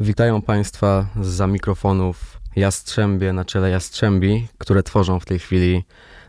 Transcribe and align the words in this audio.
Witają 0.00 0.42
Państwa 0.42 1.06
za 1.20 1.46
mikrofonów 1.46 2.40
Jastrzębie 2.56 3.32
na 3.32 3.44
czele 3.44 3.70
Jastrzębi, 3.70 4.48
które 4.58 4.82
tworzą 4.82 5.20
w 5.20 5.24
tej 5.24 5.38
chwili 5.38 5.84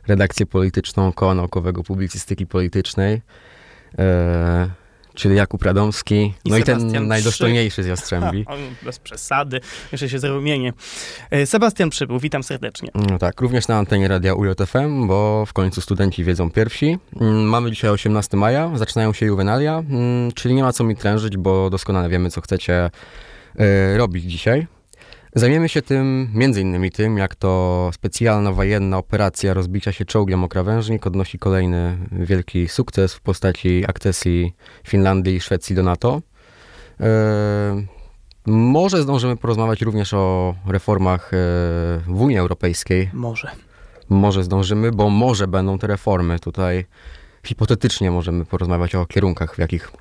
redakcję 0.07 0.46
polityczną 0.46 1.14
Koła 1.14 1.36
Naukowego 1.36 1.84
Publicystyki 1.84 2.47
Politycznej. 2.47 3.21
E, 4.00 4.70
czyli 5.13 5.36
Jakub 5.36 5.63
Radomski, 5.63 6.34
I 6.45 6.50
no 6.50 6.58
i 6.58 6.63
ten 6.63 6.80
Sebastian 6.80 7.08
najdostojniejszy 7.08 7.84
z 7.84 7.88
Jastrzębi. 7.88 8.45
Ha, 8.50 8.54
bez 8.84 9.00
przesady, 9.00 9.62
jeszcze 9.91 10.09
się 10.09 10.20
zarumienię. 10.20 10.73
E, 11.31 11.45
Sebastian 11.45 11.90
Przybył, 11.90 12.20
witam 12.20 12.44
serdecznie. 12.44 12.91
No 13.09 13.17
tak, 13.17 13.41
również 13.41 13.67
na 13.67 13.77
antenie 13.77 14.08
radia 14.08 14.34
UJFM, 14.34 15.08
bo 15.08 15.45
w 15.45 15.54
końcu 15.54 15.81
studenci 15.81 16.23
wiedzą 16.23 16.52
pierwsi. 16.52 16.98
Mm, 17.22 17.44
Mamy 17.44 17.72
dzisiaj 17.72 17.91
18 17.91 18.38
maja, 18.38 18.72
zaczynają 18.76 19.13
się 19.13 19.26
juwenalia, 19.26 19.84
mm, 19.90 20.31
czyli 20.31 20.55
nie 20.55 20.63
ma 20.63 20.73
co 20.73 20.84
mi 20.84 20.95
trężyć, 20.95 21.38
bo 21.38 21.70
doskonale 21.70 22.09
wiemy, 22.09 22.30
co 22.30 22.41
chcecie 22.41 22.90
robić 23.98 24.23
dzisiaj. 24.23 24.68
Zajmiemy 25.36 25.70
się 25.70 25.81
tym, 25.81 26.30
między 26.34 26.62
innymi 26.62 26.91
tym, 26.91 27.18
jak 27.18 27.36
to 27.36 27.90
specjalna 27.94 28.52
wojenna 28.52 28.98
operacja 28.98 29.54
rozbicia 29.54 29.91
się 29.91 30.05
czołgiem 30.05 30.44
o 30.44 30.48
krawężnik 30.48 31.08
odnosi 31.08 31.40
kolejny 31.40 31.98
wielki 32.12 32.68
sukces 32.68 33.13
w 33.13 33.22
postaci 33.22 33.84
akcesji 33.88 34.55
Finlandii 34.88 35.35
i 35.35 35.40
Szwecji 35.40 35.76
do 35.76 35.84
NATO. 35.84 36.22
E, 36.99 37.84
może 38.45 39.02
zdążymy 39.02 39.38
porozmawiać 39.38 39.82
również 39.82 40.13
o 40.13 40.55
reformach 40.68 41.34
e, 41.34 41.38
w 42.07 42.21
Unii 42.21 42.38
Europejskiej. 42.38 43.10
Może. 43.13 43.52
Może 44.10 44.44
zdążymy, 44.44 44.91
bo 44.91 45.10
może 45.10 45.48
będą 45.48 45.80
te 45.80 45.88
reformy. 45.88 46.40
Tutaj 46.40 46.85
hipotetycznie 47.44 48.12
możemy 48.12 48.46
porozmawiać 48.46 48.96
o 48.96 49.05
kierunkach, 49.05 49.55
w 49.55 49.60
jakich 49.60 49.91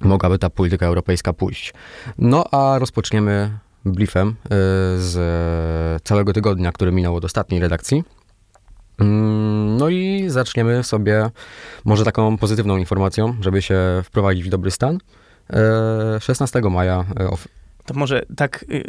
mogłaby 0.00 0.38
ta 0.38 0.50
polityka 0.50 0.86
europejska 0.86 1.32
pójść. 1.32 1.74
No 2.18 2.44
a 2.50 2.78
rozpoczniemy 2.78 3.58
briefem 3.84 4.28
e, 4.28 4.48
z 4.98 6.02
całego 6.02 6.32
tygodnia, 6.32 6.72
który 6.72 6.92
minął 6.92 7.16
od 7.16 7.24
ostatniej 7.24 7.60
redakcji. 7.60 8.04
Mm, 9.00 9.76
No 9.76 9.88
i 9.88 10.24
zaczniemy 10.28 10.84
sobie 10.84 11.30
może 11.84 12.04
taką 12.04 12.38
pozytywną 12.38 12.76
informacją, 12.76 13.36
żeby 13.40 13.62
się 13.62 13.76
wprowadzić 14.04 14.44
w 14.44 14.48
dobry 14.48 14.70
stan. 14.70 14.98
E, 15.50 16.20
16 16.20 16.60
maja 16.60 17.04
e, 17.20 17.28
of- 17.28 17.48
To 17.86 17.94
może 17.94 18.22
tak 18.36 18.64
y, 18.70 18.84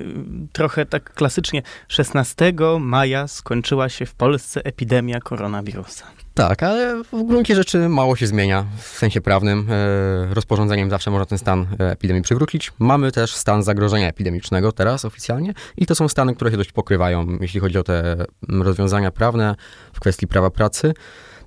trochę 0.54 0.86
tak 0.86 1.14
klasycznie. 1.14 1.62
16 1.88 2.54
maja 2.80 3.28
skończyła 3.28 3.90
się 3.90 4.06
w 4.06 4.14
Polsce 4.16 4.66
epidemia 4.66 5.20
koronawirusa. 5.20 6.06
Tak, 6.36 6.64
ale 6.64 7.04
w 7.04 7.24
gruncie 7.24 7.56
rzeczy 7.56 7.90
mało 7.90 8.16
się 8.16 8.28
zmienia 8.28 8.66
w 8.78 8.88
sensie 8.88 9.22
prawnym. 9.22 9.68
E, 9.70 10.34
Rozporządzeniem 10.34 10.90
zawsze 10.90 11.12
można 11.12 11.26
ten 11.26 11.38
stan 11.38 11.68
e, 11.80 11.92
epidemii 11.92 12.24
przywrócić. 12.24 12.72
Mamy 12.80 13.12
też 13.12 13.36
stan 13.36 13.64
zagrożenia 13.64 14.08
epidemicznego 14.08 14.72
teraz 14.72 15.06
oficjalnie 15.06 15.54
i 15.78 15.86
to 15.86 15.96
są 15.96 16.08
stany, 16.08 16.36
które 16.36 16.52
się 16.52 16.58
dość 16.58 16.72
pokrywają, 16.72 17.28
jeśli 17.42 17.60
chodzi 17.60 17.78
o 17.78 17.84
te 17.84 18.16
mm, 18.50 18.62
rozwiązania 18.62 19.12
prawne 19.12 19.56
w 19.94 20.00
kwestii 20.00 20.28
prawa 20.28 20.50
pracy. 20.50 20.94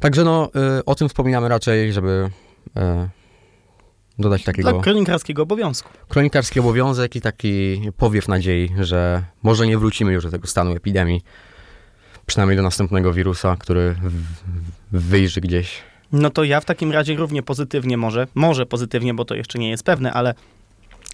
Także 0.00 0.24
no, 0.24 0.50
e, 0.78 0.84
o 0.84 0.94
tym 0.94 1.08
wspominamy 1.08 1.48
raczej, 1.48 1.92
żeby 1.92 2.30
dodać 4.18 4.44
takiego 4.44 4.72
Dla 4.72 4.82
kronikarskiego 4.82 5.42
obowiązku. 5.42 5.90
kronikarski 6.08 6.60
obowiązek 6.60 7.16
i 7.16 7.20
taki 7.20 7.82
powiew 7.96 8.28
nadziei, 8.28 8.70
że 8.80 9.22
może 9.42 9.66
nie 9.66 9.78
wrócimy 9.78 10.12
już 10.12 10.24
do 10.24 10.30
tego 10.30 10.46
stanu 10.46 10.72
epidemii, 10.76 11.22
przynajmniej 12.28 12.56
do 12.56 12.62
następnego 12.62 13.12
wirusa, 13.12 13.56
który 13.58 13.94
wyjrzy 14.92 15.40
gdzieś. 15.40 15.82
No 16.12 16.30
to 16.30 16.44
ja 16.44 16.60
w 16.60 16.64
takim 16.64 16.92
razie 16.92 17.16
równie 17.16 17.42
pozytywnie 17.42 17.96
może, 17.96 18.26
może 18.34 18.66
pozytywnie, 18.66 19.14
bo 19.14 19.24
to 19.24 19.34
jeszcze 19.34 19.58
nie 19.58 19.70
jest 19.70 19.82
pewne, 19.82 20.12
ale 20.12 20.34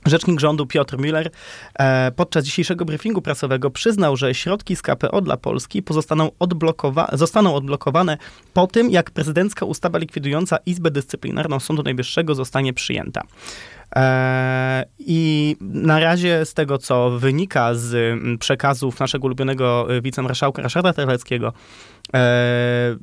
Rzecznik 0.07 0.41
rządu 0.41 0.67
Piotr 0.67 0.97
Müller 0.97 1.31
e, 1.79 2.13
podczas 2.17 2.45
dzisiejszego 2.45 2.85
briefingu 2.85 3.23
prasowego 3.23 3.71
przyznał, 3.71 4.17
że 4.17 4.35
środki 4.35 4.77
z 4.77 4.83
KPO 4.83 5.21
dla 5.21 5.37
Polski 5.37 5.83
pozostaną 5.83 6.31
odblokowa- 6.41 7.17
zostaną 7.17 7.55
odblokowane 7.55 8.19
po 8.55 8.67
tym, 8.67 8.91
jak 8.91 9.11
prezydencka 9.11 9.67
ustawa 9.67 9.99
likwidująca 9.99 10.57
Izbę 10.67 10.91
Dyscyplinarną 10.91 11.61
Sądu 11.61 11.83
Najwyższego 11.83 12.35
zostanie 12.35 12.73
przyjęta. 12.73 13.23
E, 13.97 14.85
I 14.99 15.57
na 15.61 16.01
razie 16.01 16.47
z 16.47 16.55
tego, 16.55 16.79
co 16.79 17.11
wynika 17.11 17.75
z 17.75 17.95
mm, 17.95 18.39
przekazów 18.39 19.01
naszego 19.01 19.27
ulubionego 19.27 19.95
y, 19.95 20.03
wicemarszałka 20.03 20.63
Ryszarda 20.63 20.93
Terleckiego, 20.93 21.53
e, 22.15 22.97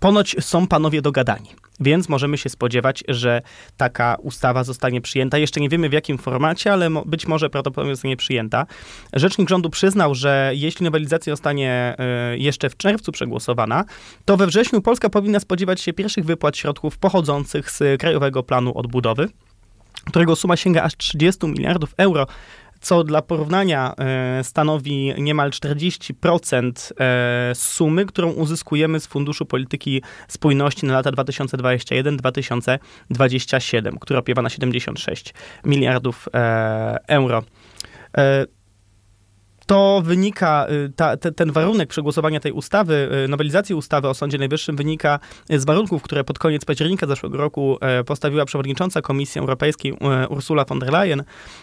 ponoć 0.00 0.36
są 0.40 0.66
panowie 0.66 1.02
dogadani. 1.02 1.48
Więc 1.80 2.08
możemy 2.08 2.38
się 2.38 2.48
spodziewać, 2.48 3.04
że 3.08 3.42
taka 3.76 4.16
ustawa 4.22 4.64
zostanie 4.64 5.00
przyjęta. 5.00 5.38
Jeszcze 5.38 5.60
nie 5.60 5.68
wiemy 5.68 5.88
w 5.88 5.92
jakim 5.92 6.18
formacie, 6.18 6.72
ale 6.72 6.90
być 7.06 7.26
może 7.26 7.50
prawdopodobnie 7.50 7.94
zostanie 7.94 8.16
przyjęta. 8.16 8.66
Rzecznik 9.12 9.48
rządu 9.48 9.70
przyznał, 9.70 10.14
że 10.14 10.50
jeśli 10.54 10.84
nowelizacja 10.84 11.32
zostanie 11.32 11.96
y, 12.34 12.38
jeszcze 12.38 12.70
w 12.70 12.76
czerwcu 12.76 13.12
przegłosowana, 13.12 13.84
to 14.24 14.36
we 14.36 14.46
wrześniu 14.46 14.82
Polska 14.82 15.10
powinna 15.10 15.40
spodziewać 15.40 15.80
się 15.80 15.92
pierwszych 15.92 16.24
wypłat 16.24 16.56
środków 16.56 16.98
pochodzących 16.98 17.70
z 17.70 18.00
Krajowego 18.00 18.42
Planu 18.42 18.78
Odbudowy, 18.78 19.28
którego 20.04 20.36
suma 20.36 20.56
sięga 20.56 20.82
aż 20.82 20.96
30 20.96 21.46
miliardów 21.46 21.94
euro 21.96 22.26
co 22.80 23.04
dla 23.04 23.22
porównania 23.22 23.94
e, 23.98 24.44
stanowi 24.44 25.14
niemal 25.18 25.50
40% 25.50 26.92
e, 27.00 27.52
sumy, 27.54 28.06
którą 28.06 28.30
uzyskujemy 28.30 29.00
z 29.00 29.06
Funduszu 29.06 29.46
Polityki 29.46 30.02
Spójności 30.28 30.86
na 30.86 30.92
lata 30.92 31.10
2021-2027, 31.10 33.98
która 34.00 34.20
opiewa 34.20 34.42
na 34.42 34.50
76 34.50 35.34
miliardów 35.64 36.28
e, 36.34 36.98
euro. 37.08 37.42
To 39.68 40.02
wynika, 40.04 40.66
y, 40.70 40.92
ta, 40.96 41.16
te, 41.16 41.32
ten 41.32 41.52
warunek 41.52 41.88
przegłosowania 41.88 42.40
tej 42.40 42.52
ustawy, 42.52 43.08
y, 43.24 43.28
nowelizacji 43.28 43.74
ustawy 43.74 44.08
o 44.08 44.14
Sądzie 44.14 44.38
Najwyższym 44.38 44.76
wynika 44.76 45.18
z 45.50 45.64
warunków, 45.64 46.02
które 46.02 46.24
pod 46.24 46.38
koniec 46.38 46.64
października 46.64 47.06
zeszłego 47.06 47.38
roku 47.38 47.78
e, 47.80 48.04
postawiła 48.04 48.44
przewodnicząca 48.44 49.02
Komisji 49.02 49.38
Europejskiej 49.38 49.92
e, 50.00 50.28
Ursula 50.28 50.64
von 50.64 50.78
der 50.78 50.92
Leyen, 50.92 51.22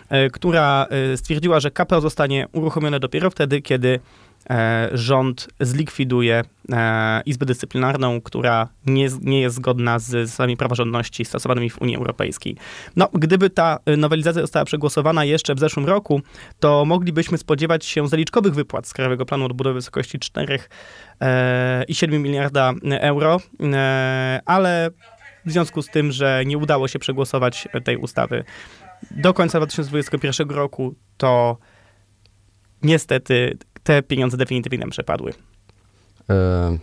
e, 0.10 0.30
która 0.30 0.88
stwierdziła, 1.16 1.60
że 1.60 1.72
KPO 1.72 2.02
zostanie 2.02 2.48
uruchomione 2.52 3.00
dopiero 3.00 3.30
wtedy, 3.30 3.62
kiedy 3.62 4.00
rząd 4.94 5.48
zlikwiduje 5.60 6.44
e, 6.72 7.22
Izbę 7.26 7.46
Dyscyplinarną, 7.46 8.22
która 8.22 8.68
nie, 8.86 9.08
nie 9.22 9.42
jest 9.42 9.56
zgodna 9.56 10.00
z 10.00 10.06
zasadami 10.06 10.58
praworządności 10.58 11.26
stosowanymi 11.26 11.70
w 11.70 11.82
Unii 11.82 11.96
Europejskiej. 11.96 12.56
No, 12.96 13.10
gdyby 13.14 13.50
ta 13.50 13.80
e, 13.86 13.98
nowelizacja 13.98 14.42
została 14.42 14.66
przegłosowana 14.66 15.26
jeszcze 15.26 15.56
w 15.56 15.60
zeszłym 15.60 15.86
roku, 15.86 16.22
to 16.60 16.86
moglibyśmy 16.86 17.38
spodziewać 17.38 17.86
się 17.86 18.08
zaliczkowych 18.08 18.54
wypłat 18.54 18.88
z 18.88 18.94
Krajowego 18.94 19.26
Planu 19.26 19.46
Odbudowy 19.46 19.74
w 19.74 19.76
wysokości 19.76 20.20
4,7 20.20 22.20
miliarda 22.20 22.74
euro, 22.84 23.40
e, 23.64 24.42
ale 24.46 24.90
w 25.46 25.52
związku 25.52 25.82
z 25.82 25.88
tym, 25.88 26.12
że 26.12 26.44
nie 26.46 26.58
udało 26.58 26.88
się 26.88 27.00
przegłosować 27.00 27.68
tej 27.84 27.98
ustawy 27.98 28.44
do 29.12 29.34
końca 29.34 29.60
2021 29.60 30.50
roku, 30.50 30.96
to 31.18 31.58
niestety 32.84 33.58
te 33.86 34.04
pieniądze 34.04 34.38
definitywnie 34.38 34.80
nam 34.80 34.90
przepadły. 34.90 35.34
E, 36.30 36.78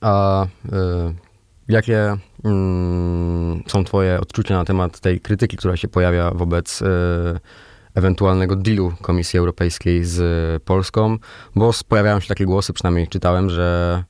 A 0.00 0.42
e, 0.42 0.48
jakie 1.68 2.16
mm, 2.44 3.62
są 3.66 3.84
Twoje 3.84 4.20
odczucia 4.20 4.54
na 4.54 4.64
temat 4.64 5.00
tej 5.00 5.20
krytyki, 5.20 5.56
która 5.56 5.76
się 5.76 5.88
pojawia 5.88 6.30
wobec 6.30 6.82
e, 6.82 6.86
ewentualnego 7.94 8.56
dealu 8.56 8.92
Komisji 9.02 9.38
Europejskiej 9.38 10.04
z 10.04 10.62
Polską? 10.62 11.16
Bo 11.54 11.70
pojawiają 11.88 12.20
się 12.20 12.28
takie 12.28 12.44
głosy, 12.44 12.72
przynajmniej 12.72 13.08
czytałem, 13.08 13.50
że 13.50 14.04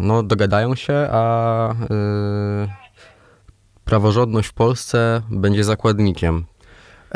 no, 0.00 0.22
dogadają 0.22 0.74
się, 0.74 0.94
a 1.10 1.74
praworządność 3.84 4.48
w 4.48 4.52
Polsce 4.52 5.22
będzie 5.30 5.64
zakładnikiem. 5.64 6.44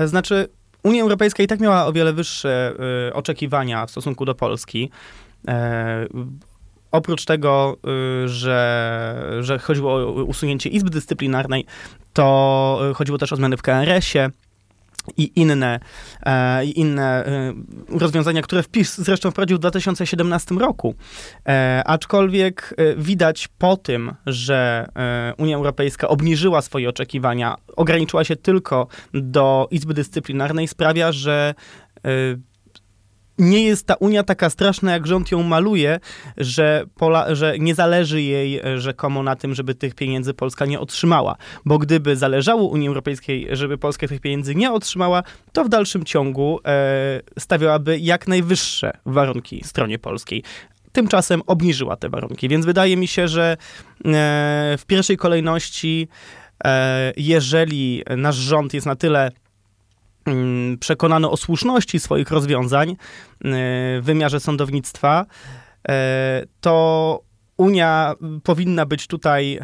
Znaczy, 0.05 0.49
Unia 0.83 1.03
Europejska 1.03 1.43
i 1.43 1.47
tak 1.47 1.61
miała 1.61 1.87
o 1.87 1.93
wiele 1.93 2.13
wyższe 2.13 2.75
y, 3.09 3.15
oczekiwania 3.15 3.87
w 3.87 3.91
stosunku 3.91 4.25
do 4.25 4.35
Polski. 4.35 4.91
E, 5.49 6.07
oprócz 6.93 7.25
tego, 7.25 7.77
y, 8.25 8.29
że, 8.29 9.39
że 9.41 9.59
chodziło 9.59 9.93
o 9.93 10.25
usunięcie 10.25 10.71
Izby 10.71 10.91
Dyscyplinarnej, 10.91 11.67
to 12.13 12.81
y, 12.91 12.95
chodziło 12.95 13.19
też 13.19 13.33
o 13.33 13.37
zmiany 13.37 13.57
w 13.57 13.63
KRS-ie 13.63 14.31
i 15.17 15.33
inne, 15.37 15.81
e, 16.27 16.65
inne 16.65 17.27
e, 17.27 17.55
rozwiązania, 17.89 18.43
które 18.43 18.63
wpis 18.63 18.99
zresztą 18.99 19.31
wprowadził 19.31 19.57
w 19.57 19.61
2017 19.61 20.55
roku. 20.55 20.95
E, 21.47 21.83
aczkolwiek 21.87 22.75
e, 22.77 22.97
widać 22.97 23.49
po 23.59 23.77
tym, 23.77 24.15
że 24.27 24.89
e, 24.97 25.35
Unia 25.39 25.57
Europejska 25.57 26.09
obniżyła 26.09 26.63
swoje 26.63 26.89
oczekiwania, 26.89 27.55
ograniczyła 27.77 28.25
się 28.25 28.37
tylko 28.37 28.87
do 29.15 29.69
Izby 29.71 29.95
Dyscyplinarnej, 29.95 30.69
sprawia, 30.69 31.13
że 31.13 31.55
e, 31.97 32.52
nie 33.43 33.65
jest 33.65 33.87
ta 33.87 33.95
Unia 33.95 34.23
taka 34.23 34.51
straszna, 34.51 34.93
jak 34.93 35.07
rząd 35.07 35.33
ją 35.33 35.43
maluje, 35.43 36.01
że, 36.37 36.85
Pola, 36.95 37.35
że 37.35 37.59
nie 37.59 37.75
zależy 37.75 38.23
jej 38.23 38.59
e, 38.59 38.81
rzekomo 38.81 39.23
na 39.23 39.37
tym, 39.37 39.55
żeby 39.55 39.75
tych 39.75 39.95
pieniędzy 39.95 40.35
Polska 40.35 40.67
nie 40.67 40.81
otrzymała. 40.81 41.37
Bo 41.65 41.79
gdyby 41.79 42.17
zależało 42.17 42.69
Unii 42.69 42.89
Europejskiej, 42.89 43.49
żeby 43.51 43.79
Polska 43.79 44.09
tych 44.09 44.21
pieniędzy 44.21 44.55
nie 44.55 44.73
otrzymała, 44.73 45.23
to 45.53 45.65
w 45.65 45.69
dalszym 45.69 46.05
ciągu 46.05 46.61
e, 46.67 47.21
stawiałaby 47.39 47.99
jak 47.99 48.29
najwyższe 48.29 48.93
warunki 49.07 49.63
stronie 49.65 49.99
polskiej 49.99 50.43
tymczasem 50.93 51.43
obniżyła 51.47 51.97
te 51.97 52.09
warunki. 52.09 52.49
Więc 52.49 52.67
wydaje 52.67 52.97
mi 52.97 53.07
się, 53.07 53.29
że 53.29 53.53
e, 53.53 53.57
w 54.79 54.85
pierwszej 54.87 55.17
kolejności, 55.17 56.09
e, 56.65 57.13
jeżeli 57.17 58.03
nasz 58.17 58.37
rząd 58.37 58.75
jest 58.75 58.87
na 58.87 58.97
tyle 58.97 59.31
mm, 60.27 60.79
przekonany 60.79 61.31
o 61.31 61.37
słuszności 61.37 62.01
swoich 62.01 62.31
rozwiązań 62.31 62.91
e, 62.91 62.95
w 63.41 64.03
wymiarze 64.03 64.41
sądownictwa, 64.41 65.27
to 66.61 67.21
Unia 67.57 68.15
powinna 68.43 68.87
być 68.87 69.07
tutaj 69.07 69.59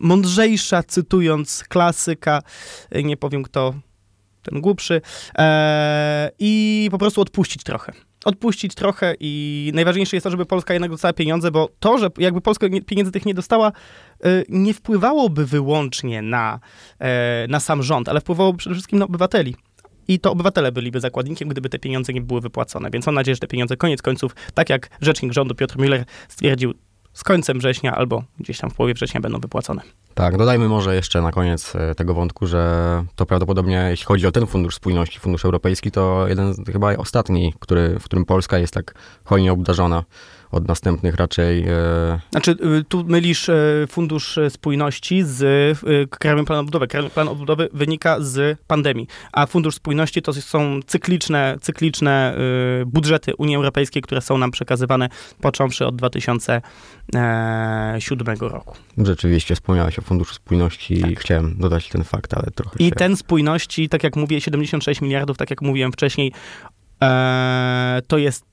mądrzejsza, 0.00 0.82
cytując 0.82 1.64
klasyka, 1.68 2.42
nie 3.04 3.16
powiem 3.16 3.42
kto 3.42 3.74
ten 4.42 4.60
głupszy, 4.60 5.00
i 6.38 6.88
po 6.90 6.98
prostu 6.98 7.20
odpuścić 7.20 7.62
trochę 7.62 7.92
odpuścić 8.24 8.74
trochę 8.74 9.14
i 9.20 9.70
najważniejsze 9.74 10.16
jest 10.16 10.24
to, 10.24 10.30
żeby 10.30 10.46
Polska 10.46 10.74
jednak 10.74 10.90
dostała 10.90 11.12
pieniądze, 11.12 11.50
bo 11.50 11.68
to, 11.80 11.98
że 11.98 12.10
jakby 12.18 12.40
Polska 12.40 12.66
pieniędzy 12.86 13.12
tych 13.12 13.26
nie 13.26 13.34
dostała, 13.34 13.72
nie 14.48 14.74
wpływałoby 14.74 15.46
wyłącznie 15.46 16.22
na, 16.22 16.60
e, 16.98 17.46
na 17.48 17.60
sam 17.60 17.82
rząd, 17.82 18.08
ale 18.08 18.20
wpływałoby 18.20 18.58
przede 18.58 18.74
wszystkim 18.74 18.98
na 18.98 19.04
obywateli. 19.04 19.56
I 20.08 20.20
to 20.20 20.32
obywatele 20.32 20.72
byliby 20.72 21.00
zakładnikiem, 21.00 21.48
gdyby 21.48 21.68
te 21.68 21.78
pieniądze 21.78 22.12
nie 22.12 22.20
były 22.20 22.40
wypłacone. 22.40 22.90
Więc 22.90 23.06
mam 23.06 23.14
nadzieję, 23.14 23.34
że 23.34 23.40
te 23.40 23.46
pieniądze 23.46 23.76
koniec 23.76 24.02
końców, 24.02 24.34
tak 24.54 24.70
jak 24.70 24.90
rzecznik 25.00 25.32
rządu 25.32 25.54
Piotr 25.54 25.76
Müller 25.76 26.04
stwierdził, 26.28 26.74
z 27.12 27.24
końcem 27.24 27.58
września 27.58 27.94
albo 27.94 28.22
gdzieś 28.40 28.58
tam 28.58 28.70
w 28.70 28.74
połowie 28.74 28.94
września 28.94 29.20
będą 29.20 29.40
wypłacone. 29.40 29.82
Tak, 30.14 30.36
dodajmy 30.36 30.68
może 30.68 30.94
jeszcze 30.94 31.22
na 31.22 31.32
koniec 31.32 31.76
e, 31.76 31.94
tego 31.94 32.14
wątku, 32.14 32.46
że 32.46 33.04
to 33.16 33.26
prawdopodobnie, 33.26 33.86
jeśli 33.90 34.06
chodzi 34.06 34.26
o 34.26 34.32
ten 34.32 34.46
Fundusz 34.46 34.74
Spójności, 34.74 35.18
Fundusz 35.18 35.44
Europejski, 35.44 35.90
to 35.90 36.28
jeden 36.28 36.54
chyba 36.72 36.96
ostatni, 36.96 37.54
który, 37.60 37.98
w 37.98 38.04
którym 38.04 38.24
Polska 38.24 38.58
jest 38.58 38.74
tak 38.74 38.94
hojnie 39.24 39.52
obdarzona 39.52 40.04
od 40.50 40.68
następnych 40.68 41.14
raczej. 41.14 41.64
E... 41.68 42.20
Znaczy, 42.30 42.56
y, 42.80 42.84
tu 42.84 43.04
mylisz 43.04 43.48
e, 43.48 43.86
Fundusz 43.88 44.38
Spójności 44.48 45.24
z 45.24 45.42
e, 45.42 45.46
Krajowym 46.06 46.44
Planem 46.44 46.60
Odbudowy. 46.60 46.88
Krajowy 46.88 47.10
Plan 47.10 47.28
Odbudowy 47.28 47.68
wynika 47.72 48.16
z 48.20 48.58
pandemii, 48.66 49.06
a 49.32 49.46
Fundusz 49.46 49.74
Spójności 49.74 50.22
to 50.22 50.32
są 50.32 50.80
cykliczne, 50.86 51.56
cykliczne 51.60 52.36
e, 52.82 52.86
budżety 52.86 53.36
Unii 53.36 53.56
Europejskiej, 53.56 54.02
które 54.02 54.20
są 54.20 54.38
nam 54.38 54.50
przekazywane 54.50 55.08
począwszy 55.40 55.86
od 55.86 55.96
2007 55.96 58.36
roku. 58.40 58.76
Rzeczywiście, 58.98 59.54
wspomniałeś 59.54 59.98
o 59.98 60.02
Funduszu 60.02 60.34
Spójności 60.34 61.00
tak. 61.00 61.10
i 61.10 61.16
chciałem 61.16 61.54
dodać 61.58 61.88
ten 61.88 62.04
fakt, 62.04 62.34
ale 62.34 62.46
trochę 62.54 62.78
I 62.78 62.84
się... 62.84 62.90
ten 62.90 63.16
spójności, 63.16 63.88
tak 63.88 64.04
jak 64.04 64.16
mówię, 64.16 64.40
76 64.40 65.00
miliardów, 65.00 65.36
tak 65.36 65.50
jak 65.50 65.62
mówiłem 65.62 65.92
wcześniej, 65.92 66.32
to 68.08 68.18
jest 68.18 68.47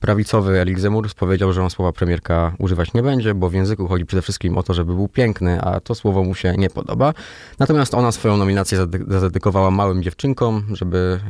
Prawicowy 0.00 0.60
Erik 0.60 0.80
Zemmour 0.80 1.14
powiedział, 1.14 1.52
że 1.52 1.62
on 1.62 1.70
słowa 1.70 1.92
premierka 1.92 2.54
używać 2.58 2.94
nie 2.94 3.02
będzie, 3.02 3.34
bo 3.34 3.48
w 3.48 3.54
języku 3.54 3.88
chodzi 3.88 4.06
przede 4.06 4.22
wszystkim 4.22 4.58
o 4.58 4.62
to, 4.62 4.74
żeby 4.74 4.94
był 4.94 5.08
piękny, 5.08 5.60
a 5.60 5.80
to 5.80 5.94
słowo 5.94 6.24
mu 6.24 6.34
się 6.34 6.54
nie 6.58 6.70
podoba. 6.70 7.14
Natomiast 7.58 7.94
ona 7.94 8.12
swoją 8.12 8.36
nominację 8.36 8.78
zadedykowała 9.08 9.70
małym 9.70 10.02
dziewczynkom, 10.02 10.64
żeby 10.72 11.20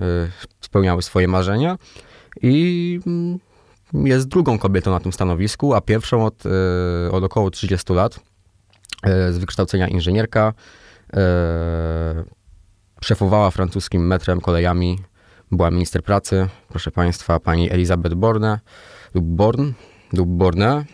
spełniały 0.61 1.03
swoje 1.03 1.29
marzenia. 1.29 1.79
I 2.43 3.01
mm, 3.07 3.39
jest 3.95 4.29
drugą 4.29 4.59
kobietą 4.59 4.91
na 4.91 5.01
tym 5.01 5.13
stanowisku, 5.13 5.75
a 5.75 5.81
pierwszą 5.81 6.27
od, 6.27 6.43
e, 6.47 7.11
od 7.11 7.25
około 7.25 7.51
30 7.51 7.93
lat. 7.93 8.21
E, 9.03 9.33
z 9.33 9.39
wykształcenia 9.39 9.89
inżynierka. 9.89 10.53
E, 11.17 12.25
szefowała 13.05 13.51
francuskim 13.51 14.07
metrem, 14.07 14.41
kolejami. 14.41 14.99
Była 15.53 15.71
minister 15.71 16.03
pracy, 16.03 16.49
proszę 16.69 16.91
państwa, 16.91 17.41
pani 17.41 17.73
Elizabeth 17.73 18.15
Borne 18.15 18.61
lub 19.15 19.25
Born 19.25 19.73
lub 20.13 20.29
Borne. 20.29 20.85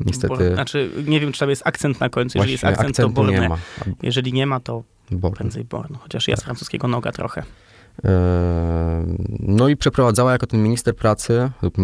Niestety. 0.00 0.54
znaczy, 0.54 0.90
nie 1.06 1.20
wiem, 1.20 1.32
czy 1.32 1.40
tam 1.40 1.50
jest 1.50 1.62
akcent 1.64 2.00
na 2.00 2.08
końcu. 2.08 2.38
Jeżeli 2.38 2.52
jest 2.52 2.64
akcent, 2.64 2.96
to 2.96 3.08
Borne. 3.08 3.32
Nie 3.32 3.48
ma. 3.48 3.58
Jeżeli 4.02 4.32
nie 4.32 4.46
ma, 4.46 4.60
to 4.60 4.82
Born. 5.10 5.34
prędzej 5.34 5.64
Born. 5.64 5.94
Chociaż 5.94 6.28
ja 6.28 6.36
z 6.36 6.42
francuskiego 6.42 6.88
noga 6.88 7.12
trochę. 7.12 7.42
No 9.40 9.68
i 9.68 9.76
przeprowadzała 9.76 10.32
jako 10.32 10.46
ten 10.46 10.62
minister 10.62 10.96
pracy 10.96 11.50
lub 11.62 11.78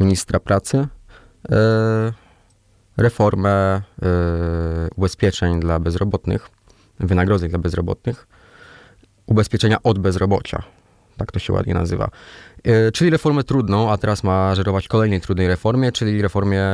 ministra 0.00 0.40
pracy 0.40 0.86
e, 1.50 2.12
reformę 2.96 3.50
e, 3.50 3.82
ubezpieczeń 4.96 5.60
dla 5.60 5.78
bezrobotnych, 5.78 6.50
wynagrodzeń 7.00 7.50
dla 7.50 7.58
bezrobotnych, 7.58 8.26
ubezpieczenia 9.26 9.82
od 9.82 9.98
bezrobocia. 9.98 10.62
Tak 11.16 11.32
to 11.32 11.38
się 11.38 11.52
ładnie 11.52 11.74
nazywa. 11.74 12.10
E, 12.64 12.92
czyli 12.92 13.10
reformę 13.10 13.44
trudną, 13.44 13.90
a 13.90 13.98
teraz 13.98 14.24
ma 14.24 14.54
żerować 14.54 14.88
kolejnej 14.88 15.20
trudnej 15.20 15.48
reformie, 15.48 15.92
czyli 15.92 16.22
reformie 16.22 16.64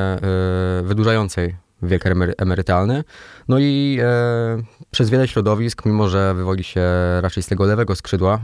wydłużającej 0.83 1.57
wiek 1.83 2.05
emerytalny. 2.39 3.05
No 3.49 3.59
i 3.59 3.99
e, 4.03 4.63
przez 4.91 5.11
wiele 5.11 5.29
środowisk, 5.29 5.87
mimo 5.87 6.09
że 6.09 6.35
wywodzi 6.35 6.65
się 6.65 6.83
raczej 7.21 7.43
z 7.43 7.47
tego 7.47 7.65
lewego 7.65 7.97
skrzydła 7.97 8.35
e, 8.35 8.41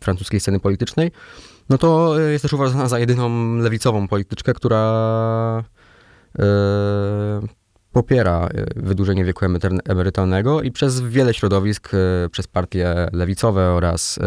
francuskiej 0.00 0.40
sceny 0.40 0.60
politycznej, 0.60 1.12
no 1.70 1.78
to 1.78 2.18
jest 2.20 2.42
też 2.42 2.52
uważana 2.52 2.88
za 2.88 2.98
jedyną 2.98 3.56
lewicową 3.56 4.08
polityczkę, 4.08 4.54
która 4.54 5.64
e, 6.38 6.44
popiera 7.92 8.48
e, 8.54 8.66
wydłużenie 8.76 9.24
wieku 9.24 9.44
emerytalnego 9.84 10.62
i 10.62 10.70
przez 10.70 11.00
wiele 11.00 11.34
środowisk, 11.34 11.90
e, 11.94 12.28
przez 12.28 12.46
partie 12.46 13.08
lewicowe 13.12 13.70
oraz 13.70 14.18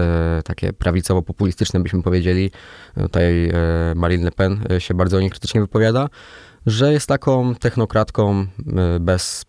takie 0.46 0.74
prawicowo-populistyczne, 0.74 1.84
byśmy 1.84 2.04
powiedzieli, 2.04 2.52
tutaj 2.96 3.52
Marine 3.96 4.24
Le 4.24 4.32
Pen 4.32 4.64
się 4.80 4.94
bardzo 4.94 5.18
o 5.18 5.20
nich 5.20 5.32
krytycznie 5.32 5.62
wypowiada, 5.62 6.10
że 6.66 6.94
jest 6.94 7.08
taką 7.08 7.56
technokratką 7.56 8.48
bez 9.00 9.46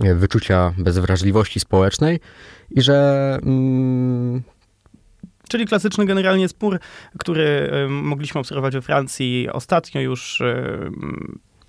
wyczucia, 0.00 0.74
bez 0.78 0.98
wrażliwości 0.98 1.60
społecznej 1.60 2.20
i 2.70 2.82
że 2.82 3.38
mm, 3.42 4.42
Czyli 5.48 5.66
klasyczny 5.66 6.06
generalnie 6.06 6.48
spór, 6.48 6.78
który 7.18 7.70
mogliśmy 7.88 8.40
obserwować 8.40 8.74
we 8.74 8.82
Francji 8.82 9.48
ostatnio 9.52 10.00
już 10.00 10.42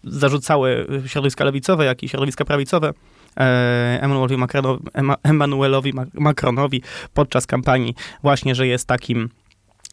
zarzucały 0.03 0.87
środowiska 1.05 1.45
lewicowe, 1.45 1.85
jak 1.85 2.03
i 2.03 2.09
środowiska 2.09 2.45
prawicowe 2.45 2.93
e, 3.37 3.99
Emmanuelowi 4.01 4.37
Macronowi, 4.37 4.83
Emmanuelowi 5.23 5.93
Macronowi 6.13 6.81
podczas 7.13 7.47
kampanii 7.47 7.95
właśnie, 8.23 8.55
że 8.55 8.67
jest 8.67 8.87
takim 8.87 9.29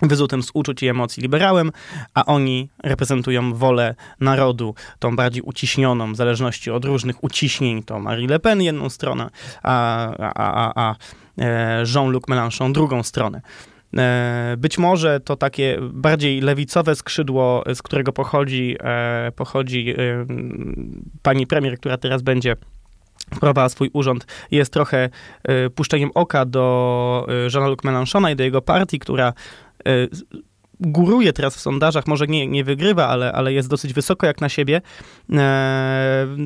wyzutem 0.02 0.43
z 0.43 0.50
uczuć 0.55 0.83
i 0.83 0.88
emocji 0.88 1.23
liberałem, 1.23 1.73
a 2.14 2.25
oni 2.25 2.69
reprezentują 2.83 3.55
wolę 3.55 3.95
narodu, 4.21 4.75
tą 4.99 5.16
bardziej 5.16 5.43
uciśnioną, 5.43 6.12
w 6.12 6.16
zależności 6.16 6.71
od 6.71 6.85
różnych 6.85 7.25
uciśnień, 7.25 7.83
to 7.83 8.00
Marie 8.00 8.28
Le 8.28 8.38
Pen 8.38 8.62
jedną 8.62 8.90
stronę, 8.90 9.31
a, 9.62 10.07
a, 10.19 10.33
a, 10.35 10.73
a 10.75 10.95
e, 11.38 11.85
Jean-Luc 11.95 12.23
Mélenchon 12.28 12.73
drugą 12.73 13.02
stronę. 13.02 13.40
E, 13.97 14.55
być 14.59 14.78
może 14.78 15.21
to 15.21 15.37
takie 15.37 15.78
bardziej 15.93 16.40
lewicowe 16.40 16.95
skrzydło, 16.95 17.64
z 17.75 17.83
którego 17.83 18.12
pochodzi, 18.12 18.76
e, 18.81 19.33
pochodzi 19.37 19.90
e, 19.90 20.26
pani 21.23 21.47
premier, 21.47 21.78
która 21.78 21.97
teraz 21.97 22.23
będzie 22.23 22.57
wprowadzała 23.35 23.69
swój 23.69 23.90
urząd, 23.93 24.26
jest 24.50 24.73
trochę 24.73 25.09
puszczeniem 25.75 26.11
oka 26.14 26.45
do 26.45 27.26
Jean-Luc 27.55 27.78
Mélenchona 27.85 28.33
i 28.33 28.37
do 28.37 28.45
jego 28.45 28.62
partii, 28.62 28.99
która 28.99 29.33
góruje 30.81 31.33
teraz 31.33 31.57
w 31.57 31.61
sondażach, 31.61 32.07
może 32.07 32.26
nie, 32.26 32.47
nie 32.47 32.64
wygrywa, 32.64 33.09
ale, 33.09 33.33
ale 33.33 33.52
jest 33.52 33.69
dosyć 33.69 33.93
wysoko 33.93 34.26
jak 34.26 34.40
na 34.40 34.49
siebie, 34.49 34.81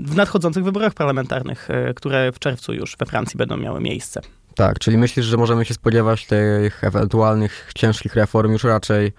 w 0.03 0.13
nadchodzących 0.17 0.65
wyborach 0.65 0.95
parlamentarnych, 0.95 1.69
które 1.97 2.33
w 2.33 2.39
czerwcu 2.39 2.73
już 2.73 2.97
we 2.97 3.07
Francji 3.07 3.39
będą 3.39 3.57
miały 3.57 3.81
miejsce. 3.81 4.21
Tak, 4.55 4.79
czyli 4.79 4.99
myślisz, 4.99 5.27
że 5.27 5.37
możemy 5.37 5.65
się 5.65 5.75
spodziewać 5.75 6.27
tych 6.27 6.85
ewentualnych 6.85 7.71
ciężkich 7.75 8.15
reform 8.15 8.53
już 8.53 8.65
raczej 8.65 9.13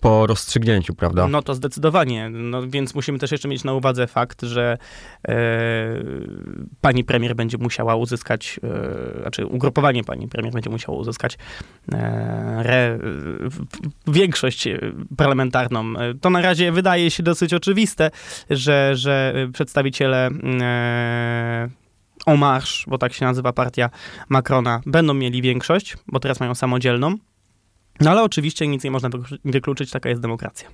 po 0.00 0.26
rozstrzygnięciu, 0.26 0.94
prawda? 0.94 1.28
No 1.28 1.42
to 1.42 1.54
zdecydowanie. 1.54 2.30
No, 2.30 2.62
więc 2.68 2.94
musimy 2.94 3.18
też 3.18 3.32
jeszcze 3.32 3.48
mieć 3.48 3.64
na 3.64 3.72
uwadze 3.74 4.06
fakt, 4.06 4.42
że 4.42 4.78
e, 5.28 5.34
pani 6.80 7.04
premier 7.04 7.36
będzie 7.36 7.58
musiała 7.58 7.96
uzyskać, 7.96 8.60
e, 9.16 9.20
znaczy 9.20 9.46
ugrupowanie 9.46 10.04
pani 10.04 10.28
premier 10.28 10.52
będzie 10.52 10.70
musiało 10.70 10.98
uzyskać 10.98 11.38
e, 11.92 11.96
re, 12.64 12.98
większość 14.06 14.68
parlamentarną. 15.16 15.94
To 16.20 16.30
na 16.30 16.42
razie 16.42 16.72
wydaje 16.72 17.10
się 17.10 17.22
dosyć 17.22 17.54
oczywiste, 17.54 18.10
że, 18.50 18.96
że 18.96 19.34
przedstawiciele 19.52 20.28
e, 20.62 21.68
En 22.26 22.38
Marche, 22.38 22.84
bo 22.86 22.98
tak 22.98 23.12
się 23.12 23.24
nazywa 23.24 23.52
partia 23.52 23.90
Macrona, 24.28 24.80
będą 24.86 25.14
mieli 25.14 25.42
większość, 25.42 25.96
bo 26.06 26.20
teraz 26.20 26.40
mają 26.40 26.54
samodzielną. 26.54 27.16
No 28.00 28.10
ale 28.10 28.22
oczywiście 28.22 28.66
nic 28.66 28.84
nie 28.84 28.90
można 28.90 29.08
wykluczyć, 29.44 29.90
taka 29.90 30.08
jest 30.08 30.20
demokracja. 30.20 30.68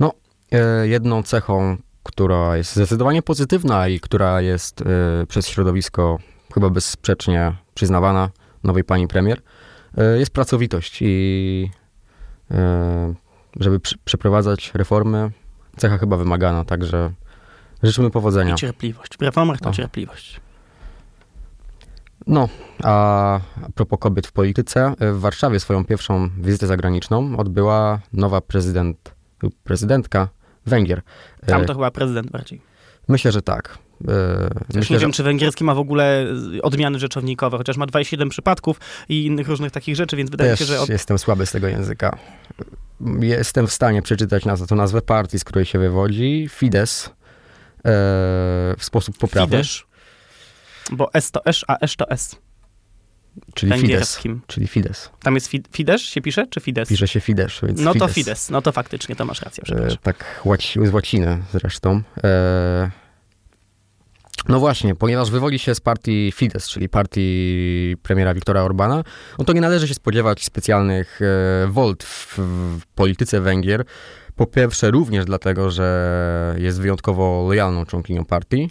No, 0.00 0.12
e, 0.52 0.88
jedną 0.88 1.22
cechą, 1.22 1.76
która 2.02 2.56
jest 2.56 2.74
zdecydowanie 2.76 3.22
pozytywna 3.22 3.88
i 3.88 4.00
która 4.00 4.40
jest 4.40 4.80
e, 4.80 4.84
przez 5.26 5.48
środowisko 5.48 6.18
chyba 6.54 6.70
bezsprzecznie 6.70 7.52
przyznawana 7.74 8.30
nowej 8.64 8.84
pani 8.84 9.08
premier, 9.08 9.42
e, 9.98 10.18
jest 10.18 10.30
pracowitość 10.30 10.98
i 11.02 11.70
żeby 13.60 13.80
przeprowadzać 14.04 14.70
reformy, 14.74 15.30
cecha 15.76 15.98
chyba 15.98 16.16
wymagana, 16.16 16.64
także 16.64 17.12
życzymy 17.86 18.10
powodzenia. 18.10 18.54
I 18.54 18.56
cierpliwość. 18.56 19.18
W 19.18 19.22
reformach 19.22 19.60
to 19.60 19.70
o. 19.70 19.72
cierpliwość. 19.72 20.40
No, 22.26 22.48
a 22.82 23.40
propos 23.74 23.98
kobiet 23.98 24.26
w 24.26 24.32
polityce, 24.32 24.94
w 25.00 25.20
Warszawie 25.20 25.60
swoją 25.60 25.84
pierwszą 25.84 26.30
wizytę 26.38 26.66
zagraniczną 26.66 27.36
odbyła 27.36 28.00
nowa 28.12 28.40
prezydent 28.40 29.14
prezydentka 29.64 30.28
Węgier. 30.66 31.02
Tam 31.46 31.64
to 31.64 31.72
e, 31.72 31.74
chyba 31.74 31.90
prezydent 31.90 32.30
bardziej. 32.30 32.60
Myślę, 33.08 33.32
że 33.32 33.42
tak. 33.42 33.78
E, 34.08 34.48
myślę, 34.74 34.94
nie 34.94 35.00
wiem, 35.00 35.10
że... 35.10 35.16
czy 35.16 35.22
węgierski 35.22 35.64
ma 35.64 35.74
w 35.74 35.78
ogóle 35.78 36.26
odmiany 36.62 36.98
rzeczownikowe, 36.98 37.58
chociaż 37.58 37.76
ma 37.76 37.86
27 37.86 38.28
przypadków 38.28 38.80
i 39.08 39.26
innych 39.26 39.48
różnych 39.48 39.72
takich 39.72 39.96
rzeczy, 39.96 40.16
więc 40.16 40.30
wydaje 40.30 40.50
Też 40.50 40.58
się, 40.58 40.64
że... 40.64 40.80
Od... 40.80 40.88
jestem 40.88 41.18
słaby 41.18 41.46
z 41.46 41.50
tego 41.50 41.68
języka. 41.68 42.18
Jestem 43.20 43.66
w 43.66 43.72
stanie 43.72 44.02
przeczytać 44.02 44.44
na 44.44 44.56
to 44.56 44.74
nazwę 44.74 45.02
partii, 45.02 45.38
z 45.38 45.44
której 45.44 45.64
się 45.64 45.78
wywodzi. 45.78 46.48
Fidesz. 46.50 47.10
E, 47.84 47.90
w 48.78 48.84
sposób 48.84 49.18
poprawny. 49.18 49.56
Fidesz. 49.56 49.86
Bo 50.92 51.14
S 51.14 51.30
to 51.30 51.44
S, 51.44 51.64
a 51.68 51.78
S 51.78 51.96
to 51.96 52.10
S. 52.10 52.36
Czyli 53.54 53.72
Fidesz. 53.80 54.18
Czyli 54.46 54.66
Fidesz. 54.66 54.98
Tam 55.22 55.34
jest 55.34 55.46
fi 55.46 55.62
Fidesz 55.72 56.02
się 56.02 56.20
pisze, 56.22 56.46
czy 56.46 56.60
Fidesz? 56.60 56.88
Pisze 56.88 57.08
się 57.08 57.20
Fidesz, 57.20 57.60
więc 57.62 57.80
No 57.80 57.92
Fidesz. 57.92 58.08
to 58.08 58.14
Fidesz, 58.14 58.48
no 58.50 58.62
to 58.62 58.72
faktycznie, 58.72 59.16
to 59.16 59.24
masz 59.24 59.42
rację, 59.42 59.62
e, 59.62 59.64
przepraszam. 59.64 59.98
E, 59.98 60.02
tak 60.02 60.40
łaci 60.44 60.86
z 60.86 60.92
łaciny 60.92 61.42
zresztą. 61.52 62.02
E, 62.24 62.90
no 64.48 64.60
właśnie, 64.60 64.94
ponieważ 64.94 65.30
wywodzi 65.30 65.58
się 65.58 65.74
z 65.74 65.80
partii 65.80 66.32
Fidesz, 66.34 66.64
czyli 66.68 66.88
partii 66.88 67.96
premiera 68.02 68.34
Viktora 68.34 68.62
Orbana, 68.62 69.04
no 69.38 69.44
to 69.44 69.52
nie 69.52 69.60
należy 69.60 69.88
się 69.88 69.94
spodziewać 69.94 70.44
specjalnych 70.44 71.20
e, 71.22 71.66
wolt 71.68 72.04
w, 72.04 72.38
w 72.78 72.86
polityce 72.94 73.40
Węgier. 73.40 73.84
Po 74.36 74.46
pierwsze 74.46 74.90
również 74.90 75.24
dlatego, 75.24 75.70
że 75.70 76.56
jest 76.58 76.80
wyjątkowo 76.80 77.44
lojalną 77.48 77.86
członkinią 77.86 78.24
partii. 78.24 78.70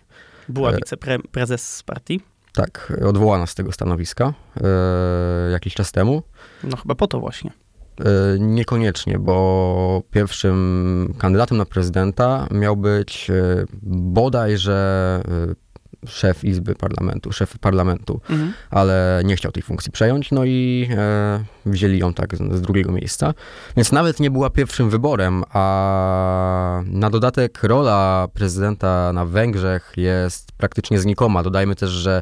Była 0.49 0.71
e, 0.71 0.75
wiceprezes 0.75 1.83
partii? 1.83 2.21
Tak, 2.53 2.93
odwołana 3.05 3.47
z 3.47 3.55
tego 3.55 3.71
stanowiska 3.71 4.33
e, 4.61 5.51
jakiś 5.51 5.73
czas 5.73 5.91
temu. 5.91 6.23
No 6.63 6.77
chyba 6.77 6.95
po 6.95 7.07
to 7.07 7.19
właśnie. 7.19 7.51
E, 7.99 8.39
niekoniecznie, 8.39 9.19
bo 9.19 10.03
pierwszym 10.11 11.13
kandydatem 11.17 11.57
na 11.57 11.65
prezydenta 11.65 12.47
miał 12.51 12.77
być 12.77 13.29
e, 13.29 13.65
bodajże 13.83 15.21
e, 15.49 15.72
szef 16.07 16.43
Izby 16.43 16.75
Parlamentu, 16.75 17.31
szef 17.31 17.57
parlamentu, 17.57 18.21
mhm. 18.29 18.53
ale 18.69 19.21
nie 19.25 19.35
chciał 19.35 19.51
tej 19.51 19.63
funkcji 19.63 19.91
przejąć, 19.91 20.31
no 20.31 20.45
i 20.45 20.89
e, 20.91 21.43
wzięli 21.65 21.99
ją 21.99 22.13
tak 22.13 22.35
z, 22.35 22.39
z, 22.39 22.61
drugiego 22.61 22.91
miejsca. 22.91 23.33
Więc 23.77 23.91
nawet 23.91 24.19
nie 24.19 24.31
była 24.31 24.49
pierwszym 24.49 24.89
wyborem, 24.89 25.43
a 25.49 26.81
na 26.85 27.09
dodatek 27.09 27.63
rola 27.63 28.27
prezydenta 28.33 29.13
na 29.13 29.25
Węgrzech 29.25 29.93
jest 29.97 30.51
praktycznie 30.51 30.99
znikoma. 30.99 31.43
Dodajmy 31.43 31.75
też, 31.75 31.89
że 31.89 32.21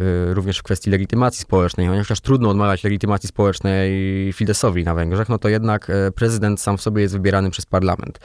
e, 0.00 0.34
również 0.34 0.58
w 0.58 0.62
kwestii 0.62 0.90
legitymacji 0.90 1.40
społecznej, 1.40 1.88
chociaż 1.98 2.20
trudno 2.20 2.50
odmawiać 2.50 2.84
legitymacji 2.84 3.28
społecznej 3.28 3.92
Fideszowi 4.32 4.84
na 4.84 4.94
Węgrzech, 4.94 5.28
no 5.28 5.38
to 5.38 5.48
jednak 5.48 5.90
e, 5.90 6.12
prezydent 6.12 6.60
sam 6.60 6.78
w 6.78 6.82
sobie 6.82 7.02
jest 7.02 7.14
wybierany 7.14 7.50
przez 7.50 7.66
parlament. 7.66 8.18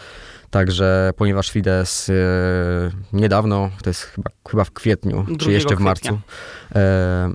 Także 0.52 1.12
ponieważ 1.18 1.52
Fidesz 1.52 2.10
e, 2.10 2.14
niedawno, 3.14 3.70
to 3.84 3.90
jest 3.90 4.02
chyba, 4.02 4.30
chyba 4.50 4.64
w 4.64 4.72
kwietniu, 4.72 5.26
czy 5.40 5.52
jeszcze 5.52 5.76
w 5.76 5.80
marcu, 5.80 6.20
e, 6.76 6.80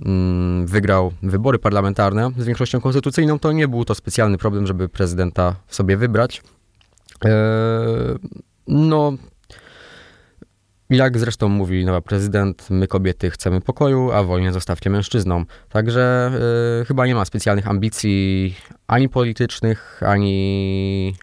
mm, 0.05 0.67
wygrał 0.67 1.13
wybory 1.23 1.59
parlamentarne 1.59 2.31
z 2.39 2.45
większością 2.45 2.81
konstytucyjną, 2.81 3.39
to 3.39 3.53
nie 3.53 3.69
był 3.69 3.85
to 3.85 3.95
specjalny 3.95 4.39
problem, 4.39 4.67
żeby 4.67 4.89
prezydenta 4.89 5.57
sobie 5.69 5.97
wybrać. 5.97 6.43
E, 7.25 7.31
no, 8.69 9.13
jak 10.91 11.19
zresztą 11.19 11.49
mówi 11.49 11.85
nowa 11.85 12.01
prezydent, 12.01 12.71
my 12.71 12.87
kobiety 12.87 13.31
chcemy 13.31 13.61
pokoju, 13.61 14.13
a 14.13 14.23
wojnę 14.23 14.53
zostawcie 14.53 14.91
mężczyznom. 14.91 15.47
Także 15.69 16.33
y, 16.83 16.85
chyba 16.85 17.07
nie 17.07 17.15
ma 17.15 17.25
specjalnych 17.25 17.69
ambicji 17.69 18.55
ani 18.87 19.09
politycznych, 19.09 20.01
ani 20.07 21.17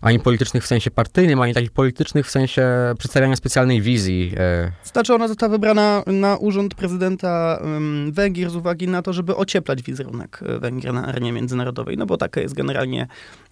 ani 0.00 0.20
politycznych 0.20 0.64
w 0.64 0.66
sensie 0.66 0.90
partyjnym, 0.90 1.40
ani 1.40 1.54
takich 1.54 1.70
politycznych 1.70 2.26
w 2.26 2.30
sensie 2.30 2.66
przedstawiania 2.98 3.36
specjalnej 3.36 3.82
wizji. 3.82 4.32
E. 4.36 4.72
Znaczy 4.84 5.14
ona 5.14 5.28
została 5.28 5.50
wybrana 5.50 6.02
na 6.06 6.36
urząd 6.36 6.74
prezydenta 6.74 7.62
Węgier 8.10 8.50
z 8.50 8.56
uwagi 8.56 8.88
na 8.88 9.02
to, 9.02 9.12
żeby 9.12 9.36
ocieplać 9.36 9.82
wizerunek 9.82 10.40
e, 10.46 10.58
Węgier 10.58 10.94
na 10.94 11.06
arenie 11.06 11.32
międzynarodowej, 11.32 11.96
no 11.96 12.06
bo 12.06 12.16
taka 12.16 12.40
jest 12.40 12.54
generalnie 12.54 13.06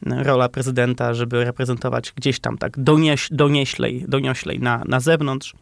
e, 0.06 0.22
rola 0.22 0.48
prezydenta, 0.48 1.14
żeby 1.14 1.44
reprezentować 1.44 2.12
gdzieś 2.16 2.40
tam 2.40 2.58
tak 2.58 2.78
donieś, 2.78 3.28
donieślej, 3.30 4.04
donioślej 4.08 4.60
na, 4.60 4.82
na 4.86 5.00
zewnątrz. 5.00 5.54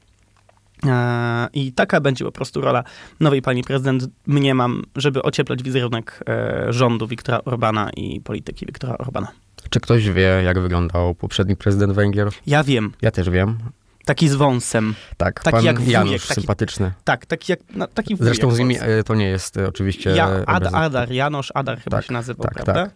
I 1.53 1.73
taka 1.73 2.01
będzie 2.01 2.25
po 2.25 2.33
prostu 2.33 2.61
rola 2.61 2.85
nowej 3.21 3.43
pani 3.43 3.65
prezydent, 3.65 4.09
mniemam, 4.27 4.83
żeby 4.97 5.23
ocieplać 5.23 5.63
wizerunek 5.63 6.25
rządu 6.69 7.07
Wiktora 7.07 7.41
Orbana 7.45 7.91
i 7.97 8.21
polityki 8.21 8.67
Wiktora 8.67 8.99
Orbana. 8.99 9.46
Czy 9.71 9.81
ktoś 9.81 10.11
wie, 10.11 10.43
jak 10.45 10.61
wyglądał 10.61 11.15
poprzedni 11.15 11.57
prezydent 11.57 11.93
Węgier? 11.93 12.29
Ja 12.47 12.65
wiem. 12.65 12.93
Ja 13.03 13.11
też 13.11 13.31
wiem. 13.31 13.59
Taki 14.05 14.29
z 14.29 14.35
wąsem. 14.35 14.95
Tak, 15.17 15.43
taki 15.43 15.57
pan 15.57 15.65
jak 15.65 15.77
wujek, 15.77 15.93
Janusz, 15.93 16.27
taki, 16.27 16.41
sympatyczny. 16.41 16.93
Tak, 17.05 17.27
taki 17.27 17.53
jak 17.53 17.61
no, 17.75 17.87
taki 17.87 18.17
wujek. 18.17 18.35
Zresztą 18.35 18.51
z 18.51 18.59
nimi 18.59 18.77
e, 18.81 19.03
to 19.03 19.15
nie 19.15 19.29
jest 19.29 19.57
e, 19.57 19.69
oczywiście... 19.69 20.11
Ja, 20.11 20.29
Ad, 20.47 20.75
Adar, 20.75 21.13
Janosz 21.13 21.53
Adar 21.55 21.81
chyba 21.81 21.97
tak, 21.97 22.07
się 22.07 22.13
nazywał, 22.13 22.45
tak, 22.45 22.55
prawda? 22.55 22.75
Tak. 22.75 22.95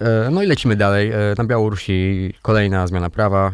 No. 0.00 0.06
E, 0.06 0.30
no 0.30 0.42
i 0.42 0.46
lecimy 0.46 0.76
dalej. 0.76 1.12
Na 1.38 1.44
Białorusi 1.44 2.34
kolejna 2.42 2.86
zmiana 2.86 3.10
prawa, 3.10 3.52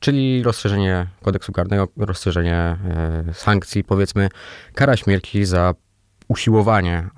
czyli 0.00 0.42
rozszerzenie 0.42 1.06
kodeksu 1.22 1.52
karnego, 1.52 1.88
rozszerzenie 1.96 2.76
sankcji, 3.32 3.84
powiedzmy, 3.84 4.28
kara 4.74 4.96
śmierci 4.96 5.44
za 5.44 5.74
usiłowanie 6.30 7.08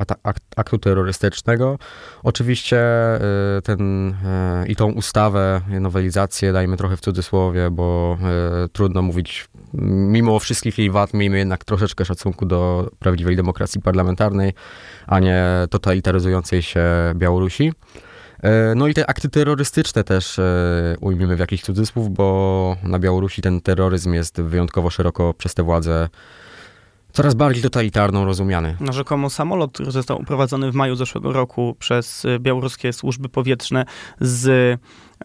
aktu 0.57 0.78
terrorystycznego. 0.78 1.78
Oczywiście 2.23 2.81
y, 3.59 3.62
ten 3.62 4.09
y, 4.09 4.14
i 4.69 4.76
tą 4.76 4.92
ustawę, 4.92 5.61
nowelizację 5.81 6.52
dajmy 6.52 6.76
trochę 6.76 6.97
w 6.97 7.00
cudzysłowie, 7.00 7.71
bo 7.71 8.19
y, 8.64 8.69
trudno 8.69 9.02
mówić, 9.02 9.49
mimo 9.75 10.38
wszystkich 10.38 10.78
jej 10.78 10.90
wad, 10.90 11.14
miejmy 11.14 11.38
jednak 11.38 11.64
troszeczkę 11.64 12.04
szacunku 12.04 12.47
do 12.47 12.90
prawdziwej 12.99 13.37
demokracji 13.37 13.81
parlamentarnej, 13.81 14.52
a 15.07 15.19
nie 15.19 15.45
totalitaryzującej 15.71 16.62
się 16.62 16.85
Białorusi. 17.14 17.73
No 18.76 18.87
i 18.88 18.95
te 18.95 19.07
akty 19.07 19.28
terrorystyczne 19.28 20.04
też 20.04 20.40
ujmijmy 21.00 21.37
w 21.37 21.38
jakiś 21.38 21.62
cudzysłów, 21.62 22.11
bo 22.11 22.76
na 22.83 22.99
Białorusi 22.99 23.42
ten 23.42 23.61
terroryzm 23.61 24.14
jest 24.14 24.40
wyjątkowo 24.40 24.90
szeroko 24.90 25.35
przez 25.35 25.54
te 25.54 25.62
władze 25.62 26.09
coraz 27.12 27.35
bardziej 27.35 27.62
totalitarną 27.62 28.25
rozumiany. 28.25 28.76
No, 28.81 28.92
rzekomo 28.92 29.31
samolot, 29.31 29.73
który 29.73 29.90
został 29.90 30.21
uprowadzony 30.21 30.73
w 30.73 30.75
maju 30.75 30.97
zeszłego 30.97 31.33
roku 31.33 31.76
przez 31.78 32.25
y, 32.25 32.38
białoruskie 32.40 32.92
służby 32.92 33.28
powietrzne 33.28 33.85
z 34.21 34.49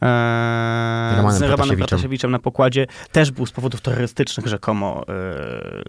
e, 0.02 1.16
Romanem 1.18 1.40
z 1.40 1.42
Romanem 1.42 1.78
Pratasiewiczem 1.78 2.32
na 2.32 2.40
pokładzie, 2.40 2.88
też 3.12 3.32
był 3.32 3.46
z 3.46 3.52
powodów 3.52 3.82
terrorystycznych 3.82 4.48
rzekomo 4.48 5.06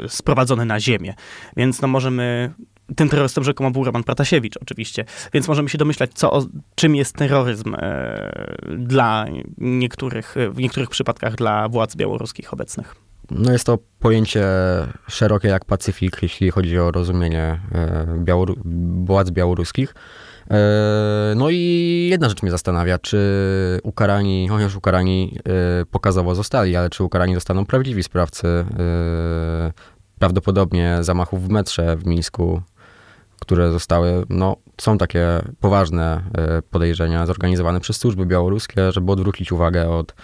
e, 0.05 0.09
sprowadzony 0.09 0.65
na 0.65 0.81
ziemię. 0.81 1.15
Więc 1.57 1.83
no 1.83 1.89
możemy 1.89 2.55
tym 2.97 3.09
terrorystą 3.09 3.43
rzekomo 3.43 3.71
był 3.71 3.85
Roman 3.85 4.05
Pratasiewicz 4.05 4.57
oczywiście, 4.63 5.05
więc 5.33 5.49
możemy 5.49 5.69
się 5.69 5.79
domyślać, 5.79 6.11
co, 6.15 6.47
czym 6.75 6.97
jest 6.97 7.17
terroryzm 7.17 7.75
e, 7.75 8.57
dla 8.77 9.27
niektórych, 9.59 10.35
w 10.51 10.59
niektórych 10.59 10.91
przypadkach 10.91 11.37
dla 11.37 11.69
władz 11.69 11.97
białoruskich 11.97 12.53
obecnych. 12.53 13.08
No 13.31 13.53
jest 13.53 13.65
to 13.65 13.79
pojęcie 13.99 14.45
szerokie 15.09 15.49
jak 15.49 15.65
Pacyfik, 15.65 16.19
jeśli 16.23 16.51
chodzi 16.51 16.79
o 16.79 16.91
rozumienie 16.91 17.61
e, 17.73 18.07
Białoru 18.19 18.57
władz 19.05 19.31
białoruskich. 19.31 19.95
E, 20.51 21.35
no 21.37 21.51
i 21.51 22.09
jedna 22.11 22.29
rzecz 22.29 22.43
mnie 22.43 22.51
zastanawia, 22.51 22.99
czy 22.99 23.19
ukarani, 23.83 24.49
chociaż 24.49 24.77
ukarani 24.77 25.39
e, 25.39 25.87
pokazowo 25.87 26.35
zostali, 26.35 26.77
ale 26.77 26.91
czy 26.91 27.05
ukarani 27.05 27.35
zostaną 27.35 27.67
prawdziwi 27.67 28.03
sprawcy 28.03 28.65
prawdopodobnie 30.19 30.99
zamachów 31.01 31.49
w 31.49 31.51
metrze 31.51 31.97
w 31.97 32.07
Mińsku, 32.07 32.63
które 33.41 33.73
zostały, 33.73 34.25
no 34.29 34.57
są 34.81 34.99
takie 34.99 35.27
poważne 35.61 36.23
podejrzenia 36.71 37.27
zorganizowane 37.27 37.81
przez 37.81 37.97
służby 37.97 38.27
białoruskie, 38.27 38.93
żeby 38.93 39.13
odwrócić 39.13 39.53
uwagę 39.53 39.91
od 39.91 40.15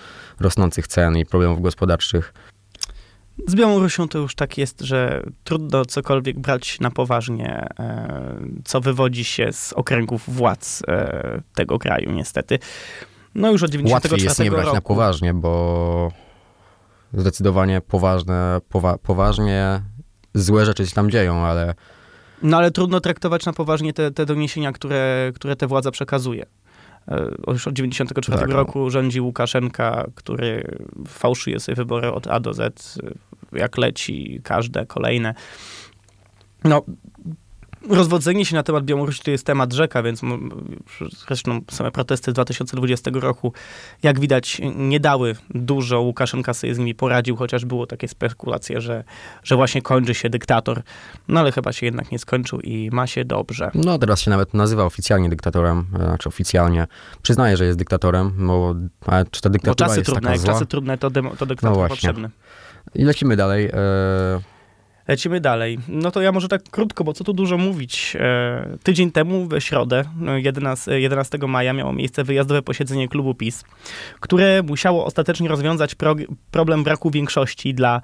rosnących 0.40 0.86
cen 0.86 1.16
i 1.16 1.26
problemów 1.26 1.62
gospodarczych 1.62 2.32
z 3.46 3.54
Białorusią 3.54 4.08
to 4.08 4.18
już 4.18 4.34
tak 4.34 4.58
jest, 4.58 4.80
że 4.80 5.22
trudno 5.44 5.84
cokolwiek 5.84 6.38
brać 6.38 6.80
na 6.80 6.90
poważnie, 6.90 7.66
e, 7.78 8.40
co 8.64 8.80
wywodzi 8.80 9.24
się 9.24 9.52
z 9.52 9.72
okręgów 9.72 10.22
władz 10.34 10.82
e, 10.88 11.42
tego 11.54 11.78
kraju, 11.78 12.12
niestety. 12.12 12.58
No 13.34 13.50
już 13.50 13.62
od 13.62 13.70
94 13.70 14.12
Łatwiej 14.12 14.28
jest 14.28 14.40
nie 14.40 14.50
brać 14.50 14.64
roku. 14.64 14.74
na 14.74 14.80
poważnie, 14.80 15.34
bo 15.34 16.12
zdecydowanie 17.12 17.80
poważne, 17.80 18.58
powa 18.68 18.98
poważnie 18.98 19.82
złe 20.34 20.66
rzeczy 20.66 20.86
się 20.86 20.94
tam 20.94 21.10
dzieją, 21.10 21.36
ale... 21.36 21.74
No 22.42 22.56
ale 22.56 22.70
trudno 22.70 23.00
traktować 23.00 23.46
na 23.46 23.52
poważnie 23.52 23.92
te, 23.92 24.10
te 24.10 24.26
doniesienia, 24.26 24.72
które, 24.72 25.32
które 25.34 25.56
te 25.56 25.66
władza 25.66 25.90
przekazuje. 25.90 26.46
E, 27.08 27.52
już 27.52 27.68
od 27.68 27.74
94 27.74 28.40
tak. 28.40 28.48
No. 28.48 28.56
roku 28.56 28.90
rządzi 28.90 29.20
Łukaszenka, 29.20 30.06
który 30.14 30.78
fałszuje 31.08 31.60
sobie 31.60 31.76
wybory 31.76 32.12
od 32.12 32.26
A 32.26 32.40
do 32.40 32.54
Z, 32.54 32.98
jak 33.52 33.78
leci 33.78 34.40
każde 34.44 34.86
kolejne. 34.86 35.34
No, 36.64 36.82
rozwodzenie 37.90 38.44
się 38.44 38.54
na 38.56 38.62
temat 38.62 38.84
Białorusi 38.84 39.22
to 39.22 39.30
jest 39.30 39.46
temat 39.46 39.72
rzeka, 39.72 40.02
więc 40.02 40.20
zresztą 41.26 41.60
same 41.70 41.90
protesty 41.90 42.30
z 42.30 42.34
2020 42.34 43.10
roku, 43.14 43.52
jak 44.02 44.20
widać, 44.20 44.60
nie 44.76 45.00
dały 45.00 45.36
dużo. 45.50 46.00
Łukaszenka 46.00 46.54
sobie 46.54 46.74
z 46.74 46.78
nimi 46.78 46.94
poradził, 46.94 47.36
chociaż 47.36 47.64
było 47.64 47.86
takie 47.86 48.08
spekulacje, 48.08 48.80
że, 48.80 49.04
że 49.42 49.56
właśnie 49.56 49.82
kończy 49.82 50.14
się 50.14 50.30
dyktator. 50.30 50.82
No 51.28 51.40
ale 51.40 51.52
chyba 51.52 51.72
się 51.72 51.86
jednak 51.86 52.12
nie 52.12 52.18
skończył 52.18 52.60
i 52.60 52.90
ma 52.92 53.06
się 53.06 53.24
dobrze. 53.24 53.70
No 53.74 53.98
teraz 53.98 54.20
się 54.20 54.30
nawet 54.30 54.54
nazywa 54.54 54.84
oficjalnie 54.84 55.28
dyktatorem, 55.28 55.86
znaczy 55.96 56.28
oficjalnie. 56.28 56.86
Przyznaje, 57.22 57.56
że 57.56 57.64
jest 57.64 57.78
dyktatorem, 57.78 58.32
bo 58.46 58.74
ale 59.06 59.24
czy 59.30 59.40
ta 59.40 59.50
dyktatura 59.50 59.86
bo 59.86 59.88
czasy 59.88 60.00
jest 60.00 60.06
trudne, 60.06 60.20
taka 60.20 60.32
jak 60.32 60.40
zła? 60.40 60.52
czasy 60.52 60.66
trudne, 60.66 60.98
to, 60.98 61.10
demo, 61.10 61.36
to 61.36 61.46
dyktator 61.46 61.78
No 61.82 61.88
potrzebny. 61.88 62.30
I 62.94 63.04
lecimy 63.04 63.36
dalej. 63.36 63.70
E, 63.72 64.53
Lecimy 65.08 65.40
dalej. 65.40 65.78
No 65.88 66.10
to 66.10 66.22
ja 66.22 66.32
może 66.32 66.48
tak 66.48 66.62
krótko, 66.70 67.04
bo 67.04 67.12
co 67.12 67.24
tu 67.24 67.32
dużo 67.32 67.58
mówić. 67.58 68.16
E, 68.20 68.76
tydzień 68.82 69.12
temu, 69.12 69.46
we 69.46 69.60
środę, 69.60 70.04
11, 70.36 71.00
11 71.00 71.38
maja, 71.38 71.72
miało 71.72 71.92
miejsce 71.92 72.24
wyjazdowe 72.24 72.62
posiedzenie 72.62 73.08
klubu 73.08 73.34
PiS, 73.34 73.64
które 74.20 74.62
musiało 74.62 75.04
ostatecznie 75.04 75.48
rozwiązać 75.48 75.94
pro, 75.94 76.14
problem 76.50 76.84
braku 76.84 77.10
większości 77.10 77.74
dla, 77.74 78.00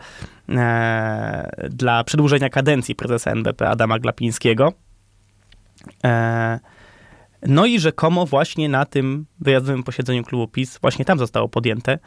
e, 0.48 1.68
dla 1.70 2.04
przedłużenia 2.04 2.48
kadencji 2.48 2.94
prezesa 2.94 3.30
NBP 3.30 3.68
Adama 3.68 3.98
Glapińskiego. 3.98 4.72
E, 6.04 6.60
no 7.46 7.66
i 7.66 7.80
rzekomo 7.80 8.26
właśnie 8.26 8.68
na 8.68 8.84
tym 8.84 9.26
wyjazdowym 9.40 9.82
posiedzeniu 9.82 10.24
klubu 10.24 10.48
PiS, 10.48 10.78
właśnie 10.78 11.04
tam 11.04 11.18
zostało 11.18 11.48
podjęte 11.48 11.98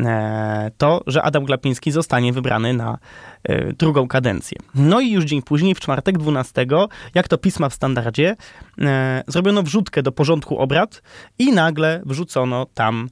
e, 0.00 0.70
to, 0.78 1.02
że 1.06 1.22
Adam 1.22 1.44
Glapiński 1.44 1.90
zostanie 1.90 2.32
wybrany 2.32 2.74
na 2.74 2.98
e, 3.44 3.72
drugą 3.72 4.08
kadencję. 4.08 4.58
No 4.74 5.00
i 5.00 5.10
już 5.10 5.24
dzień 5.24 5.42
później, 5.42 5.74
w 5.74 5.80
czwartek 5.80 6.18
12, 6.18 6.66
jak 7.14 7.28
to 7.28 7.38
pisma 7.38 7.68
w 7.68 7.74
standardzie, 7.74 8.36
e, 8.80 9.22
zrobiono 9.26 9.62
wrzutkę 9.62 10.02
do 10.02 10.12
porządku 10.12 10.58
obrad 10.58 11.02
i 11.38 11.52
nagle 11.52 12.02
wrzucono 12.06 12.66
tam 12.74 13.08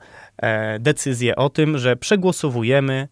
decyzję 0.81 1.37
o 1.37 1.51
tym, 1.51 1.79
że 1.79 1.97
przegłosowujemy 1.97 3.09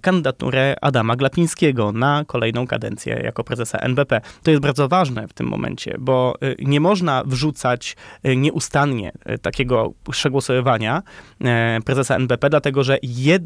kandydaturę 0.00 0.76
Adama 0.80 1.16
Glapińskiego 1.16 1.92
na 1.92 2.24
kolejną 2.26 2.66
kadencję 2.66 3.20
jako 3.24 3.44
prezesa 3.44 3.78
NBP. 3.78 4.20
To 4.42 4.50
jest 4.50 4.62
bardzo 4.62 4.88
ważne 4.88 5.28
w 5.28 5.32
tym 5.32 5.46
momencie, 5.46 5.96
bo 5.98 6.34
e, 6.40 6.54
nie 6.64 6.80
można 6.80 7.22
wrzucać 7.26 7.96
e, 8.22 8.36
nieustannie 8.36 9.12
takiego 9.42 9.92
przegłosowywania 10.10 11.02
prezesa 11.84 12.16
NBP, 12.16 12.50
dlatego 12.50 12.84
że 12.84 12.98
jed, 13.02 13.42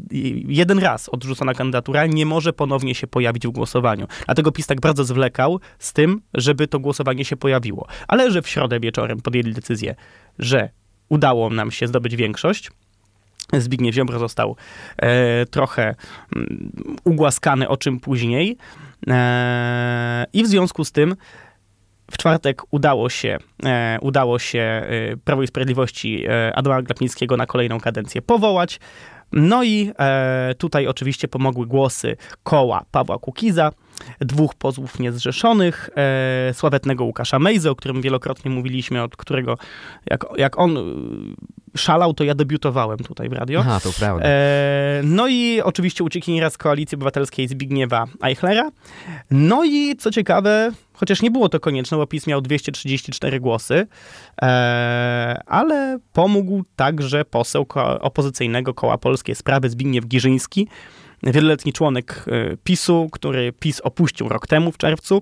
jeden 0.47 0.79
raz 0.79 1.09
odrzucona 1.09 1.53
kandydatura 1.53 2.05
nie 2.05 2.25
może 2.25 2.53
ponownie 2.53 2.95
się 2.95 3.07
pojawić 3.07 3.47
w 3.47 3.51
głosowaniu. 3.51 4.07
Dlatego 4.25 4.51
PiS 4.51 4.67
tak 4.67 4.81
bardzo 4.81 5.03
zwlekał 5.03 5.59
z 5.79 5.93
tym, 5.93 6.21
żeby 6.33 6.67
to 6.67 6.79
głosowanie 6.79 7.25
się 7.25 7.37
pojawiło. 7.37 7.87
Ale 8.07 8.31
że 8.31 8.41
w 8.41 8.47
środę 8.47 8.79
wieczorem 8.79 9.21
podjęli 9.21 9.53
decyzję, 9.53 9.95
że 10.39 10.69
udało 11.09 11.49
nam 11.49 11.71
się 11.71 11.87
zdobyć 11.87 12.15
większość, 12.15 12.71
Zbigniew 13.53 13.95
Ziobro 13.95 14.19
został 14.19 14.55
e, 14.97 15.45
trochę 15.45 15.95
mm, 16.35 16.71
ugłaskany, 17.03 17.67
o 17.67 17.77
czym 17.77 17.99
później. 17.99 18.57
E, 19.07 20.25
I 20.33 20.43
w 20.43 20.47
związku 20.47 20.85
z 20.85 20.91
tym 20.91 21.15
w 22.11 22.17
czwartek 22.17 22.61
udało 22.71 23.09
się, 23.09 23.37
e, 23.65 23.97
udało 24.01 24.39
się 24.39 24.59
e, 24.59 25.17
Prawo 25.17 25.43
i 25.43 25.47
Sprawiedliwości 25.47 26.25
e, 26.27 26.55
Adama 26.55 26.81
Glapińskiego 26.81 27.37
na 27.37 27.45
kolejną 27.45 27.79
kadencję 27.79 28.21
powołać. 28.21 28.79
No 29.31 29.63
i 29.63 29.91
e, 29.99 30.55
tutaj 30.57 30.87
oczywiście 30.87 31.27
pomogły 31.27 31.67
głosy 31.67 32.17
koła 32.43 32.85
Pawła 32.91 33.17
Kukiza, 33.17 33.71
dwóch 34.21 34.55
pozłów 34.55 34.99
niezrzeszonych, 34.99 35.89
e, 35.95 36.53
sławetnego 36.53 37.03
Łukasza 37.03 37.39
Mejzy, 37.39 37.69
o 37.69 37.75
którym 37.75 38.01
wielokrotnie 38.01 38.51
mówiliśmy, 38.51 39.03
od 39.03 39.15
którego 39.15 39.57
jak, 40.09 40.25
jak 40.37 40.59
on 40.59 40.77
szalał, 41.77 42.13
to 42.13 42.23
ja 42.23 42.35
debiutowałem 42.35 42.97
tutaj 42.97 43.29
w 43.29 43.33
radio. 43.33 43.59
Aha, 43.59 43.79
to 43.83 43.89
prawda. 43.99 44.25
E, 44.25 45.01
no 45.03 45.27
i 45.27 45.61
oczywiście 45.61 46.03
uciekiniera 46.03 46.49
z 46.49 46.57
Koalicji 46.57 46.95
Obywatelskiej 46.95 47.47
Zbigniewa 47.47 48.05
Eichlera. 48.23 48.71
No 49.31 49.65
i 49.65 49.95
co 49.95 50.11
ciekawe, 50.11 50.71
chociaż 50.99 51.21
nie 51.21 51.31
było 51.31 51.49
to 51.49 51.59
konieczne, 51.59 51.97
bo 51.97 52.07
PiS 52.07 52.27
miał 52.27 52.41
234 52.41 53.39
głosy, 53.39 53.87
e, 54.41 55.41
ale 55.45 55.99
pomógł 56.13 56.63
także 56.75 57.25
poseł 57.25 57.65
opozycyjnego 58.01 58.73
Koła 58.73 58.97
Polskie 58.97 59.35
Sprawy 59.35 59.69
Zbigniew 59.69 60.05
Giżyński, 60.05 60.67
wieloletni 61.23 61.73
członek 61.73 62.25
e, 62.27 62.57
PiSu, 62.57 63.09
który 63.11 63.53
PiS 63.53 63.81
opuścił 63.81 64.29
rok 64.29 64.47
temu 64.47 64.71
w 64.71 64.77
czerwcu, 64.77 65.21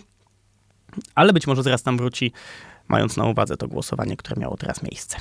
ale 1.15 1.33
być 1.33 1.47
może 1.47 1.63
zaraz 1.63 1.83
tam 1.83 1.97
wróci, 1.97 2.31
mając 2.87 3.17
na 3.17 3.25
uwadze 3.25 3.57
to 3.57 3.67
głosowanie, 3.67 4.17
które 4.17 4.41
miało 4.41 4.57
teraz 4.57 4.83
miejsce. 4.83 5.17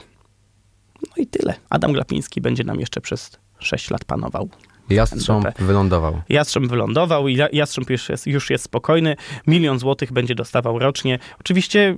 No 1.03 1.23
i 1.23 1.27
tyle. 1.27 1.55
Adam 1.71 1.93
Glapiński 1.93 2.41
będzie 2.41 2.65
nam 2.65 2.81
jeszcze 2.81 3.01
przez 3.01 3.39
6 3.59 3.91
lat 3.91 4.05
panował. 4.05 4.49
Jastrząb 4.91 5.45
NBP. 5.47 5.65
wylądował. 5.65 6.21
Jastrząb 6.29 6.67
wylądował 6.67 7.29
i 7.29 7.39
Jastrząb 7.53 7.91
już 7.91 8.09
jest, 8.09 8.27
już 8.27 8.51
jest 8.51 8.65
spokojny. 8.65 9.17
Milion 9.47 9.79
złotych 9.79 10.13
będzie 10.13 10.35
dostawał 10.35 10.79
rocznie. 10.79 11.19
Oczywiście 11.41 11.97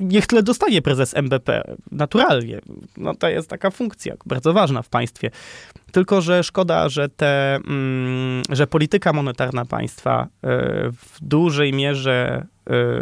niech 0.00 0.26
tyle 0.26 0.42
dostaje 0.42 0.82
prezes 0.82 1.16
MBP. 1.16 1.76
Naturalnie. 1.92 2.60
No 2.96 3.14
to 3.14 3.28
jest 3.28 3.50
taka 3.50 3.70
funkcja 3.70 4.14
bardzo 4.26 4.52
ważna 4.52 4.82
w 4.82 4.88
państwie. 4.88 5.30
Tylko, 5.92 6.20
że 6.20 6.44
szkoda, 6.44 6.88
że 6.88 7.08
te, 7.08 7.54
mm, 7.54 8.42
że 8.50 8.66
polityka 8.66 9.12
monetarna 9.12 9.64
państwa 9.64 10.24
y, 10.26 10.28
w 10.92 11.16
dużej 11.20 11.72
mierze 11.72 12.46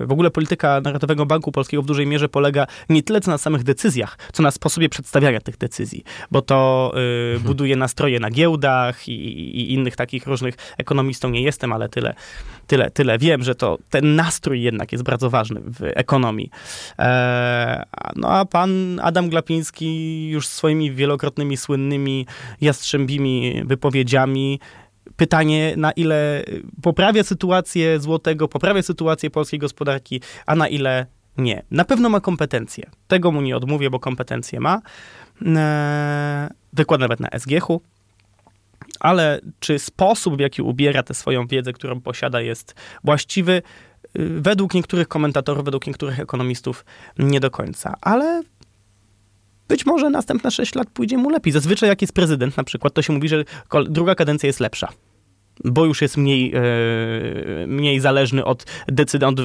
w 0.06 0.12
ogóle 0.12 0.30
polityka 0.30 0.80
Narodowego 0.80 1.26
Banku 1.26 1.52
Polskiego 1.52 1.82
w 1.82 1.86
dużej 1.86 2.06
mierze 2.06 2.28
polega 2.28 2.66
nie 2.88 3.02
tyle 3.02 3.20
co 3.20 3.30
na 3.30 3.38
samych 3.38 3.62
decyzjach, 3.62 4.18
co 4.32 4.42
na 4.42 4.50
sposobie 4.50 4.88
przedstawiania 4.88 5.40
tych 5.40 5.56
decyzji, 5.56 6.04
bo 6.30 6.42
to 6.42 6.92
mhm. 6.94 7.42
buduje 7.42 7.76
nastroje 7.76 8.20
na 8.20 8.30
giełdach 8.30 9.08
i, 9.08 9.12
i, 9.12 9.72
innych 9.72 9.96
takich 9.96 10.26
różnych, 10.26 10.54
ekonomistą 10.78 11.30
nie 11.30 11.42
jestem, 11.42 11.72
ale 11.72 11.88
tyle, 11.88 12.14
tyle, 12.66 12.90
tyle 12.90 13.18
wiem, 13.18 13.42
że 13.42 13.54
to 13.54 13.78
ten 13.90 14.16
nastrój 14.16 14.62
jednak 14.62 14.92
jest 14.92 15.04
bardzo 15.04 15.30
ważny 15.30 15.60
w 15.60 15.82
ekonomii. 15.82 16.50
E, 16.98 17.84
no 18.16 18.28
a 18.28 18.44
pan 18.44 19.00
Adam 19.02 19.28
Glapiński 19.28 20.28
już 20.28 20.46
swoimi 20.46 20.92
wielokrotnymi 20.92 21.56
słynnymi 21.56 22.26
jastrzębimi 22.60 23.62
wypowiedziami 23.64 24.60
pytanie, 25.16 25.74
na 25.76 25.92
ile 25.92 26.44
poprawia 26.82 27.24
sytuację 27.24 28.00
złotego, 28.00 28.48
poprawia 28.48 28.82
sytuację 28.82 29.30
polskiej 29.30 29.58
gospodarki, 29.58 30.20
a 30.46 30.54
na 30.54 30.68
ile 30.68 31.06
nie. 31.36 31.62
Na 31.70 31.84
pewno 31.84 32.08
ma 32.08 32.20
kompetencje. 32.20 32.90
Tego 33.08 33.32
mu 33.32 33.40
nie 33.40 33.56
odmówię, 33.56 33.90
bo 33.90 34.00
kompetencje 34.00 34.60
ma. 34.60 34.80
Eee, 35.46 36.48
wykłada 36.72 37.04
nawet 37.04 37.20
na 37.20 37.28
SGH-u. 37.38 37.80
Ale 39.00 39.40
czy 39.60 39.78
sposób, 39.78 40.36
w 40.36 40.40
jaki 40.40 40.62
ubiera 40.62 41.02
tę 41.02 41.14
swoją 41.14 41.46
wiedzę, 41.46 41.72
którą 41.72 42.00
posiada, 42.00 42.40
jest 42.40 42.74
właściwy? 43.04 43.62
według 44.18 44.74
niektórych 44.74 45.08
komentatorów, 45.08 45.64
według 45.64 45.86
niektórych 45.86 46.20
ekonomistów 46.20 46.84
nie 47.18 47.40
do 47.40 47.50
końca, 47.50 47.94
ale 48.00 48.42
być 49.74 49.86
może 49.86 50.10
następne 50.10 50.50
6 50.50 50.74
lat 50.74 50.90
pójdzie 50.90 51.18
mu 51.18 51.30
lepiej. 51.30 51.52
Zazwyczaj 51.52 51.88
jak 51.88 52.02
jest 52.02 52.12
prezydent 52.14 52.56
na 52.56 52.64
przykład, 52.64 52.94
to 52.94 53.02
się 53.02 53.12
mówi, 53.12 53.28
że 53.28 53.44
druga 53.88 54.14
kadencja 54.14 54.46
jest 54.46 54.60
lepsza. 54.60 54.88
Bo 55.64 55.84
już 55.84 56.02
jest 56.02 56.16
mniej, 56.16 56.52
e, 56.54 56.60
mniej 57.66 58.00
zależny 58.00 58.44
od, 58.44 58.64
decyd- 58.92 59.24
od 59.28 59.40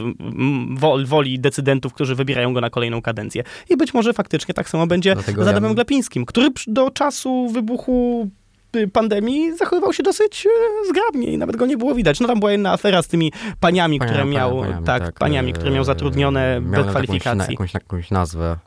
wol- 0.79 1.05
woli 1.05 1.39
decydentów, 1.39 1.93
którzy 1.93 2.15
wybierają 2.15 2.53
go 2.53 2.61
na 2.61 2.69
kolejną 2.69 3.01
kadencję. 3.01 3.43
I 3.69 3.77
być 3.77 3.93
może 3.93 4.13
faktycznie 4.13 4.53
tak 4.53 4.69
samo 4.69 4.87
będzie 4.87 5.13
Dlatego 5.13 5.43
z 5.43 5.45
ja 5.45 5.51
Adamem 5.51 5.73
Glapińskim, 5.75 6.25
który 6.25 6.47
do 6.67 6.91
czasu 6.91 7.47
wybuchu 7.53 8.29
y, 8.75 8.87
pandemii 8.87 9.57
zachowywał 9.57 9.93
się 9.93 10.03
dosyć 10.03 10.45
e, 10.45 10.49
zgrabnie 10.89 11.27
i 11.33 11.37
nawet 11.37 11.55
go 11.55 11.65
nie 11.65 11.77
było 11.77 11.95
widać. 11.95 12.19
No 12.19 12.27
tam 12.27 12.39
była 12.39 12.51
jedna 12.51 12.71
afera 12.73 13.01
z 13.01 13.07
tymi 13.07 13.31
paniami, 13.59 13.99
które 13.99 14.25
miał, 14.25 14.61
paniami, 14.61 14.85
tak, 14.85 15.13
paniami, 15.19 15.53
które 15.53 15.71
miał 15.71 15.81
e, 15.81 15.85
zatrudnione 15.85 16.61
miał 16.61 16.71
bez 16.83 16.89
kwalifikacji. 16.89 17.53
Jakąś, 17.53 17.73
jakąś 17.73 18.11
nazwę. 18.11 18.57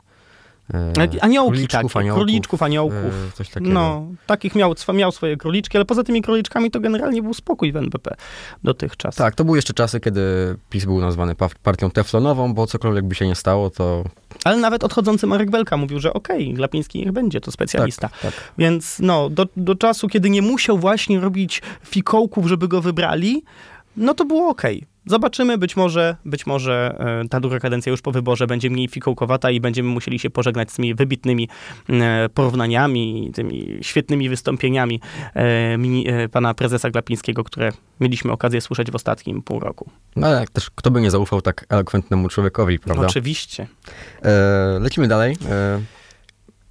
E, 0.73 1.21
Aniołki 1.21 1.67
takie, 1.67 1.77
aniołków, 1.99 2.13
króliczków, 2.15 2.63
aniołków. 2.63 2.97
e, 3.29 3.31
Coś 3.33 3.49
takiego. 3.49 3.71
No, 3.73 4.07
takich 4.27 4.55
miał, 4.55 4.73
miał 4.93 5.11
swoje 5.11 5.37
króliczki, 5.37 5.77
ale 5.77 5.85
poza 5.85 6.03
tymi 6.03 6.21
króliczkami 6.21 6.71
to 6.71 6.79
generalnie 6.79 7.21
był 7.23 7.33
spokój 7.33 7.71
w 7.71 7.75
NBP 7.77 8.15
dotychczas. 8.63 9.15
Tak, 9.15 9.35
to 9.35 9.45
były 9.45 9.57
jeszcze 9.57 9.73
czasy, 9.73 9.99
kiedy 9.99 10.55
PiS 10.69 10.85
był 10.85 10.99
nazwany 11.01 11.35
pa- 11.35 11.49
partią 11.63 11.91
teflonową, 11.91 12.53
bo 12.53 12.67
cokolwiek 12.67 13.05
by 13.05 13.15
się 13.15 13.27
nie 13.27 13.35
stało, 13.35 13.69
to 13.69 14.03
Ale 14.43 14.57
nawet 14.57 14.83
odchodzący 14.83 15.27
Marek 15.27 15.49
Belka 15.51 15.77
mówił, 15.77 15.99
że 15.99 16.13
okej, 16.13 16.53
Glapiński 16.53 16.99
niech 16.99 17.11
będzie, 17.11 17.41
to 17.41 17.51
specjalista. 17.51 18.09
tak, 18.09 18.19
tak. 18.21 18.33
Więc 18.57 18.99
no, 18.99 19.29
do, 19.29 19.45
do 19.57 19.75
czasu, 19.75 20.07
kiedy 20.07 20.29
nie 20.29 20.41
musiał 20.41 20.77
właśnie 20.77 21.19
robić 21.19 21.61
fikołków, 21.83 22.47
żeby 22.47 22.67
go 22.67 22.81
wybrali, 22.81 23.43
no 23.97 24.13
to 24.13 24.25
było 24.25 24.49
okej. 24.49 24.92
Zobaczymy, 25.05 25.57
być 25.57 25.75
może, 25.75 26.15
być 26.25 26.45
może 26.45 26.95
e, 27.23 27.27
ta 27.29 27.39
druga 27.39 27.59
kadencja 27.59 27.91
już 27.91 28.01
po 28.01 28.11
wyborze 28.11 28.47
będzie 28.47 28.69
mniej 28.69 28.87
fikołkowata 28.87 29.51
i 29.51 29.59
będziemy 29.59 29.89
musieli 29.89 30.19
się 30.19 30.29
pożegnać 30.29 30.71
z 30.71 30.75
tymi 30.75 30.95
wybitnymi 30.95 31.49
porównaniami, 32.33 33.31
tymi 33.35 33.77
świetnymi 33.81 34.29
wystąpieniami 34.29 35.01
e, 35.35 35.39
e, 36.05 36.29
pana 36.29 36.53
prezesa 36.53 36.89
Glapińskiego, 36.89 37.43
które 37.43 37.71
mieliśmy 37.99 38.31
okazję 38.31 38.61
słyszeć 38.61 38.91
w 38.91 38.95
ostatnim 38.95 39.41
pół 39.41 39.59
roku. 39.59 39.89
No 40.15 40.27
ale 40.27 40.47
też 40.47 40.69
kto 40.75 40.91
by 40.91 41.01
nie 41.01 41.11
zaufał 41.11 41.41
tak 41.41 41.65
elokwentnemu 41.69 42.29
człowiekowi, 42.29 42.79
prawda? 42.79 43.05
Oczywiście. 43.07 43.67
E, 44.23 44.79
lecimy 44.81 45.07
dalej. 45.07 45.37
E, 45.49 45.81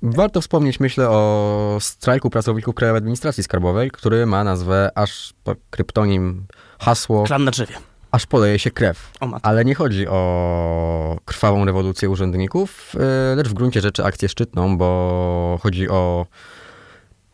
warto 0.03 0.41
wspomnieć, 0.41 0.81
myślę, 0.81 1.09
o 1.11 1.79
strajku 1.81 2.31
pracowników 2.31 2.75
Krajowej 2.75 2.99
Administracji 2.99 3.45
Skarbowej, 3.45 3.91
który 3.91 4.27
ma 4.27 4.45
nazwę 4.45 4.91
aż 4.95 5.35
kryptonim, 5.71 6.45
hasło, 6.79 7.25
Klan 7.25 7.45
na 7.45 7.51
drzewie. 7.51 7.92
Aż 8.13 8.27
poleje 8.27 8.59
się 8.59 8.71
krew. 8.71 9.13
Ale 9.43 9.65
nie 9.65 9.75
chodzi 9.75 10.09
o 10.09 11.19
krwawą 11.25 11.65
rewolucję 11.65 12.11
urzędników, 12.11 12.95
e, 13.33 13.37
lecz 13.37 13.49
w 13.49 13.55
gruncie 13.55 13.81
rzeczy 13.81 14.05
akcję 14.05 14.29
szczytną, 14.29 14.79
bo 14.79 15.59
chodzi 15.63 15.89
o 15.89 16.27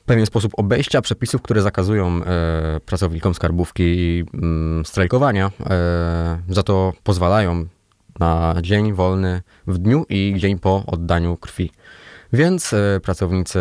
pewien 0.07 0.27
sposób 0.27 0.53
obejścia 0.57 1.03
przepisów, 1.03 1.43
które 1.43 1.63
zakazują 1.63 2.25
e, 2.25 2.81
pracownikom 2.87 3.35
skarbówki 3.35 4.25
mm, 4.35 4.85
strajkowania. 4.85 5.51
E, 5.71 6.39
za 6.49 6.63
to 6.63 6.93
pozwalają 7.03 7.67
na 8.19 8.55
dzień 8.63 8.93
wolny 8.93 9.43
w 9.67 9.79
dniu 9.79 10.07
i 10.09 10.35
dzień 10.39 10.59
po 10.59 10.83
oddaniu 10.87 11.37
krwi. 11.37 11.71
Więc 12.33 12.75
pracownicy 13.03 13.59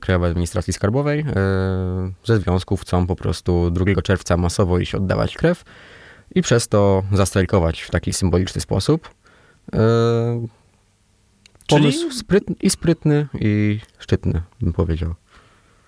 Krajowej 0.00 0.30
Administracji 0.30 0.72
Skarbowej 0.72 1.24
ze 2.24 2.38
związków 2.38 2.80
chcą 2.80 3.06
po 3.06 3.16
prostu 3.16 3.70
2 3.70 4.02
czerwca 4.02 4.36
masowo 4.36 4.78
iść 4.78 4.94
oddawać 4.94 5.36
krew 5.36 5.64
i 6.34 6.42
przez 6.42 6.68
to 6.68 7.02
zastrajkować 7.12 7.80
w 7.80 7.90
taki 7.90 8.12
symboliczny 8.12 8.60
sposób. 8.60 9.08
E, 9.72 10.46
Czyli- 11.66 11.82
Pomysł 11.82 12.10
sprytny, 12.10 12.54
i 12.62 12.70
sprytny, 12.70 13.26
i 13.40 13.78
szczytny, 13.98 14.42
bym 14.60 14.72
powiedział. 14.72 15.14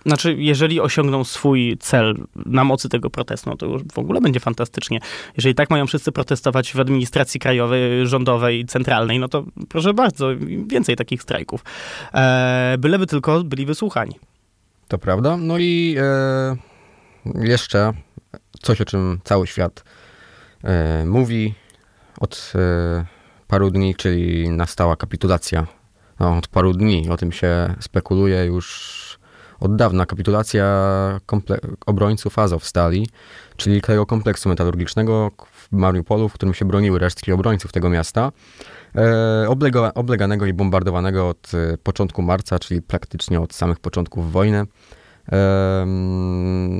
Znaczy, 0.07 0.35
jeżeli 0.39 0.81
osiągną 0.81 1.25
swój 1.25 1.77
cel 1.81 2.15
na 2.47 2.65
mocy 2.65 2.89
tego 2.89 3.11
protestu, 3.11 3.51
no 3.51 3.57
to 3.57 3.67
już 3.67 3.83
w 3.93 3.99
ogóle 3.99 4.21
będzie 4.21 4.41
fantastycznie. 4.41 4.99
Jeżeli 5.37 5.55
tak 5.55 5.71
mają 5.71 5.87
wszyscy 5.87 6.13
protestować 6.13 6.73
w 6.73 6.81
administracji 6.81 7.41
krajowej, 7.41 8.07
rządowej, 8.07 8.65
centralnej, 8.65 9.19
no 9.19 9.29
to 9.29 9.45
proszę 9.69 9.95
bardzo, 9.95 10.29
więcej 10.67 10.97
takich 10.97 11.23
strajków. 11.23 11.65
E, 12.15 12.77
byleby 12.79 13.07
tylko 13.07 13.45
byli 13.45 13.67
wysłuchani. 13.67 14.15
To 14.89 14.99
prawda. 14.99 15.37
No 15.37 15.59
i 15.59 15.97
e, 15.99 16.57
jeszcze 17.35 17.93
coś, 18.63 18.81
o 18.81 18.85
czym 18.85 19.21
cały 19.25 19.47
świat 19.47 19.85
mówi 21.07 21.55
od 22.21 22.53
e, 22.55 23.05
paru 23.49 23.71
dni, 23.71 23.95
czyli 23.95 24.51
nastała 24.51 24.97
kapitulacja. 24.97 25.67
No, 26.21 26.37
od 26.37 26.49
paru 26.49 26.73
dni 26.73 27.09
o 27.11 27.17
tym 27.17 27.33
się 27.33 27.75
spekuluje 27.81 28.45
już 28.45 29.19
od 29.61 29.77
dawna. 29.77 30.07
Kapitulacja 30.07 30.65
komple- 31.27 31.59
obrońców 31.87 32.39
Azowstali, 32.39 33.09
czyli 33.57 33.81
tego 33.81 34.07
kompleksu 34.07 34.49
metalurgicznego 34.49 35.31
w 35.53 35.73
Mariupolu, 35.73 36.29
w 36.29 36.33
którym 36.33 36.55
się 36.55 36.65
broniły 36.65 36.99
resztki 36.99 37.33
obrońców 37.33 37.73
tego 37.73 37.91
miasta. 37.91 38.33
E, 38.97 39.49
oblega, 39.49 39.93
obleganego 39.95 40.47
i 40.47 40.53
bombardowanego 40.53 41.29
od 41.29 41.51
e, 41.55 41.79
początku 41.79 42.23
marca, 42.23 42.59
czyli 42.59 42.83
praktycznie 42.83 43.41
od 43.41 43.55
samych 43.55 43.81
początków 43.81 44.33
wojny. 44.33 44.67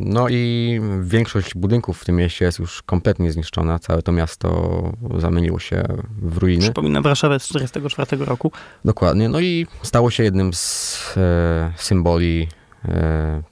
No 0.01 0.29
i 0.29 0.81
większość 1.01 1.55
budynków 1.55 2.01
w 2.01 2.05
tym 2.05 2.17
mieście 2.17 2.45
jest 2.45 2.59
już 2.59 2.83
kompletnie 2.83 3.33
zniszczona. 3.33 3.79
Całe 3.79 4.03
to 4.03 4.13
miasto 4.13 4.93
zamieniło 5.19 5.59
się 5.59 5.83
w 6.23 6.37
ruiny. 6.37 6.63
Przypominam 6.63 7.03
Warszawę 7.03 7.39
z 7.41 7.49
1944 7.49 8.25
roku. 8.25 8.53
Dokładnie. 8.85 9.29
No 9.29 9.41
i 9.41 9.67
stało 9.83 10.11
się 10.11 10.25
jednym 10.25 10.55
z 10.55 11.15
e, 11.17 11.73
symboli 11.77 12.49
e, 12.85 13.43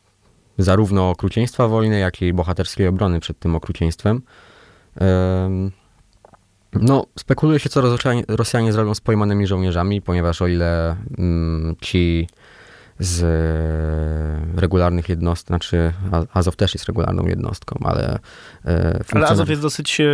zarówno 0.58 1.10
okrucieństwa 1.10 1.68
wojny, 1.68 1.98
jak 1.98 2.22
i 2.22 2.32
bohaterskiej 2.32 2.86
obrony 2.86 3.20
przed 3.20 3.38
tym 3.38 3.54
okrucieństwem. 3.54 4.22
Em, 4.96 5.70
no, 6.72 7.06
spekuluje 7.18 7.58
się, 7.58 7.68
co 7.68 7.80
Rosjanie, 7.80 8.24
Rosjanie 8.28 8.72
zrobią 8.72 8.94
z 8.94 9.00
pojmanymi 9.00 9.46
żołnierzami, 9.46 10.02
ponieważ 10.02 10.42
o 10.42 10.46
ile 10.46 10.96
mm, 11.18 11.76
ci 11.80 12.28
z 13.00 13.22
e, 13.22 14.60
regularnych 14.60 15.08
jednostek, 15.08 15.46
znaczy 15.46 15.92
Azow 16.32 16.56
też 16.56 16.74
jest 16.74 16.86
regularną 16.86 17.26
jednostką, 17.26 17.78
ale 17.84 18.18
e, 18.64 19.00
Ale 19.12 19.28
Azow 19.28 19.48
jest 19.48 19.62
dosyć 19.62 20.00
e, 20.00 20.04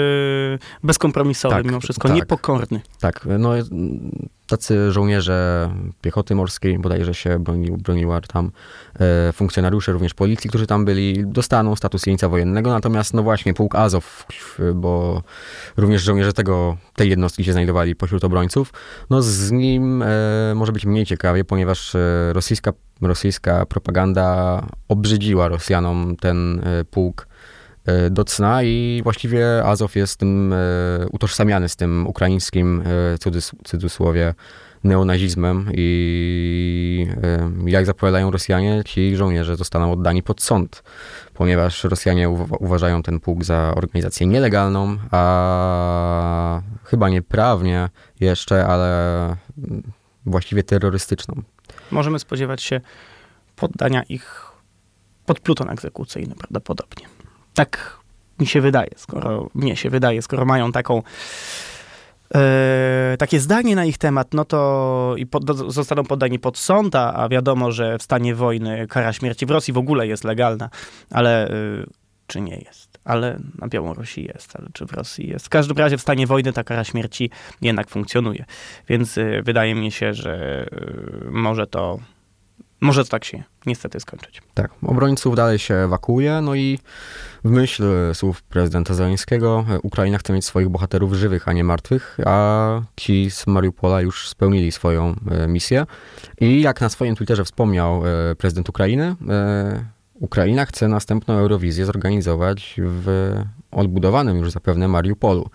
bezkompromisowy 0.83 1.55
Tak, 1.55 1.64
mimo 1.64 1.81
wszystko, 1.81 2.09
tak. 2.09 2.16
niepokorny. 2.16 2.81
Tak, 3.01 3.27
no 3.38 3.53
tacy 4.46 4.92
żołnierze 4.92 5.70
piechoty 6.00 6.35
morskiej, 6.35 6.78
bodajże 6.78 7.14
się 7.14 7.38
broni, 7.38 7.70
broniła 7.70 8.20
tam, 8.20 8.50
e, 9.28 9.32
funkcjonariusze 9.32 9.92
również 9.92 10.14
policji, 10.14 10.50
którzy 10.50 10.66
tam 10.66 10.85
byli, 10.85 11.26
dostaną 11.26 11.76
status 11.76 12.06
jeńca 12.06 12.28
wojennego, 12.28 12.70
natomiast 12.70 13.14
no 13.14 13.22
właśnie 13.22 13.54
pułk 13.54 13.74
Azow, 13.74 14.26
bo 14.74 15.22
również 15.76 16.02
żołnierze 16.02 16.32
tego, 16.32 16.76
tej 16.94 17.11
jednostki 17.11 17.44
się 17.44 17.52
znajdowali 17.52 17.96
pośród 17.96 18.24
obrońców, 18.24 18.72
no 19.11 19.22
z 19.22 19.50
nim 19.52 20.02
e, 20.02 20.06
może 20.54 20.72
być 20.72 20.87
mniej 20.87 21.06
ciekawie, 21.06 21.44
ponieważ 21.44 21.94
e, 21.94 22.32
rosyjska, 22.32 22.72
rosyjska 23.02 23.66
propaganda 23.66 24.62
obrzydziła 24.88 25.48
Rosjanom 25.48 26.16
ten 26.16 26.61
e, 26.64 26.85
pułk 26.85 27.28
do 28.11 28.25
cna 28.25 28.62
i 28.62 29.01
właściwie 29.05 29.64
Azow 29.64 29.96
jest 29.96 30.16
tym 30.16 30.53
e, 30.53 30.57
utożsamiany 31.12 31.68
z 31.68 31.77
tym 31.77 32.07
ukraińskim 32.07 32.83
e, 32.87 33.16
cudys- 33.16 33.55
cudzysłowie 33.64 34.35
neonazizmem 34.85 35.70
i 35.75 37.07
e, 37.22 37.70
jak 37.70 37.87
zapowiadają 37.87 38.31
Rosjanie, 38.31 38.83
ci 38.85 39.16
żołnierze 39.16 39.57
zostaną 39.57 39.92
oddani 39.92 40.22
pod 40.22 40.42
sąd, 40.42 40.83
ponieważ 41.35 41.85
Rosjanie 41.85 42.29
uwa- 42.29 42.57
uważają 42.61 43.03
ten 43.03 43.20
pułk 43.20 43.44
za 43.44 43.75
organizację 43.77 44.27
nielegalną, 44.27 44.96
a 45.11 46.61
chyba 46.85 47.09
nieprawnie 47.09 47.88
jeszcze, 48.20 48.66
ale 48.66 49.37
właściwie 50.27 50.62
terrorystyczną. 50.62 51.42
Możemy 51.90 52.18
spodziewać 52.18 52.62
się 52.62 52.81
poddania 53.57 54.03
ich 54.03 54.46
pod 55.27 55.40
pluton 55.40 55.70
egzekucyjny 55.70 56.35
prawdopodobnie. 56.35 57.07
Tak 57.56 58.00
mi 58.40 58.46
się 58.46 58.60
wydaje, 58.60 58.90
skoro 58.96 59.50
mnie 59.54 59.76
się 59.76 59.90
wydaje, 59.90 60.22
skoro 60.22 60.44
mają 60.44 60.72
taką 60.72 61.02
e, 62.34 63.16
takie 63.18 63.40
zdanie 63.40 63.76
na 63.76 63.84
ich 63.84 63.98
temat, 63.98 64.34
no 64.34 64.44
to 64.44 65.14
i 65.18 65.26
pod, 65.26 65.58
zostaną 65.72 66.04
poddani 66.04 66.38
pod 66.38 66.58
sąd, 66.58 66.94
a, 66.94 67.28
wiadomo, 67.28 67.72
że 67.72 67.98
w 67.98 68.02
stanie 68.02 68.34
wojny 68.34 68.86
kara 68.86 69.12
śmierci 69.12 69.46
w 69.46 69.50
Rosji 69.50 69.74
w 69.74 69.78
ogóle 69.78 70.06
jest 70.06 70.24
legalna, 70.24 70.70
ale 71.10 71.48
e, 71.48 71.52
czy 72.26 72.40
nie 72.40 72.56
jest? 72.56 72.98
Ale 73.04 73.38
na 73.58 73.68
Białorusi 73.68 74.24
jest, 74.24 74.56
ale 74.56 74.68
czy 74.72 74.86
w 74.86 74.92
Rosji 74.92 75.28
jest? 75.28 75.46
W 75.46 75.48
każdym 75.48 75.76
razie 75.76 75.98
w 75.98 76.02
stanie 76.02 76.26
wojny 76.26 76.52
ta 76.52 76.64
kara 76.64 76.84
śmierci 76.84 77.30
jednak 77.62 77.90
funkcjonuje. 77.90 78.44
Więc 78.88 79.18
e, 79.18 79.42
wydaje 79.42 79.74
mi 79.74 79.92
się, 79.92 80.14
że 80.14 80.66
e, 80.72 81.30
może 81.30 81.66
to 81.66 81.98
może 82.80 83.04
to 83.04 83.10
tak 83.10 83.24
się 83.24 83.42
niestety 83.66 84.00
skończyć. 84.00 84.42
Tak, 84.54 84.70
obrońców 84.82 85.36
dalej 85.36 85.58
się 85.58 85.74
ewakuuje, 85.74 86.40
no 86.40 86.54
i 86.54 86.78
w 87.44 87.50
myśl 87.50 87.84
słów 88.14 88.42
prezydenta 88.42 88.94
Zeleńskiego 88.94 89.64
Ukraina 89.82 90.18
chce 90.18 90.32
mieć 90.32 90.44
swoich 90.44 90.68
bohaterów 90.68 91.14
żywych, 91.14 91.48
a 91.48 91.52
nie 91.52 91.64
martwych, 91.64 92.18
a 92.26 92.80
ci 92.96 93.30
z 93.30 93.46
Mariupola 93.46 94.00
już 94.00 94.28
spełnili 94.28 94.72
swoją 94.72 95.14
e, 95.30 95.48
misję. 95.48 95.86
I 96.40 96.62
jak 96.62 96.80
na 96.80 96.88
swoim 96.88 97.16
Twitterze 97.16 97.44
wspomniał 97.44 98.02
e, 98.06 98.34
prezydent 98.34 98.68
Ukrainy, 98.68 99.16
e, 99.28 99.84
Ukraina 100.14 100.66
chce 100.66 100.88
następną 100.88 101.34
Eurowizję 101.34 101.86
zorganizować 101.86 102.74
w 102.78 103.32
odbudowanym 103.70 104.36
już 104.36 104.50
zapewne 104.50 104.88
Mariupolu. 104.88 105.50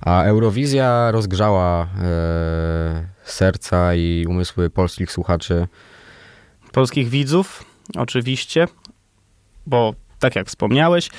A 0.00 0.22
Eurowizja 0.22 1.10
rozgrzała 1.10 1.88
serca 3.24 3.94
i 3.94 4.26
umysły 4.28 4.70
polskich 4.70 5.12
słuchaczy 5.12 5.68
polskich 6.72 7.08
widzów, 7.08 7.64
oczywiście, 7.96 8.68
bo 9.66 9.94
tak 10.18 10.36
jak 10.36 10.46
wspomniałeś, 10.46 11.10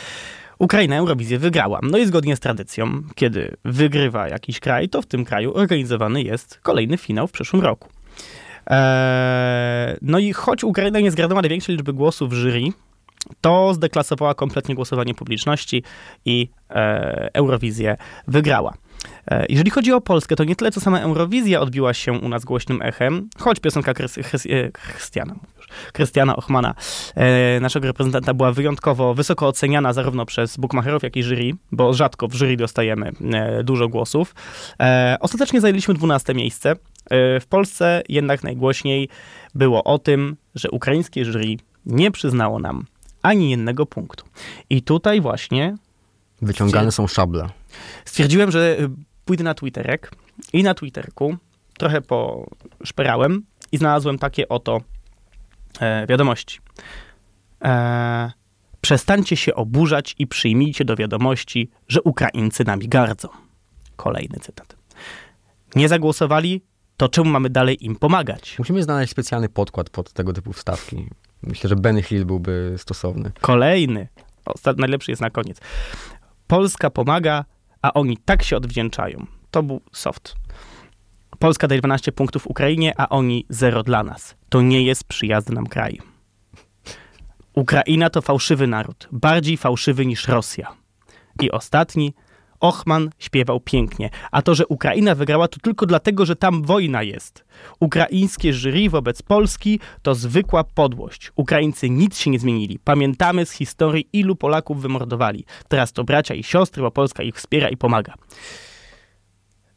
Ukraina 0.59 0.95
Eurowizję 0.95 1.39
wygrała. 1.39 1.79
No 1.83 1.97
i 1.97 2.05
zgodnie 2.05 2.35
z 2.35 2.39
tradycją, 2.39 3.01
kiedy 3.15 3.55
wygrywa 3.65 4.27
jakiś 4.27 4.59
kraj, 4.59 4.89
to 4.89 5.01
w 5.01 5.05
tym 5.05 5.25
kraju 5.25 5.53
organizowany 5.53 6.23
jest 6.23 6.59
kolejny 6.61 6.97
finał 6.97 7.27
w 7.27 7.31
przyszłym 7.31 7.61
roku. 7.61 7.89
Eee, 8.67 9.97
no 10.01 10.19
i 10.19 10.33
choć 10.33 10.63
Ukraina 10.63 10.99
nie 10.99 11.11
zgarnęła 11.11 11.41
największej 11.41 11.75
liczby 11.75 11.93
głosów 11.93 12.33
jury, 12.33 12.63
to 13.41 13.73
zdeklasowała 13.73 14.35
kompletnie 14.35 14.75
głosowanie 14.75 15.13
publiczności 15.13 15.83
i 16.25 16.49
e, 16.69 17.29
Eurowizję 17.33 17.97
wygrała. 18.27 18.73
E, 19.27 19.45
jeżeli 19.49 19.71
chodzi 19.71 19.91
o 19.93 20.01
Polskę, 20.01 20.35
to 20.35 20.43
nie 20.43 20.55
tyle 20.55 20.71
co 20.71 20.81
sama 20.81 20.99
Eurowizja 20.99 21.61
odbiła 21.61 21.93
się 21.93 22.11
u 22.11 22.29
nas 22.29 22.45
głośnym 22.45 22.81
echem, 22.81 23.29
choć 23.39 23.59
piosenka 23.59 23.93
Krystiana, 24.73 25.35
Krystiana 25.93 26.35
Ochmana, 26.35 26.75
e, 27.15 27.59
naszego 27.59 27.87
reprezentanta, 27.87 28.33
była 28.33 28.51
wyjątkowo 28.51 29.13
wysoko 29.13 29.47
oceniana 29.47 29.93
zarówno 29.93 30.25
przez 30.25 30.57
bookmacherów, 30.57 31.03
jak 31.03 31.15
i 31.15 31.23
jury, 31.23 31.51
bo 31.71 31.93
rzadko 31.93 32.27
w 32.27 32.33
jury 32.33 32.57
dostajemy 32.57 33.11
e, 33.33 33.63
dużo 33.63 33.87
głosów. 33.87 34.35
Ostatecznie 35.19 35.61
zajęliśmy 35.61 35.93
12 35.93 36.33
miejsce. 36.33 36.75
W 37.41 37.45
Polsce 37.49 38.01
jednak 38.09 38.43
najgłośniej 38.43 39.09
było 39.55 39.83
o 39.83 39.99
tym, 39.99 40.35
że 40.55 40.71
ukraińskie 40.71 41.25
jury 41.25 41.55
nie 41.85 42.11
przyznało 42.11 42.59
nam 42.59 42.85
ani 43.21 43.49
jednego 43.49 43.85
punktu. 43.85 44.25
I 44.69 44.81
tutaj 44.81 45.21
właśnie 45.21 45.77
Wyciągane 46.41 46.91
są 46.91 47.07
szable. 47.07 47.49
Stwierdziłem, 48.05 48.51
że 48.51 48.79
y, 48.79 48.89
pójdę 49.25 49.43
na 49.43 49.53
Twitterek 49.53 50.12
i 50.53 50.63
na 50.63 50.73
Twitterku 50.73 51.38
trochę 51.77 52.01
poszperałem 52.01 53.45
i 53.71 53.77
znalazłem 53.77 54.17
takie 54.17 54.49
oto 54.49 54.81
e, 55.79 56.07
wiadomości. 56.07 56.59
E, 57.62 58.31
przestańcie 58.81 59.38
się 59.38 59.55
oburzać 59.55 60.15
i 60.19 60.27
przyjmijcie 60.27 60.86
do 60.86 60.95
wiadomości, 60.95 61.69
że 61.88 62.01
Ukraińcy 62.01 62.63
nami 62.63 62.88
gardzą. 62.88 63.27
Kolejny 63.95 64.39
cytat. 64.39 64.75
Nie 65.75 65.89
zagłosowali, 65.89 66.62
to 66.97 67.09
czemu 67.09 67.29
mamy 67.29 67.49
dalej 67.49 67.86
im 67.86 67.95
pomagać? 67.95 68.55
Musimy 68.59 68.83
znaleźć 68.83 69.12
specjalny 69.12 69.49
podkład 69.49 69.89
pod 69.89 70.13
tego 70.13 70.33
typu 70.33 70.53
wstawki. 70.53 71.09
Myślę, 71.41 71.69
że 71.69 71.75
Benny 71.75 72.03
Hill 72.03 72.25
byłby 72.25 72.75
stosowny. 72.77 73.31
Kolejny. 73.41 74.07
Ostat... 74.45 74.77
Najlepszy 74.77 75.12
jest 75.12 75.21
na 75.21 75.29
koniec. 75.29 75.57
Polska 76.47 76.89
pomaga, 76.89 77.45
a 77.83 77.93
oni 77.93 78.17
tak 78.17 78.43
się 78.43 78.57
odwdzięczają. 78.57 79.25
To 79.51 79.63
był 79.63 79.81
soft. 79.91 80.35
Polska 81.39 81.67
daje 81.67 81.81
12 81.81 82.11
punktów 82.11 82.47
Ukrainie, 82.47 82.93
a 82.97 83.09
oni 83.09 83.45
zero 83.49 83.83
dla 83.83 84.03
nas. 84.03 84.35
To 84.49 84.61
nie 84.61 84.83
jest 84.83 85.03
przyjazny 85.03 85.55
nam 85.55 85.67
kraj. 85.67 85.99
Ukraina 87.53 88.09
to 88.09 88.21
fałszywy 88.21 88.67
naród, 88.67 89.07
bardziej 89.11 89.57
fałszywy 89.57 90.05
niż 90.05 90.27
Rosja. 90.27 90.73
I 91.41 91.51
ostatni, 91.51 92.13
Ochman 92.63 93.10
śpiewał 93.19 93.60
pięknie, 93.60 94.10
a 94.32 94.41
to, 94.41 94.56
że 94.56 94.67
Ukraina 94.67 95.15
wygrała, 95.15 95.47
to 95.47 95.60
tylko 95.60 95.86
dlatego, 95.86 96.26
że 96.26 96.36
tam 96.36 96.63
wojna 96.63 97.04
jest. 97.04 97.45
Ukraińskie 97.80 98.54
jury 98.54 98.89
wobec 98.89 99.21
Polski 99.21 99.80
to 100.02 100.15
zwykła 100.15 100.63
podłość. 100.63 101.32
Ukraińcy 101.36 101.89
nic 101.89 102.17
się 102.17 102.32
nie 102.32 102.39
zmienili. 102.39 102.80
Pamiętamy 102.84 103.45
z 103.45 103.52
historii, 103.52 104.10
ilu 104.13 104.36
Polaków 104.36 104.82
wymordowali. 104.82 105.45
Teraz 105.67 105.93
to 105.93 106.04
bracia 106.04 106.34
i 106.34 106.43
siostry, 106.43 106.82
bo 106.82 106.91
Polska 106.91 107.23
ich 107.23 107.36
wspiera 107.36 107.69
i 107.69 107.78
pomaga. 107.78 108.13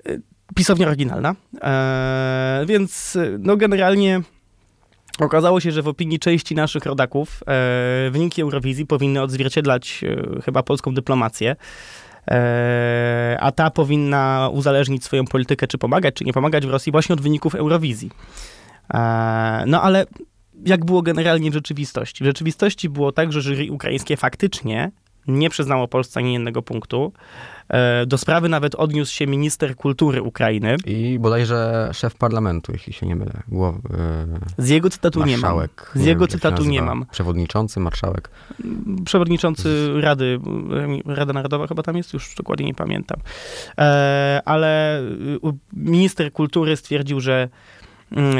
E, 0.09 0.18
pisownia 0.55 0.87
oryginalna, 0.87 1.35
eee, 1.62 2.66
więc 2.66 3.18
no 3.38 3.57
generalnie 3.57 4.22
Okazało 5.18 5.61
się, 5.61 5.72
że 5.72 5.83
w 5.83 5.88
opinii 5.88 6.18
części 6.18 6.55
naszych 6.55 6.87
rodaków 6.87 7.42
e, 7.46 8.11
wyniki 8.11 8.42
Eurowizji 8.42 8.87
powinny 8.87 9.22
odzwierciedlać 9.22 10.05
e, 10.05 10.42
chyba 10.42 10.62
polską 10.62 10.94
dyplomację. 10.94 11.57
E, 12.30 13.36
a 13.40 13.52
ta 13.52 13.70
powinna 13.70 14.50
uzależnić 14.52 15.04
swoją 15.04 15.24
politykę, 15.24 15.66
czy 15.66 15.78
pomagać, 15.78 16.14
czy 16.14 16.24
nie 16.24 16.32
pomagać 16.32 16.66
w 16.66 16.70
Rosji 16.70 16.92
właśnie 16.92 17.12
od 17.12 17.20
wyników 17.20 17.54
Eurowizji. 17.54 18.10
E, 18.94 19.64
no 19.66 19.82
ale 19.82 20.06
jak 20.66 20.84
było 20.84 21.02
generalnie 21.02 21.50
w 21.50 21.54
rzeczywistości? 21.54 22.24
W 22.24 22.26
rzeczywistości 22.26 22.88
było 22.88 23.12
tak, 23.12 23.32
że 23.32 23.40
jury 23.40 23.72
ukraińskie 23.72 24.16
faktycznie 24.16 24.90
nie 25.28 25.50
przyznało 25.50 25.88
Polsce 25.88 26.20
ani 26.20 26.32
jednego 26.32 26.62
punktu. 26.62 27.12
E, 27.68 28.07
do 28.07 28.18
sprawy 28.18 28.48
nawet 28.48 28.74
odniósł 28.74 29.12
się 29.14 29.26
minister 29.26 29.76
kultury 29.76 30.22
Ukrainy. 30.22 30.76
I 30.87 31.18
bodajże 31.18 31.90
szef 31.92 32.14
parlamentu, 32.14 32.72
jeśli 32.72 32.92
się 32.92 33.07
nie 33.07 33.16
mylę. 33.16 33.42
Głow, 33.48 33.74
e, 33.76 33.81
Z 34.59 34.68
jego 34.68 34.90
cytatu 34.90 35.24
nie 35.24 35.38
mam. 35.38 35.68
Z 35.94 36.05
jego 36.05 36.26
wiem, 36.26 36.29
cytatu 36.29 36.64
nie 36.64 36.83
mam. 36.83 37.07
Przewodniczący, 37.11 37.81
marszałek. 37.81 38.31
Przewodniczący 39.05 39.88
Rady, 40.00 40.40
Rada 41.07 41.33
Narodowa 41.33 41.66
chyba 41.66 41.83
tam 41.83 41.96
jest, 41.96 42.14
już 42.14 42.35
dokładnie 42.35 42.66
nie 42.66 42.74
pamiętam. 42.74 43.20
E, 43.79 44.42
ale 44.44 45.02
minister 45.72 46.33
kultury 46.33 46.76
stwierdził, 46.76 47.20
że 47.20 47.48
mm, 48.12 48.37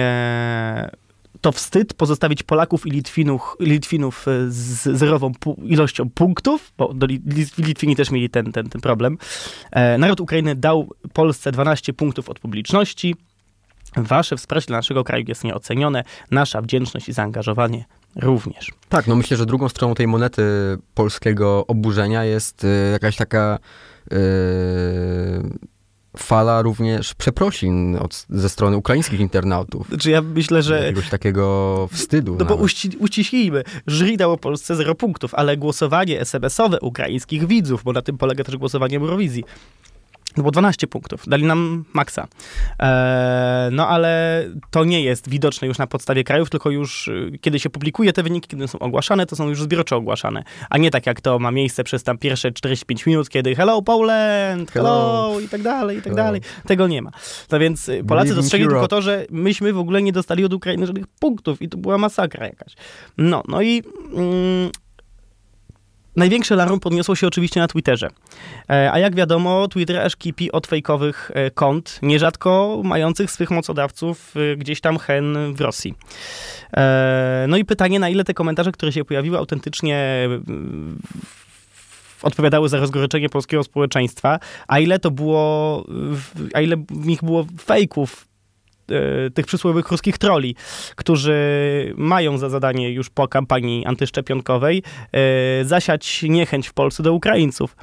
to 1.47 1.53
wstyd 1.53 1.95
pozostawić 1.95 2.43
Polaków 2.43 2.87
i 2.87 2.91
Litwinów, 2.91 3.57
Litwinów 3.61 4.29
e, 4.29 4.31
z 4.49 4.83
zerową 4.83 5.33
ilością 5.63 6.11
punktów, 6.11 6.73
bo 6.79 6.95
Litwini 7.59 7.97
też 7.97 8.11
mieli 8.11 8.31
ten, 8.31 8.53
ten, 8.53 8.69
ten 8.69 8.81
problem. 8.81 9.19
E, 9.71 9.99
naród 9.99 10.21
Ukrainy 10.21 10.55
dał 10.55 10.89
Polsce 11.13 11.53
12 11.53 11.93
punktów 11.93 12.29
od 12.29 12.39
publiczności. 12.39 13.15
Wasze 13.97 14.37
wsparcie 14.37 14.67
dla 14.67 14.77
naszego 14.77 15.05
kraju 15.05 15.25
jest 15.29 15.45
nieocenione, 15.45 16.05
nasza 16.31 16.63
wdzięczność 16.63 17.09
i 17.09 17.13
zaangażowanie 17.13 17.85
również. 18.17 18.73
Tak, 18.89 19.07
no 19.07 19.17
myślę, 19.17 19.37
że 19.37 19.47
drugą 19.47 19.69
stroną 19.69 19.95
tej 19.95 20.07
monety 20.07 20.43
polskiego 20.95 21.67
oburzenia 21.67 22.25
jest 22.25 22.65
y, 22.65 22.91
jakaś 22.93 23.17
taka 23.17 23.59
fala 26.19 26.63
również 26.63 27.15
przeprosin 27.15 27.97
od, 27.97 28.27
ze 28.29 28.49
strony 28.49 28.77
ukraińskich 28.77 29.21
internautów. 29.21 29.89
Znaczy 29.89 30.11
ja 30.11 30.23
myślę, 30.23 30.63
że... 30.63 30.81
Jakiegoś 30.81 31.09
takiego 31.09 31.89
wstydu. 31.93 32.37
No 32.39 32.45
bo 32.45 32.55
uści, 32.55 32.91
uściślijmy, 32.99 33.63
jury 33.87 34.17
dało 34.17 34.37
Polsce 34.37 34.77
0 34.77 34.95
punktów, 34.95 35.35
ale 35.35 35.57
głosowanie 35.57 36.21
SMS-owe 36.21 36.81
ukraińskich 36.81 37.47
widzów, 37.47 37.83
bo 37.85 37.93
na 37.93 38.03
tym 38.03 38.19
polega 38.19 38.45
też 38.45 38.57
głosowanie 38.57 38.97
Eurowizji, 38.97 39.45
no 40.37 40.43
bo 40.43 40.51
12 40.51 40.87
punktów, 40.87 41.23
dali 41.27 41.45
nam 41.45 41.85
maksa. 41.93 42.29
Eee, 42.79 43.71
no 43.73 43.89
ale 43.89 44.45
to 44.71 44.85
nie 44.85 45.03
jest 45.03 45.29
widoczne 45.29 45.69
już 45.69 45.79
na 45.79 45.87
podstawie 45.87 46.25
krajów, 46.25 46.51
tylko 46.51 46.71
już 46.71 47.09
y, 47.09 47.39
kiedy 47.41 47.61
się 47.61 47.71
publikuje 47.71 48.13
te 48.13 48.23
wyniki, 48.23 48.49
kiedy 48.49 48.69
są 48.69 48.79
ogłaszane, 48.79 49.27
to 49.27 49.37
są 49.37 49.49
już 49.49 49.63
zbiorczo 49.63 49.97
ogłaszane, 49.97 50.43
a 50.71 50.79
nie 50.79 50.91
tak 50.91 51.07
jak 51.07 51.21
to 51.21 51.39
ma 51.39 51.51
miejsce 51.51 51.85
przez 51.85 52.03
tam 52.03 52.19
pierwsze 52.19 52.53
45 52.53 53.07
minut, 53.07 53.29
kiedy 53.29 53.55
hello 53.55 53.83
Poland, 53.83 54.71
hello, 54.71 55.27
hello 55.27 55.41
i 55.41 55.49
tak 55.49 55.63
dalej, 55.63 55.97
i 55.97 56.01
tak 56.03 56.13
hello. 56.13 56.17
dalej. 56.17 56.41
Tego 56.67 56.87
nie 56.87 57.03
ma. 57.03 57.11
No 57.53 57.59
więc 57.59 57.89
y, 57.89 58.05
Polacy 58.05 58.35
dostrzegli 58.35 58.67
tylko 58.69 58.89
to, 58.89 59.03
że 59.03 59.27
myśmy 59.31 59.73
w 59.73 59.79
ogóle 59.79 60.03
nie 60.03 60.13
dostali 60.13 60.45
od 60.45 60.53
Ukrainy 60.53 60.87
żadnych 60.87 61.07
punktów 61.07 61.63
i 61.63 61.69
to 61.69 61.79
była 61.79 61.99
masakra 61.99 62.47
jakaś. 62.47 62.75
No, 63.19 63.43
no 63.49 63.63
i... 63.63 63.83
Mm, 64.15 64.71
Największe 66.17 66.57
larum 66.57 66.81
podniosło 66.81 67.15
się 67.15 67.27
oczywiście 67.27 67.61
na 67.61 67.69
Twitterze. 67.69 68.09
E, 68.71 68.93
a 68.93 68.99
jak 68.99 69.15
wiadomo, 69.15 69.69
Twitter 69.69 70.01
aż 70.01 70.17
kipi 70.17 70.53
od 70.53 70.67
fejkowych 70.67 71.31
e, 71.35 71.51
kont, 71.51 71.99
nierzadko 72.03 72.81
mających 72.85 73.31
swych 73.31 73.51
mocodawców 73.51 74.35
e, 74.37 74.57
gdzieś 74.57 74.81
tam 74.81 74.99
hen 74.99 75.55
w 75.55 75.61
Rosji. 75.61 75.95
No 77.49 77.57
i 77.57 77.65
pytanie, 77.65 77.99
na 78.01 78.09
ile 78.09 78.25
te 78.25 78.35
komentarze, 78.35 78.73
które 78.73 78.93
się 78.93 79.05
pojawiły, 79.05 79.39
autentycznie 79.39 80.29
odpowiadały 82.23 82.69
za 82.69 82.79
rozgoryczenie 82.79 83.29
polskiego 83.29 83.65
społeczeństwa, 83.65 84.39
a 84.69 84.79
ile 84.79 84.99
to 84.99 85.11
było, 85.11 85.85
a 86.55 86.61
ile 86.61 86.77
w 86.77 87.07
nich 87.07 87.25
było 87.25 87.47
fejków 87.61 88.27
tych 89.35 89.47
przysłowiowych 89.47 89.89
ruskich 89.91 90.19
troli, 90.19 90.57
którzy 90.97 91.37
mają 91.97 92.39
za 92.39 92.49
zadanie 92.49 92.91
już 92.93 93.11
po 93.11 93.29
kampanii 93.29 93.87
antyszczepionkowej 93.87 94.83
e, 95.13 95.65
zasiać 95.65 96.23
niechęć 96.23 96.69
w 96.69 96.73
Polsce 96.75 97.03
do 97.03 97.13
Ukraińców. 97.13 97.77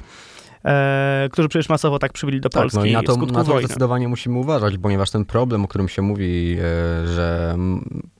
e, 0.64 1.28
którzy 1.32 1.48
przecież 1.48 1.68
masowo 1.68 1.98
tak 1.98 2.12
przybyli 2.12 2.40
do 2.40 2.48
Tak, 2.48 2.62
Polski 2.62 2.78
no 2.78 2.84
i 2.84 2.92
na 2.92 3.02
to, 3.02 3.16
na 3.16 3.44
to 3.44 3.44
wojny. 3.44 3.64
zdecydowanie 3.66 4.08
musimy 4.08 4.38
uważać, 4.38 4.78
ponieważ 4.78 5.10
ten 5.10 5.24
problem, 5.24 5.64
o 5.64 5.68
którym 5.68 5.88
się 5.88 6.02
mówi, 6.02 6.56
e, 6.58 7.06
że 7.06 7.56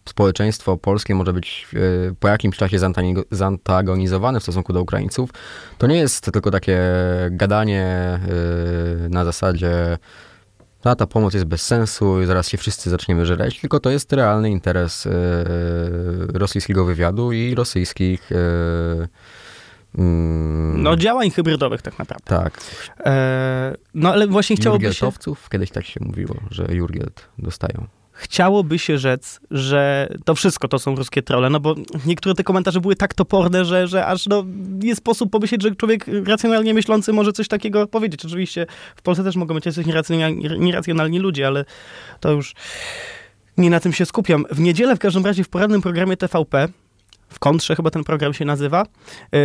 społeczeństwo 0.08 0.76
polskie 0.76 1.14
może 1.14 1.32
być 1.32 1.66
e, 1.74 1.78
po 2.20 2.28
jakimś 2.28 2.56
czasie 2.56 2.78
zantagonizowane 3.30 4.40
w 4.40 4.42
stosunku 4.42 4.72
do 4.72 4.82
Ukraińców, 4.82 5.30
to 5.78 5.86
nie 5.86 5.96
jest 5.96 6.32
tylko 6.32 6.50
takie 6.50 6.78
gadanie 7.30 7.82
e, 7.84 8.20
na 9.08 9.24
zasadzie 9.24 9.98
a 10.90 10.96
ta 10.96 11.06
pomoc 11.06 11.34
jest 11.34 11.46
bez 11.46 11.62
sensu 11.66 12.22
i 12.22 12.26
zaraz 12.26 12.48
się 12.48 12.58
wszyscy 12.58 12.90
zaczniemy 12.90 13.26
żreć, 13.26 13.60
tylko 13.60 13.80
to 13.80 13.90
jest 13.90 14.12
realny 14.12 14.50
interes 14.50 15.06
e, 15.06 15.10
rosyjskiego 16.32 16.84
wywiadu 16.84 17.32
i 17.32 17.54
rosyjskich 17.54 18.32
e, 18.32 19.08
mm, 19.98 20.82
No 20.82 20.96
działań 20.96 21.30
hybrydowych 21.30 21.82
tak 21.82 21.98
naprawdę. 21.98 22.24
tak, 22.24 22.60
E, 23.06 23.74
no 23.94 24.12
ale 24.12 24.26
właśnie 24.26 24.56
chciałoby 24.56 24.94
się, 24.94 25.10
kiedyś 25.50 25.70
tak 25.70 25.84
się 25.84 26.00
mówiło, 26.04 26.34
że 26.50 26.66
Jurgielt 26.70 27.28
dostają. 27.38 27.86
Chciałoby 28.14 28.78
się 28.78 28.98
rzec, 28.98 29.40
że 29.50 30.08
to 30.24 30.34
wszystko 30.34 30.68
to 30.68 30.78
są 30.78 30.96
ruskie 30.96 31.22
trole, 31.22 31.50
no 31.50 31.60
bo 31.60 31.74
niektóre 32.06 32.34
te 32.34 32.44
komentarze 32.44 32.80
były 32.80 32.96
tak 32.96 33.14
toporne, 33.14 33.64
że, 33.64 33.88
że 33.88 34.06
aż 34.06 34.26
no, 34.26 34.44
jest 34.82 35.00
sposób 35.00 35.30
pomyśleć, 35.30 35.62
że 35.62 35.74
człowiek 35.74 36.06
racjonalnie 36.26 36.74
myślący 36.74 37.12
może 37.12 37.32
coś 37.32 37.48
takiego 37.48 37.86
powiedzieć. 37.86 38.24
Oczywiście 38.24 38.66
w 38.96 39.02
Polsce 39.02 39.24
też 39.24 39.36
mogą 39.36 39.54
być 39.54 39.66
jacyś 39.66 39.86
nieracjonalni, 39.86 40.48
nieracjonalni 40.58 41.18
ludzie, 41.18 41.46
ale 41.46 41.64
to 42.20 42.32
już 42.32 42.54
nie 43.56 43.70
na 43.70 43.80
tym 43.80 43.92
się 43.92 44.06
skupiam. 44.06 44.44
W 44.50 44.60
niedzielę 44.60 44.96
w 44.96 44.98
każdym 44.98 45.26
razie 45.26 45.44
w 45.44 45.48
porannym 45.48 45.82
programie 45.82 46.16
TVP 46.16 46.68
w 47.28 47.38
kontrze 47.38 47.76
chyba 47.76 47.90
ten 47.90 48.04
program 48.04 48.34
się 48.34 48.44
nazywa, 48.44 48.86
yy, 49.32 49.38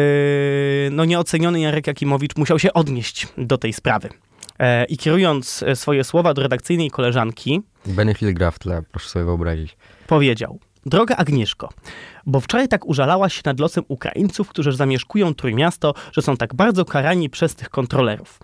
no 0.91 1.05
nieoceniony 1.05 1.59
Jarek 1.59 1.87
Jakimowicz 1.87 2.35
musiał 2.35 2.59
się 2.59 2.73
odnieść 2.73 3.27
do 3.37 3.57
tej 3.57 3.73
sprawy. 3.73 4.09
E, 4.59 4.85
I 4.85 4.97
kierując 4.97 5.63
e, 5.63 5.75
swoje 5.75 6.03
słowa 6.03 6.33
do 6.33 6.41
redakcyjnej 6.41 6.91
koleżanki, 6.91 7.61
Benny 7.85 8.13
Hill 8.13 8.33
gra 8.33 8.51
w 8.51 8.59
tle, 8.59 8.81
proszę 8.91 9.09
sobie 9.09 9.25
wyobrazić. 9.25 9.77
powiedział: 10.07 10.59
Droga 10.85 11.15
Agnieszko, 11.15 11.69
bo 12.25 12.39
wczoraj 12.39 12.67
tak 12.67 12.85
użalałaś 12.85 13.33
się 13.33 13.41
nad 13.45 13.59
losem 13.59 13.83
Ukraińców, 13.87 14.49
którzy 14.49 14.71
zamieszkują 14.71 15.33
Trójmiasto, 15.33 15.93
że 16.11 16.21
są 16.21 16.37
tak 16.37 16.55
bardzo 16.55 16.85
karani 16.85 17.29
przez 17.29 17.55
tych 17.55 17.69
kontrolerów. 17.69 18.39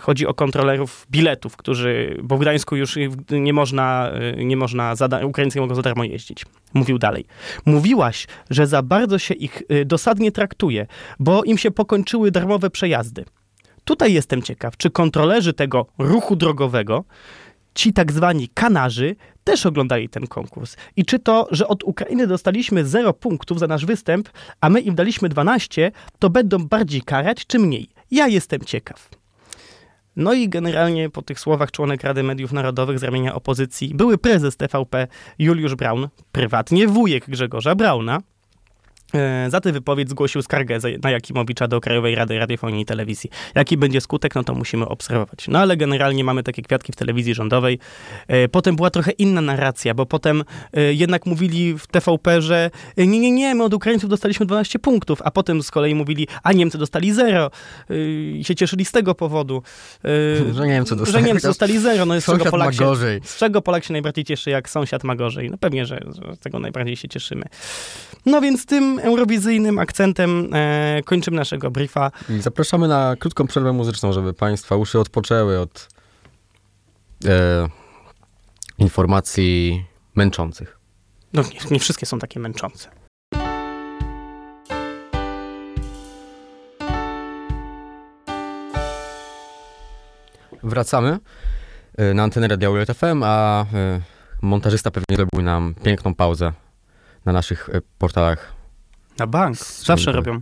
Chodzi 0.00 0.26
o 0.26 0.34
kontrolerów 0.34 1.06
biletów, 1.10 1.56
którzy, 1.56 2.16
bo 2.22 2.36
w 2.36 2.40
Gdańsku 2.40 2.76
już 2.76 2.98
nie 3.30 3.52
można, 3.52 4.10
nie 4.36 4.56
można 4.56 4.96
za, 4.96 5.08
Ukraińcy 5.24 5.58
nie 5.58 5.62
mogą 5.62 5.74
za 5.74 5.82
darmo 5.82 6.04
jeździć. 6.04 6.46
Mówił 6.74 6.98
dalej. 6.98 7.24
Mówiłaś, 7.66 8.26
że 8.50 8.66
za 8.66 8.82
bardzo 8.82 9.18
się 9.18 9.34
ich 9.34 9.62
dosadnie 9.86 10.32
traktuje, 10.32 10.86
bo 11.18 11.44
im 11.44 11.58
się 11.58 11.70
pokończyły 11.70 12.30
darmowe 12.30 12.70
przejazdy. 12.70 13.24
Tutaj 13.84 14.12
jestem 14.12 14.42
ciekaw, 14.42 14.76
czy 14.76 14.90
kontrolerzy 14.90 15.52
tego 15.52 15.86
ruchu 15.98 16.36
drogowego, 16.36 17.04
ci 17.74 17.92
tak 17.92 18.12
zwani 18.12 18.48
kanarzy, 18.48 19.16
też 19.44 19.66
oglądali 19.66 20.08
ten 20.08 20.26
konkurs. 20.26 20.76
I 20.96 21.04
czy 21.04 21.18
to, 21.18 21.48
że 21.50 21.68
od 21.68 21.84
Ukrainy 21.84 22.26
dostaliśmy 22.26 22.84
0 22.84 23.12
punktów 23.12 23.58
za 23.58 23.66
nasz 23.66 23.86
występ, 23.86 24.28
a 24.60 24.70
my 24.70 24.80
im 24.80 24.94
daliśmy 24.94 25.28
12, 25.28 25.92
to 26.18 26.30
będą 26.30 26.58
bardziej 26.58 27.02
karać, 27.02 27.46
czy 27.46 27.58
mniej? 27.58 27.88
Ja 28.10 28.28
jestem 28.28 28.60
ciekaw. 28.60 29.08
No 30.16 30.34
i 30.34 30.48
generalnie 30.48 31.10
po 31.10 31.22
tych 31.22 31.40
słowach 31.40 31.70
członek 31.70 32.02
Rady 32.02 32.22
Mediów 32.22 32.52
Narodowych 32.52 32.98
z 32.98 33.02
ramienia 33.02 33.34
opozycji, 33.34 33.94
były 33.94 34.18
prezes 34.18 34.56
TVP 34.56 35.06
Juliusz 35.38 35.74
Braun, 35.74 36.08
prywatnie 36.32 36.88
wujek 36.88 37.26
Grzegorza 37.28 37.74
Brauna, 37.74 38.20
za 39.48 39.60
tę 39.60 39.72
wypowiedź 39.72 40.10
zgłosił 40.10 40.42
skargę 40.42 40.78
na 41.02 41.10
Jakimowicza 41.10 41.68
do 41.68 41.80
Krajowej 41.80 42.14
Rady 42.14 42.38
Radiofonii 42.38 42.82
i 42.82 42.84
Telewizji. 42.84 43.30
Jaki 43.54 43.76
będzie 43.76 44.00
skutek, 44.00 44.34
no 44.34 44.44
to 44.44 44.54
musimy 44.54 44.88
obserwować. 44.88 45.48
No 45.48 45.58
ale 45.58 45.76
generalnie 45.76 46.24
mamy 46.24 46.42
takie 46.42 46.62
kwiatki 46.62 46.92
w 46.92 46.96
telewizji 46.96 47.34
rządowej. 47.34 47.78
E, 48.28 48.48
Potem 48.48 48.76
była 48.76 48.90
trochę 48.90 49.10
inna 49.10 49.40
narracja, 49.40 49.94
bo 49.94 50.06
potem 50.06 50.44
e, 50.72 50.92
jednak 50.94 51.26
mówili 51.26 51.78
w 51.78 51.86
TVP, 51.86 52.42
że 52.42 52.70
e, 52.96 53.06
nie, 53.06 53.20
nie, 53.20 53.30
nie, 53.30 53.54
my 53.54 53.64
od 53.64 53.74
Ukraińców 53.74 54.10
dostaliśmy 54.10 54.46
12 54.46 54.78
punktów, 54.78 55.22
a 55.24 55.30
potem 55.30 55.62
z 55.62 55.70
kolei 55.70 55.94
mówili, 55.94 56.28
a 56.42 56.52
Niemcy 56.52 56.78
dostali 56.78 57.12
0 57.12 57.50
i 58.34 58.42
się 58.44 58.54
cieszyli 58.54 58.84
z 58.84 58.92
tego 58.92 59.14
powodu. 59.14 59.62
e, 60.04 60.54
Że 60.54 60.66
Niemcy 60.66 60.90
Że 60.90 60.96
dostali. 60.96 61.24
Niemcy 61.24 61.46
dostali 61.46 61.78
0, 61.78 62.06
no 62.06 62.20
z 62.20 62.24
czego 62.24 62.44
Polak 62.44 62.74
się, 62.74 62.94
z 63.24 63.36
czego 63.38 63.62
Polak 63.62 63.84
się 63.84 63.92
najbardziej 63.92 64.24
cieszy, 64.24 64.50
jak 64.50 64.70
sąsiad 64.70 65.04
ma 65.04 65.16
gorzej? 65.16 65.50
No 65.50 65.56
pewnie, 65.58 65.86
że, 65.86 66.00
że 66.26 66.36
z 66.36 66.38
tego 66.38 66.58
najbardziej 66.58 66.96
się 66.96 67.08
cieszymy. 67.08 67.44
No 68.26 68.40
więc 68.40 68.66
tym 68.66 69.00
eurowizyjnym 69.04 69.78
akcentem 69.78 70.50
e, 70.54 71.00
kończymy 71.04 71.36
naszego 71.36 71.70
briefa. 71.70 72.10
Zapraszamy 72.40 72.88
na 72.88 73.16
krótką 73.18 73.46
przerwę 73.46 73.72
muzyczną, 73.72 74.12
żeby 74.12 74.34
Państwa 74.34 74.76
uszy 74.76 75.00
odpoczęły 75.00 75.60
od 75.60 75.88
e, 77.24 77.68
informacji 78.78 79.84
męczących. 80.14 80.78
No 81.32 81.42
nie, 81.42 81.70
nie 81.70 81.80
wszystkie 81.80 82.06
są 82.06 82.18
takie 82.18 82.40
męczące. 82.40 82.88
Wracamy 90.62 91.18
e, 91.96 92.14
na 92.14 92.22
antenę 92.22 92.48
Radia 92.48 92.70
UJT 92.70 92.94
FM, 92.94 93.22
a 93.24 93.66
e, 93.74 94.00
montażysta 94.42 94.90
pewnie 94.90 95.16
zrobił 95.16 95.42
nam 95.42 95.74
piękną 95.82 96.14
pauzę 96.14 96.52
na 97.24 97.32
naszych 97.32 97.68
e, 97.68 97.80
portalach 97.98 98.53
Na 99.18 99.26
bank. 99.26 99.56
Zawsze 99.84 100.12
robią. 100.12 100.40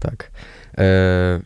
Tak. 0.00 0.30
E, 0.78 0.84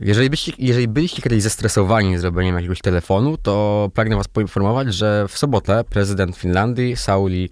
Jeżeli 0.01 0.31
byście, 0.31 0.53
jeżeli 0.59 0.89
byliście 0.89 1.23
kiedyś 1.23 1.43
zestresowani 1.43 2.19
zrobieniem 2.19 2.55
jakiegoś 2.57 2.81
telefonu, 2.81 3.37
to 3.37 3.91
pragnę 3.95 4.17
was 4.17 4.29
poinformować, 4.29 4.95
że 4.95 5.27
w 5.29 5.39
sobotę 5.39 5.85
prezydent 5.85 6.37
Finlandii, 6.37 6.97
Sauli 6.97 7.51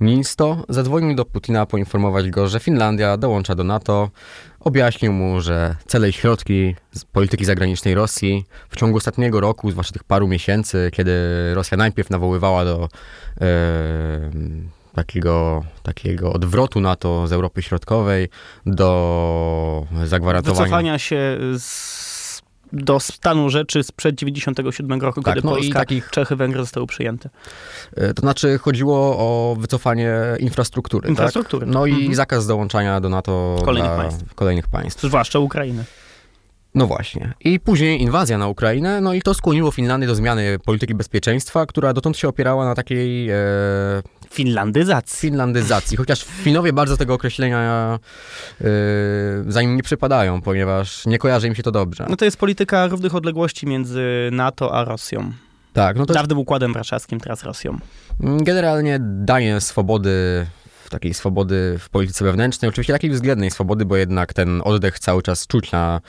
Niinisto, 0.00 0.64
zadzwonił 0.68 1.14
do 1.16 1.24
Putina 1.24 1.66
poinformować 1.66 2.30
go, 2.30 2.48
że 2.48 2.60
Finlandia 2.60 3.16
dołącza 3.16 3.54
do 3.54 3.64
NATO. 3.64 4.10
Objaśnił 4.60 5.12
mu, 5.12 5.40
że 5.40 5.76
cele 5.86 6.08
i 6.08 6.12
środki 6.12 6.74
z 6.92 7.04
polityki 7.04 7.44
zagranicznej 7.44 7.94
Rosji 7.94 8.44
w 8.68 8.76
ciągu 8.76 8.96
ostatniego 8.96 9.40
roku, 9.40 9.70
zwłaszcza 9.70 9.92
tych 9.92 10.04
paru 10.04 10.28
miesięcy, 10.28 10.90
kiedy 10.92 11.12
Rosja 11.54 11.76
najpierw 11.76 12.10
nawoływała 12.10 12.64
do 12.64 12.88
e, 13.40 14.30
takiego, 14.94 15.64
takiego 15.82 16.32
odwrotu 16.32 16.80
NATO 16.80 17.26
z 17.26 17.32
Europy 17.32 17.62
Środkowej, 17.62 18.28
do 18.66 19.86
zagwarantowania... 20.04 20.64
Wycofania 20.64 20.98
się 20.98 21.38
z, 21.58 22.42
do 22.72 23.00
stanu 23.00 23.50
rzeczy 23.50 23.82
sprzed 23.82 24.14
97 24.14 25.00
roku, 25.00 25.22
Tak, 25.22 25.34
kiedy 25.34 25.46
no 25.46 25.56
i 25.56 25.60
Polska, 25.60 25.78
takich- 25.78 26.10
Czechy, 26.10 26.36
Węgry 26.36 26.60
zostały 26.60 26.86
przyjęte. 26.86 27.30
E, 27.96 28.14
To 28.14 28.20
znaczy 28.20 28.58
chodziło 28.58 28.98
o 29.18 29.56
wycofanie 29.58 30.14
infrastruktury, 30.38 31.08
Infrastruktury. 31.08 31.66
tak? 31.66 31.74
No 31.74 31.86
i 31.86 31.92
Mhm. 31.92 32.14
zakaz 32.14 32.46
dołączania 32.46 33.00
do 33.00 33.08
NATO 33.08 33.56
Kolejnych 33.64 33.92
państw. 33.96 34.34
kolejnych 34.34 34.68
państw. 34.68 35.02
Zwłaszcza 35.02 35.38
Ukrainy. 35.38 35.84
No 36.74 36.86
właśnie. 36.86 37.32
I 37.40 37.60
później 37.60 38.02
inwazja 38.02 38.38
na 38.38 38.48
Ukrainę, 38.48 39.00
no 39.00 39.14
i 39.14 39.22
to 39.22 39.34
skłoniło 39.34 39.70
Finlandię 39.70 40.06
do 40.06 40.14
zmiany 40.14 40.58
polityki 40.64 40.94
bezpieczeństwa, 40.94 41.66
która 41.66 41.92
dotąd 41.92 42.16
się 42.16 42.28
opierała 42.28 42.64
na 42.64 42.74
takiej 42.74 43.30
e, 43.30 43.36
Finlandyzacji. 44.30 45.18
finlandyzacji, 45.18 45.96
chociaż 45.96 46.24
Finowie 46.24 46.72
bardzo 46.72 46.96
tego 46.96 47.14
określenia 47.14 47.98
e, 48.60 48.64
za 49.48 49.62
nim 49.62 49.76
nie 49.76 49.82
przypadają, 49.82 50.42
ponieważ 50.42 51.06
nie 51.06 51.18
kojarzy 51.18 51.48
im 51.48 51.54
się 51.54 51.62
to 51.62 51.70
dobrze. 51.70 52.06
No 52.10 52.16
to 52.16 52.24
jest 52.24 52.36
polityka 52.36 52.86
równych 52.86 53.14
odległości 53.14 53.66
między 53.66 54.28
NATO 54.32 54.74
a 54.74 54.84
Rosją. 54.84 55.32
Tak, 55.72 55.96
no 55.96 56.06
to 56.06 56.14
Dawnym 56.14 56.38
układem 56.38 56.72
warszawskim, 56.72 57.20
teraz 57.20 57.42
Rosją. 57.42 57.78
Generalnie 58.20 58.98
daje 59.00 59.60
swobody, 59.60 60.46
takiej 60.90 61.14
swobody 61.14 61.76
w 61.78 61.88
polityce 61.88 62.24
wewnętrznej, 62.24 62.68
oczywiście 62.68 62.92
takiej 62.92 63.10
względnej 63.10 63.50
swobody, 63.50 63.84
bo 63.84 63.96
jednak 63.96 64.34
ten 64.34 64.62
oddech 64.64 64.98
cały 64.98 65.22
czas 65.22 65.46
czuć 65.46 65.72
na 65.72 66.00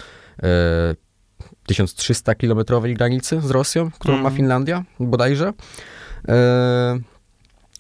1300-kilometrowej 1.70 2.94
granicy 2.96 3.42
z 3.42 3.50
Rosją, 3.52 3.92
którą 3.92 4.14
ma 4.14 4.20
Mhm. 4.20 4.36
Finlandia 4.36 4.84
bodajże. 5.00 5.54
E, 6.28 7.00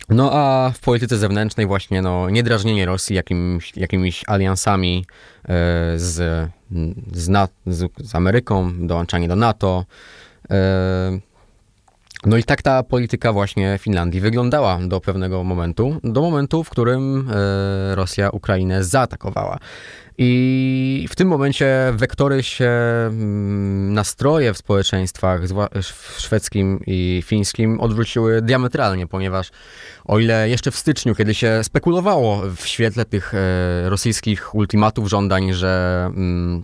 no 0.10 0.30
a 0.34 0.72
w 0.76 0.80
polityce 0.80 1.17
zewnętrznej 1.17 1.67
właśnie 1.67 2.02
no, 2.02 2.30
niedrażnienie 2.30 2.86
Rosji 2.86 3.15
jakimś, 3.15 3.78
jakimiś 3.78 4.24
aliansami 4.28 5.06
e, 5.43 5.48
z, 6.00 6.50
z, 7.13 7.30
Na- 7.30 7.48
z, 7.67 7.91
z 7.98 8.15
Ameryką, 8.15 8.88
dołączanie 8.88 9.28
do 9.28 9.36
NATO. 9.36 9.86
No 12.25 12.38
i 12.38 12.43
tak 12.43 12.62
ta 12.62 12.84
polityka 12.84 13.34
właśnie 13.34 13.77
Finlandii 13.82 14.21
wyglądała 14.21 14.79
do 14.88 15.01
pewnego 15.01 15.43
momentu, 15.43 15.99
do 16.03 16.21
momentu, 16.21 16.63
w 16.63 16.69
którym 16.69 17.29
e, 17.32 17.95
Rosja 17.95 18.29
Ukrainę 18.29 18.84
zaatakowała. 18.84 19.58
I 20.17 21.08
w 21.10 21.15
tym 21.15 21.27
momencie 21.27 21.93
wektory 21.95 22.43
się, 22.43 22.69
mm, 22.69 23.94
nastroje 23.94 24.54
w 24.54 24.58
społeczeństwach 24.58 25.41
szwedzkim 26.17 26.79
i 26.87 27.23
fińskim 27.25 27.79
odwróciły 27.79 28.41
diametralnie, 28.41 29.08
ponieważ 29.08 29.52
o 30.06 30.19
ile 30.19 30.50
jeszcze 30.50 30.71
w 30.71 30.75
styczniu, 30.75 31.15
kiedy 31.15 31.33
się 31.33 31.60
spekulowało 31.63 32.41
w 32.56 32.67
świetle 32.67 33.06
tych 33.06 33.33
e, 33.33 33.89
rosyjskich 33.89 34.56
ultimatów 34.56 35.10
żądań, 35.10 35.54
że 35.54 36.04
mm, 36.15 36.63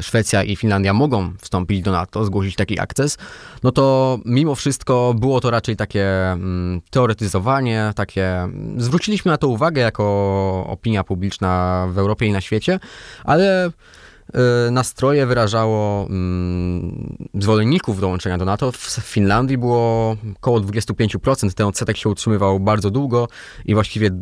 Szwecja 0.00 0.42
i 0.42 0.56
Finlandia 0.56 0.92
mogą 0.92 1.32
wstąpić 1.40 1.82
do 1.82 1.92
NATO, 1.92 2.24
zgłosić 2.24 2.56
taki 2.56 2.80
akces, 2.80 3.18
no 3.62 3.72
to 3.72 4.18
mimo 4.24 4.54
wszystko 4.54 5.14
było 5.14 5.40
to 5.40 5.50
raczej 5.50 5.76
takie 5.76 6.32
mm, 6.32 6.80
teoretyzowanie, 6.90 7.92
takie... 7.96 8.48
Zwróciliśmy 8.76 9.30
na 9.30 9.38
to 9.38 9.48
uwagę 9.48 9.82
jako 9.82 10.64
opinia 10.68 11.04
publiczna 11.04 11.86
w 11.90 11.98
Europie 11.98 12.26
i 12.26 12.32
na 12.32 12.40
świecie, 12.40 12.80
ale 13.24 13.70
nastroje 14.70 15.26
wyrażało 15.26 16.06
mm, 16.06 17.16
zwolenników 17.34 18.00
dołączenia 18.00 18.38
do 18.38 18.44
NATO. 18.44 18.72
W 18.72 18.76
Finlandii 19.02 19.58
było 19.58 20.16
około 20.36 20.60
25%. 20.60 21.54
Ten 21.54 21.66
odsetek 21.66 21.96
się 21.96 22.08
utrzymywał 22.08 22.60
bardzo 22.60 22.90
długo 22.90 23.28
i 23.64 23.74
właściwie 23.74 24.06
y, 24.06 24.12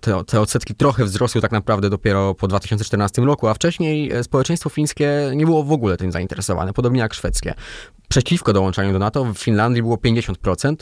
te, 0.00 0.24
te 0.24 0.40
odsetki 0.40 0.74
trochę 0.74 1.04
wzrosły 1.04 1.40
tak 1.40 1.52
naprawdę 1.52 1.90
dopiero 1.90 2.34
po 2.34 2.48
2014 2.48 3.22
roku, 3.22 3.48
a 3.48 3.54
wcześniej 3.54 4.12
e, 4.12 4.24
społeczeństwo 4.24 4.70
fińskie 4.70 5.30
nie 5.34 5.44
było 5.44 5.64
w 5.64 5.72
ogóle 5.72 5.96
tym 5.96 6.12
zainteresowane, 6.12 6.72
podobnie 6.72 7.00
jak 7.00 7.14
szwedzkie. 7.14 7.54
Przeciwko 8.08 8.52
dołączaniu 8.52 8.92
do 8.92 8.98
NATO 8.98 9.24
w 9.24 9.38
Finlandii 9.38 9.82
było 9.82 9.96
50%. 9.96 10.76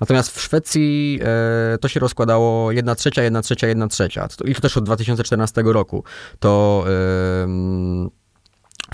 Natomiast 0.00 0.36
w 0.36 0.40
Szwecji 0.40 1.20
e, 1.22 1.78
to 1.78 1.88
się 1.88 2.00
rozkładało 2.00 2.72
1 2.72 2.96
trzecia, 2.96 3.22
1 3.22 3.42
trzecia, 3.42 3.66
1 3.66 3.88
trzecia. 3.88 4.28
I 4.44 4.54
to 4.54 4.60
też 4.60 4.76
od 4.76 4.84
2014 4.84 5.62
roku. 5.64 6.04
To 6.38 6.84
e, 6.86 6.90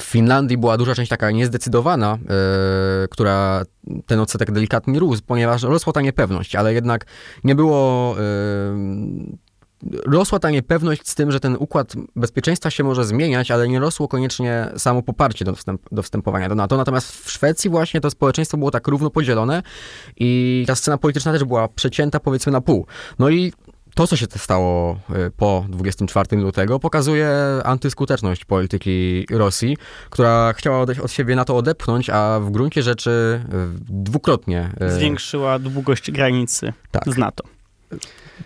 w 0.00 0.02
Finlandii 0.02 0.58
była 0.58 0.76
duża 0.76 0.94
część 0.94 1.10
taka 1.10 1.30
niezdecydowana, 1.30 2.18
e, 3.04 3.08
która 3.08 3.62
ten 4.06 4.20
odsetek 4.20 4.50
delikatnie 4.50 4.98
rósł, 4.98 5.22
ponieważ 5.26 5.62
rosła 5.62 5.92
ta 5.92 6.00
niepewność, 6.00 6.56
ale 6.56 6.74
jednak 6.74 7.06
nie 7.44 7.54
było 7.54 8.16
rosła 10.06 10.38
ta 10.38 10.50
niepewność 10.50 11.08
z 11.08 11.14
tym, 11.14 11.32
że 11.32 11.40
ten 11.40 11.56
układ 11.58 11.92
bezpieczeństwa 12.16 12.70
się 12.70 12.84
może 12.84 13.04
zmieniać, 13.04 13.50
ale 13.50 13.68
nie 13.68 13.80
rosło 13.80 14.08
koniecznie 14.08 14.70
samo 14.76 15.02
poparcie 15.02 15.44
do, 15.44 15.54
wstęp, 15.54 15.82
do 15.92 16.02
wstępowania 16.02 16.48
do 16.48 16.54
NATO. 16.54 16.76
Natomiast 16.76 17.26
w 17.26 17.30
Szwecji 17.30 17.70
właśnie 17.70 18.00
to 18.00 18.10
społeczeństwo 18.10 18.58
było 18.58 18.70
tak 18.70 18.88
równo 18.88 19.10
podzielone 19.10 19.62
i 20.16 20.64
ta 20.66 20.74
scena 20.74 20.98
polityczna 20.98 21.32
też 21.32 21.44
była 21.44 21.68
przecięta 21.68 22.20
powiedzmy 22.20 22.52
na 22.52 22.60
pół. 22.60 22.86
No 23.18 23.28
i 23.28 23.52
to, 23.96 24.06
co 24.06 24.16
się 24.16 24.26
stało 24.36 24.98
y, 25.26 25.30
po 25.36 25.64
24 25.68 26.36
lutego, 26.36 26.78
pokazuje 26.78 27.30
antyskuteczność 27.64 28.44
polityki 28.44 29.26
Rosji, 29.30 29.76
która 30.10 30.52
chciała 30.52 30.86
od 31.02 31.12
siebie 31.12 31.36
na 31.36 31.44
to 31.44 31.56
odepchnąć, 31.56 32.10
a 32.10 32.40
w 32.40 32.50
gruncie 32.50 32.82
rzeczy 32.82 33.10
y, 33.10 33.84
dwukrotnie 33.88 34.70
y, 34.82 34.90
zwiększyła 34.90 35.58
długość 35.58 36.10
granicy 36.10 36.72
tak. 36.90 37.14
z 37.14 37.16
NATO. 37.16 37.55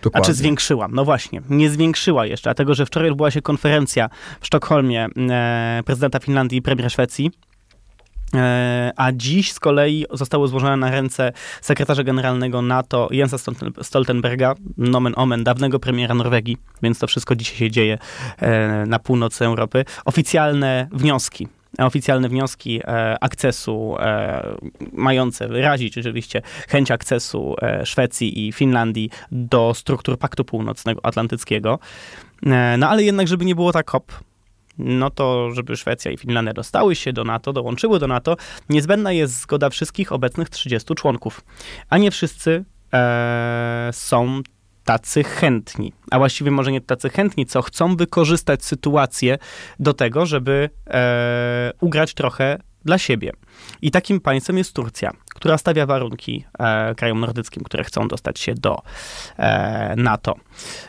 Dokładnie. 0.01 0.21
A 0.21 0.21
czy 0.21 0.33
zwiększyła? 0.33 0.87
No 0.91 1.05
właśnie, 1.05 1.41
nie 1.49 1.69
zwiększyła 1.69 2.25
jeszcze, 2.25 2.43
dlatego 2.43 2.73
że 2.73 2.85
wczoraj 2.85 3.09
odbyła 3.09 3.31
się 3.31 3.41
konferencja 3.41 4.09
w 4.39 4.47
Sztokholmie 4.47 5.07
e, 5.29 5.81
prezydenta 5.85 6.19
Finlandii 6.19 6.57
i 6.57 6.61
premiera 6.61 6.89
Szwecji. 6.89 7.31
E, 8.35 8.91
a 8.95 9.11
dziś 9.11 9.51
z 9.51 9.59
kolei 9.59 10.05
zostało 10.13 10.47
złożone 10.47 10.77
na 10.77 10.91
ręce 10.91 11.31
sekretarza 11.61 12.03
generalnego 12.03 12.61
NATO 12.61 13.07
Jensa 13.11 13.37
Stoltenberga, 13.81 14.55
nomen 14.77 15.13
omen, 15.15 15.43
dawnego 15.43 15.79
premiera 15.79 16.15
Norwegii, 16.15 16.57
więc 16.83 16.99
to 16.99 17.07
wszystko 17.07 17.35
dzisiaj 17.35 17.57
się 17.57 17.71
dzieje 17.71 17.97
e, 18.37 18.85
na 18.85 18.99
północy 18.99 19.45
Europy. 19.45 19.85
Oficjalne 20.05 20.87
wnioski 20.91 21.47
oficjalne 21.77 22.29
wnioski 22.29 22.79
e, 22.83 23.17
akcesu 23.23 23.95
e, 23.99 24.55
mające 24.91 25.47
wyrazić 25.47 25.97
oczywiście 25.97 26.41
chęć 26.67 26.91
akcesu 26.91 27.55
e, 27.61 27.85
Szwecji 27.85 28.47
i 28.47 28.51
Finlandii 28.51 29.09
do 29.31 29.73
struktur 29.73 30.17
Paktu 30.17 30.45
Północno-Atlantyckiego. 30.45 31.79
No 32.77 32.89
ale 32.89 33.03
jednak, 33.03 33.27
żeby 33.27 33.45
nie 33.45 33.55
było 33.55 33.71
tak 33.71 33.91
hop, 33.91 34.11
no 34.77 35.09
to 35.09 35.51
żeby 35.51 35.77
Szwecja 35.77 36.11
i 36.11 36.17
Finlandia 36.17 36.53
dostały 36.53 36.95
się 36.95 37.13
do 37.13 37.23
NATO, 37.23 37.53
dołączyły 37.53 37.99
do 37.99 38.07
NATO, 38.07 38.37
niezbędna 38.69 39.11
jest 39.11 39.41
zgoda 39.41 39.69
wszystkich 39.69 40.11
obecnych 40.11 40.49
30 40.49 40.95
członków. 40.95 41.41
A 41.89 41.97
nie 41.97 42.11
wszyscy 42.11 42.65
e, 42.93 43.89
są 43.93 44.41
tacy 44.83 45.23
chętni, 45.23 45.93
a 46.11 46.19
właściwie 46.19 46.51
może 46.51 46.71
nie 46.71 46.81
tacy 46.81 47.09
chętni, 47.09 47.45
co 47.45 47.61
chcą 47.61 47.95
wykorzystać 47.95 48.65
sytuację 48.65 49.37
do 49.79 49.93
tego, 49.93 50.25
żeby 50.25 50.69
e, 50.87 51.71
ugrać 51.79 52.13
trochę 52.13 52.57
dla 52.85 52.97
siebie. 52.97 53.31
I 53.81 53.91
takim 53.91 54.19
państwem 54.19 54.57
jest 54.57 54.73
Turcja, 54.73 55.11
która 55.41 55.57
stawia 55.57 55.85
warunki 55.85 56.45
e, 56.59 56.95
krajom 56.95 57.19
nordyckim, 57.19 57.63
które 57.63 57.83
chcą 57.83 58.07
dostać 58.07 58.39
się 58.39 58.53
do 58.55 58.81
e, 59.37 59.95
NATO. 59.97 60.35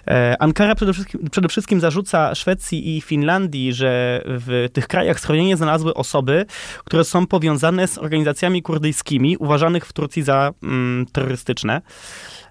E, 0.07 0.37
Ankara 0.43 0.75
przede 0.75 0.93
wszystkim, 0.93 1.31
przede 1.31 1.49
wszystkim 1.49 1.81
zarzuca 1.81 2.35
Szwecji 2.35 2.97
i 2.97 3.01
Finlandii, 3.01 3.73
że 3.73 4.23
w 4.25 4.69
tych 4.73 4.89
krajach 4.89 5.21
schronienie 5.21 5.57
znalazły 5.57 5.95
osoby, 5.95 6.47
które 6.85 7.05
są 7.05 7.27
powiązane 7.27 7.89
z 7.89 7.99
organizacjami 7.99 8.63
kurdyjskimi, 8.63 9.37
uważanych 9.37 9.87
w 9.87 9.93
Turcji 9.93 10.23
za 10.23 10.53
mm, 10.63 11.07
terrorystyczne. 11.07 11.83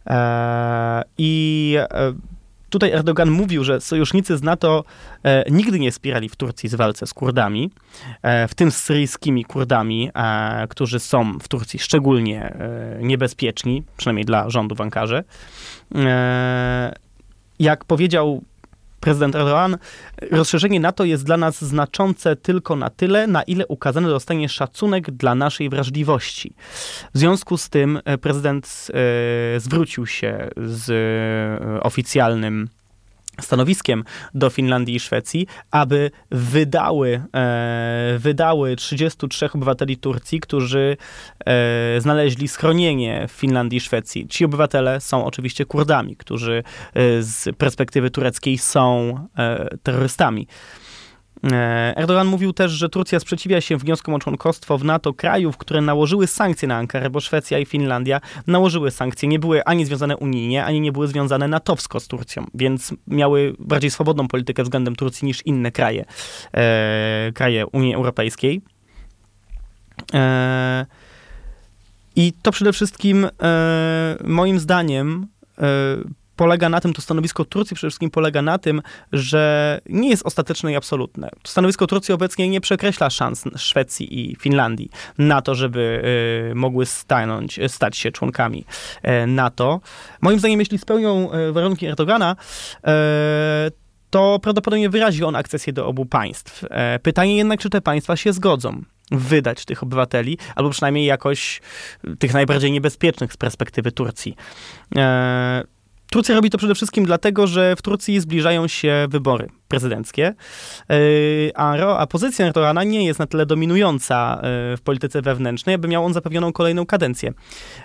E, 0.08 1.04
I 1.18 1.76
e, 1.80 2.14
tutaj 2.72 2.92
Erdogan 2.92 3.32
mówił, 3.32 3.64
że 3.64 3.82
sojusznicy 3.82 4.38
z 4.38 4.44
NATO 4.44 4.84
e, 5.24 5.52
nigdy 5.52 5.80
nie 5.80 5.92
wspierali 5.92 6.30
w 6.30 6.36
Turcji 6.36 6.70
z 6.70 6.76
walce 6.76 7.08
z 7.08 7.14
Kurdami, 7.14 7.72
w 8.48 8.56
tym 8.56 8.72
z 8.72 8.78
syryjskimi 8.78 9.46
Kurdami, 9.46 10.10
którzy 10.70 11.00
są 11.00 11.40
w 11.40 11.48
Turcji 11.48 11.80
szczególnie 11.80 12.58
niebezpieczni, 13.02 13.84
przynajmniej 13.98 14.26
dla 14.26 14.50
rządu 14.50 14.76
w 14.76 14.82
Ankarze. 14.82 15.24
Jak 17.60 17.86
powiedział 17.86 18.42
prezydent 19.02 19.36
Erdogan, 19.36 19.78
rozszerzenie 20.32 20.80
NATO 20.80 21.04
jest 21.04 21.26
dla 21.26 21.38
nas 21.38 21.62
znaczące 21.62 22.36
tylko 22.36 22.76
na 22.76 22.89
tyle, 22.89 23.28
na 23.28 23.43
ile 23.43 23.68
ukazany 23.68 24.10
zostanie 24.10 24.49
szacunek 24.49 25.12
dla 25.12 25.36
naszej 25.36 25.70
wrażliwości. 25.70 26.54
W 27.14 27.18
związku 27.18 27.58
z 27.58 27.70
tym 27.70 27.99
e, 28.06 28.18
prezydent 28.18 28.88
e, 28.93 29.60
zwrócił 29.60 30.06
się 30.06 30.49
z 30.58 30.89
e, 30.89 31.84
oficjalnym 31.84 32.70
stanowiskiem 33.42 34.04
do 34.34 34.50
Finlandii 34.50 34.96
i 34.96 35.00
Szwecji, 35.00 35.48
aby 35.72 36.12
wydały, 36.32 37.24
e, 37.36 38.16
wydały 38.20 38.76
33 38.76 39.50
obywateli 39.54 39.98
Turcji, 39.98 40.39
którzy 40.39 40.98
e, 41.46 42.02
znaleźli 42.02 42.48
schronienie 42.48 43.28
w 43.28 43.32
Finlandii 43.32 43.78
i 43.78 43.82
Szwecji. 43.82 44.28
Ci 44.28 44.46
obywatele 44.46 45.02
są 45.02 45.26
oczywiście 45.26 45.66
Kurdami, 45.66 46.16
którzy 46.16 46.64
e, 46.94 47.22
z 47.22 47.56
perspektywy 47.58 48.10
tureckiej 48.10 48.58
są 48.58 49.16
e, 49.38 49.78
terrorystami. 49.84 50.48
E, 51.44 51.98
Erdogan 51.98 52.28
mówił 52.28 52.54
też, 52.54 52.72
że 52.72 52.89
Turcja 52.89 53.20
sprzeciwia 53.20 53.62
się 53.62 53.78
wnioskom 53.78 54.14
o 54.14 54.20
członkostwo 54.20 54.78
w 54.78 54.84
NATO 54.84 55.14
krajów, 55.14 55.58
które 55.58 55.82
nałożyły 55.82 56.28
sankcje 56.28 56.68
na 56.68 56.76
Ankarę, 56.76 57.10
bo 57.10 57.20
Szwecja 57.20 57.60
i 57.60 57.66
Finlandia 57.66 58.22
nałożyły 58.48 58.92
sankcje. 58.92 59.30
Nie 59.30 59.39
były 59.39 59.64
ani 59.64 59.86
związane 59.86 60.18
unijnie, 60.18 60.66
ani 60.66 60.82
nie 60.82 60.92
były 60.92 61.08
związane 61.08 61.48
natowsko 61.48 62.00
z 62.00 62.08
Turcją, 62.08 62.46
więc 62.54 62.94
miały 63.08 63.56
bardziej 63.60 63.92
swobodną 63.92 64.28
politykę 64.28 64.64
względem 64.64 64.96
Turcji 64.96 65.26
niż 65.26 65.46
inne 65.46 65.72
kraje, 65.72 66.06
e, 66.54 67.32
kraje 67.34 67.68
Unii 67.68 67.96
Europejskiej. 67.96 68.62
E, 70.14 70.86
I 72.16 72.34
to 72.42 72.52
przede 72.52 72.74
wszystkim, 72.74 73.28
e, 73.44 74.18
moim 74.24 74.60
zdaniem, 74.60 75.28
e, 75.58 76.21
polega 76.42 76.70
na 76.70 76.82
tym, 76.82 76.94
to 76.94 77.02
stanowisko 77.02 77.46
Turcji 77.46 77.76
przede 77.76 77.89
wszystkim 77.89 78.10
polega 78.10 78.42
na 78.42 78.58
tym, 78.58 78.82
że 79.12 79.82
nie 79.89 80.10
jest 80.10 80.26
ostateczne 80.26 80.72
i 80.72 80.76
absolutne. 80.76 81.30
To 81.42 81.52
stanowisko 81.52 81.88
Turcji 81.88 82.14
obecnie 82.14 82.50
nie 82.50 82.62
przekreśla 82.62 83.10
szans 83.10 83.44
Szwecji 83.56 84.32
i 84.32 84.36
Finlandii 84.36 84.89
na 85.18 85.42
to, 85.42 85.56
żeby 85.56 86.02
y, 86.52 86.56
mogły 86.56 86.86
stanąć, 86.86 87.60
stać 87.68 87.98
się 87.98 88.12
członkami 88.12 88.66
y, 89.24 89.28
NATO. 89.28 89.80
Moim 90.22 90.39
zdaniem, 90.39 90.60
jeśli 90.60 90.78
spełnią 90.78 91.34
y, 91.34 91.52
warunki 91.52 91.86
Erdogana, 91.86 92.36
to 94.10 94.39
prawdopodobnie 94.39 94.89
wyrazi 94.89 95.24
on 95.24 95.36
akcesję 95.36 95.74
do 95.74 95.88
obu 95.88 96.06
państw. 96.06 96.66
Pytanie 97.04 97.38
jednak, 97.38 97.60
czy 97.60 97.70
te 97.70 97.82
państwa 97.82 98.16
się 98.16 98.34
zgodzą 98.34 98.84
wydać 99.12 99.66
tych 99.66 99.84
obywateli, 99.84 100.38
albo 100.56 100.70
przynajmniej 100.70 101.06
jakoś 101.06 101.62
tych 102.20 102.34
najbardziej 102.34 102.72
niebezpiecznych 102.72 103.34
z 103.34 103.38
perspektywy 103.38 103.92
Turcji. 103.92 104.36
Turcja 106.14 106.36
robi 106.36 106.49
to 106.49 106.57
przede 106.57 106.76
wszystkim 106.76 107.05
dlatego, 107.05 107.47
że 107.47 107.76
w 107.76 107.82
Turcji 107.82 108.20
zbliżają 108.20 108.68
się 108.68 109.07
wybory 109.09 109.49
prezydenckie, 109.68 110.34
e, 110.89 110.95
a, 111.55 111.97
a 111.97 112.07
pozycja 112.07 112.45
Erdogana 112.45 112.84
nie 112.84 113.05
jest 113.05 113.20
na 113.20 113.28
tyle 113.28 113.45
dominująca 113.45 114.36
e, 114.36 114.41
w 114.78 114.82
polityce 114.84 115.22
wewnętrznej, 115.22 115.76
aby 115.76 115.88
miał 115.88 116.05
on 116.05 116.14
zapewnioną 116.14 116.53
kolejną 116.53 116.86
kadencję. 116.86 117.34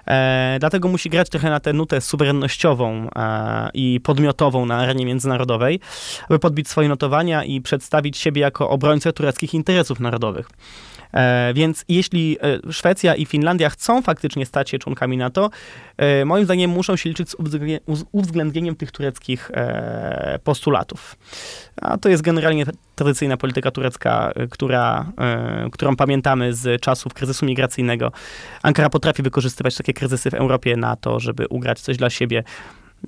E, 0.06 0.56
dlatego 0.60 0.88
musi 0.88 1.10
grać 1.10 1.28
trochę 1.28 1.50
na 1.50 1.60
tę 1.60 1.72
nutę 1.72 2.00
suwerennościową 2.00 3.08
i 3.74 4.00
podmiotową 4.04 4.66
na 4.66 4.76
arenie 4.76 5.06
międzynarodowej, 5.06 5.80
aby 6.28 6.38
podbić 6.38 6.68
swoje 6.68 6.88
notowania 6.88 7.44
i 7.44 7.60
przedstawić 7.60 8.16
siebie 8.16 8.40
jako 8.42 8.70
obrońcę 8.70 9.12
tureckich 9.12 9.54
interesów 9.54 10.00
narodowych. 10.00 10.48
E, 11.12 11.54
więc 11.54 11.84
jeśli 11.88 12.38
e, 12.68 12.72
Szwecja 12.72 13.14
i 13.14 13.26
Finlandia 13.26 13.70
chcą 13.70 14.02
faktycznie 14.02 14.46
stać 14.46 14.70
się 14.70 14.78
członkami 14.78 15.16
NATO, 15.16 15.50
e, 15.96 16.24
moim 16.24 16.44
zdaniem 16.44 16.70
muszą 16.70 16.96
się 16.96 17.08
liczyć 17.08 17.30
z 17.30 17.36
uwzględnieniem 18.12 18.76
tych 18.76 18.92
tureckich 18.92 19.50
postulatów. 20.44 21.16
A 21.82 21.98
to 21.98 22.08
jest 22.08 22.22
generalnie 22.22 22.64
tradycyjna 22.94 23.36
polityka 23.36 23.70
turecka, 23.70 24.32
która, 24.50 25.12
którą 25.72 25.96
pamiętamy 25.96 26.54
z 26.54 26.80
czasów 26.80 27.14
kryzysu 27.14 27.46
migracyjnego. 27.46 28.12
Ankara 28.62 28.90
potrafi 28.90 29.22
wykorzystywać 29.22 29.76
takie 29.76 29.92
kryzysy 29.92 30.30
w 30.30 30.34
Europie 30.34 30.76
na 30.76 30.96
to, 30.96 31.20
żeby 31.20 31.48
ugrać 31.48 31.80
coś 31.80 31.96
dla 31.96 32.10
siebie. 32.10 32.44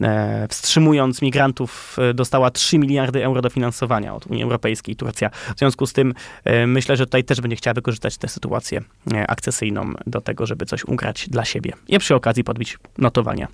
E, 0.00 0.48
wstrzymując 0.48 1.22
migrantów, 1.22 1.96
e, 1.98 2.14
dostała 2.14 2.50
3 2.50 2.78
miliardy 2.78 3.24
euro 3.24 3.42
dofinansowania 3.42 4.14
od 4.14 4.26
Unii 4.26 4.42
Europejskiej, 4.42 4.96
Turcja. 4.96 5.30
W 5.30 5.58
związku 5.58 5.86
z 5.86 5.92
tym 5.92 6.14
e, 6.44 6.66
myślę, 6.66 6.96
że 6.96 7.06
tutaj 7.06 7.24
też 7.24 7.40
będzie 7.40 7.56
chciała 7.56 7.74
wykorzystać 7.74 8.16
tę 8.16 8.28
sytuację 8.28 8.82
akcesyjną 9.28 9.92
do 10.06 10.20
tego, 10.20 10.46
żeby 10.46 10.66
coś 10.66 10.84
ugrać 10.84 11.28
dla 11.28 11.44
siebie 11.44 11.72
i 11.88 11.98
przy 11.98 12.14
okazji 12.14 12.44
podbić 12.44 12.78
notowania. 12.98 13.48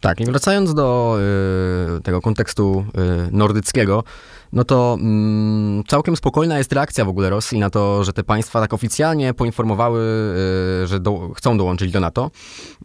Tak, 0.00 0.20
i 0.20 0.24
wracając 0.24 0.74
do 0.74 1.18
y, 1.98 2.00
tego 2.02 2.20
kontekstu 2.20 2.84
y, 3.28 3.32
nordyckiego, 3.32 4.04
no 4.52 4.64
to 4.64 4.98
mm, 5.00 5.84
całkiem 5.84 6.16
spokojna 6.16 6.58
jest 6.58 6.72
reakcja 6.72 7.04
w 7.04 7.08
ogóle 7.08 7.30
Rosji 7.30 7.58
na 7.58 7.70
to, 7.70 8.04
że 8.04 8.12
te 8.12 8.22
państwa 8.22 8.60
tak 8.60 8.74
oficjalnie 8.74 9.34
poinformowały, 9.34 10.00
y, 10.82 10.86
że 10.86 11.00
do, 11.00 11.30
chcą 11.36 11.58
dołączyć 11.58 11.92
do 11.92 12.00
NATO. 12.00 12.30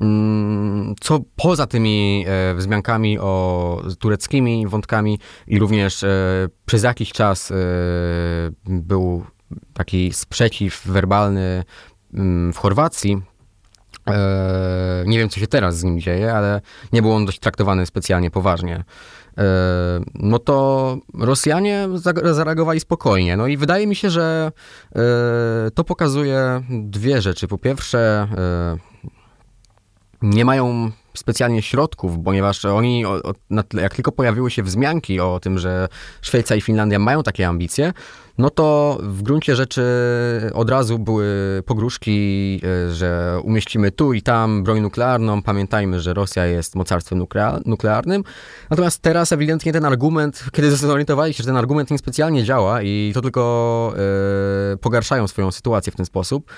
Mm, 0.02 0.96
co 1.02 1.20
poza 1.36 1.68
tymi 1.68 2.26
y, 2.52 2.56
wzmiankami 2.56 3.20
o 3.20 3.82
tureckimi 4.00 4.68
wątkami 4.68 5.20
i 5.48 5.60
również 5.60 6.04
y, 6.04 6.08
przez 6.66 6.84
jakiś 6.84 7.12
czas 7.12 7.52
e, 7.52 7.56
był 8.66 9.26
taki 9.74 10.14
sprzeciw 10.14 10.82
werbalny 10.86 11.64
mm, 12.14 12.54
w 12.54 12.58
Chorwacji 12.58 13.22
E, 14.10 15.04
nie 15.08 15.20
wiem, 15.20 15.30
co 15.30 15.40
się 15.40 15.48
teraz 15.48 15.78
z 15.78 15.84
nim 15.84 16.00
dzieje, 16.00 16.34
ale 16.34 16.62
nie 16.94 17.02
był 17.02 17.12
on 17.12 17.26
dość 17.26 17.40
traktowany 17.40 17.86
specjalnie 17.86 18.32
poważnie. 18.32 18.84
E, 19.38 19.44
no 20.16 20.40
to 20.40 20.98
Rosjanie 21.14 21.88
zareagowali 22.32 22.80
spokojnie. 22.80 23.38
No 23.38 23.48
i 23.48 23.58
wydaje 23.58 23.88
mi 23.88 23.96
się, 23.96 24.10
że 24.10 24.52
e, 24.96 25.02
to 25.72 25.84
pokazuje 25.84 26.64
dwie 26.70 27.22
rzeczy. 27.22 27.48
Po 27.48 27.58
pierwsze, 27.58 28.28
nie 30.22 30.46
mają 30.46 30.92
specjalnie 31.16 31.62
środków, 31.62 32.14
ponieważ 32.24 32.66
oni, 32.66 33.04
jak 33.74 33.96
tylko 33.96 34.12
pojawiły 34.12 34.52
się 34.52 34.64
wzmianki 34.64 35.20
o 35.20 35.40
tym, 35.40 35.60
że 35.60 35.88
Szwecja 36.22 36.56
i 36.56 36.62
Finlandia 36.62 37.00
mają 37.00 37.24
takie 37.24 37.48
ambicje, 37.48 37.94
no 38.38 38.50
to 38.50 38.98
w 39.02 39.22
gruncie 39.22 39.56
rzeczy 39.56 39.84
od 40.54 40.70
razu 40.70 41.00
były 41.00 41.26
pogróżki, 41.66 42.62
e, 42.64 42.94
że 42.94 43.40
umieścimy 43.44 43.92
tu 43.92 44.14
i 44.14 44.22
tam 44.22 44.64
broń 44.64 44.80
nuklearną. 44.80 45.42
Pamiętajmy, 45.42 46.00
że 46.00 46.14
Rosja 46.14 46.46
jest 46.46 46.76
mocarstwem 46.76 47.26
nuklearnym. 47.66 48.24
Natomiast 48.70 49.02
teraz 49.02 49.32
ewidentnie 49.32 49.74
ten 49.74 49.86
argument, 49.86 50.46
kiedy 50.52 50.76
zorientowali 50.76 51.34
się, 51.34 51.44
że 51.44 51.48
ten 51.48 51.58
argument 51.58 51.92
niespecjalnie 51.92 52.44
działa 52.44 52.82
i 52.82 53.12
to 53.14 53.22
tylko 53.22 53.94
yy, 54.72 54.78
pogarszają 54.78 55.28
swoją 55.28 55.52
sytuację 55.52 55.92
w 55.92 55.96
ten 55.96 56.06
sposób, 56.06 56.52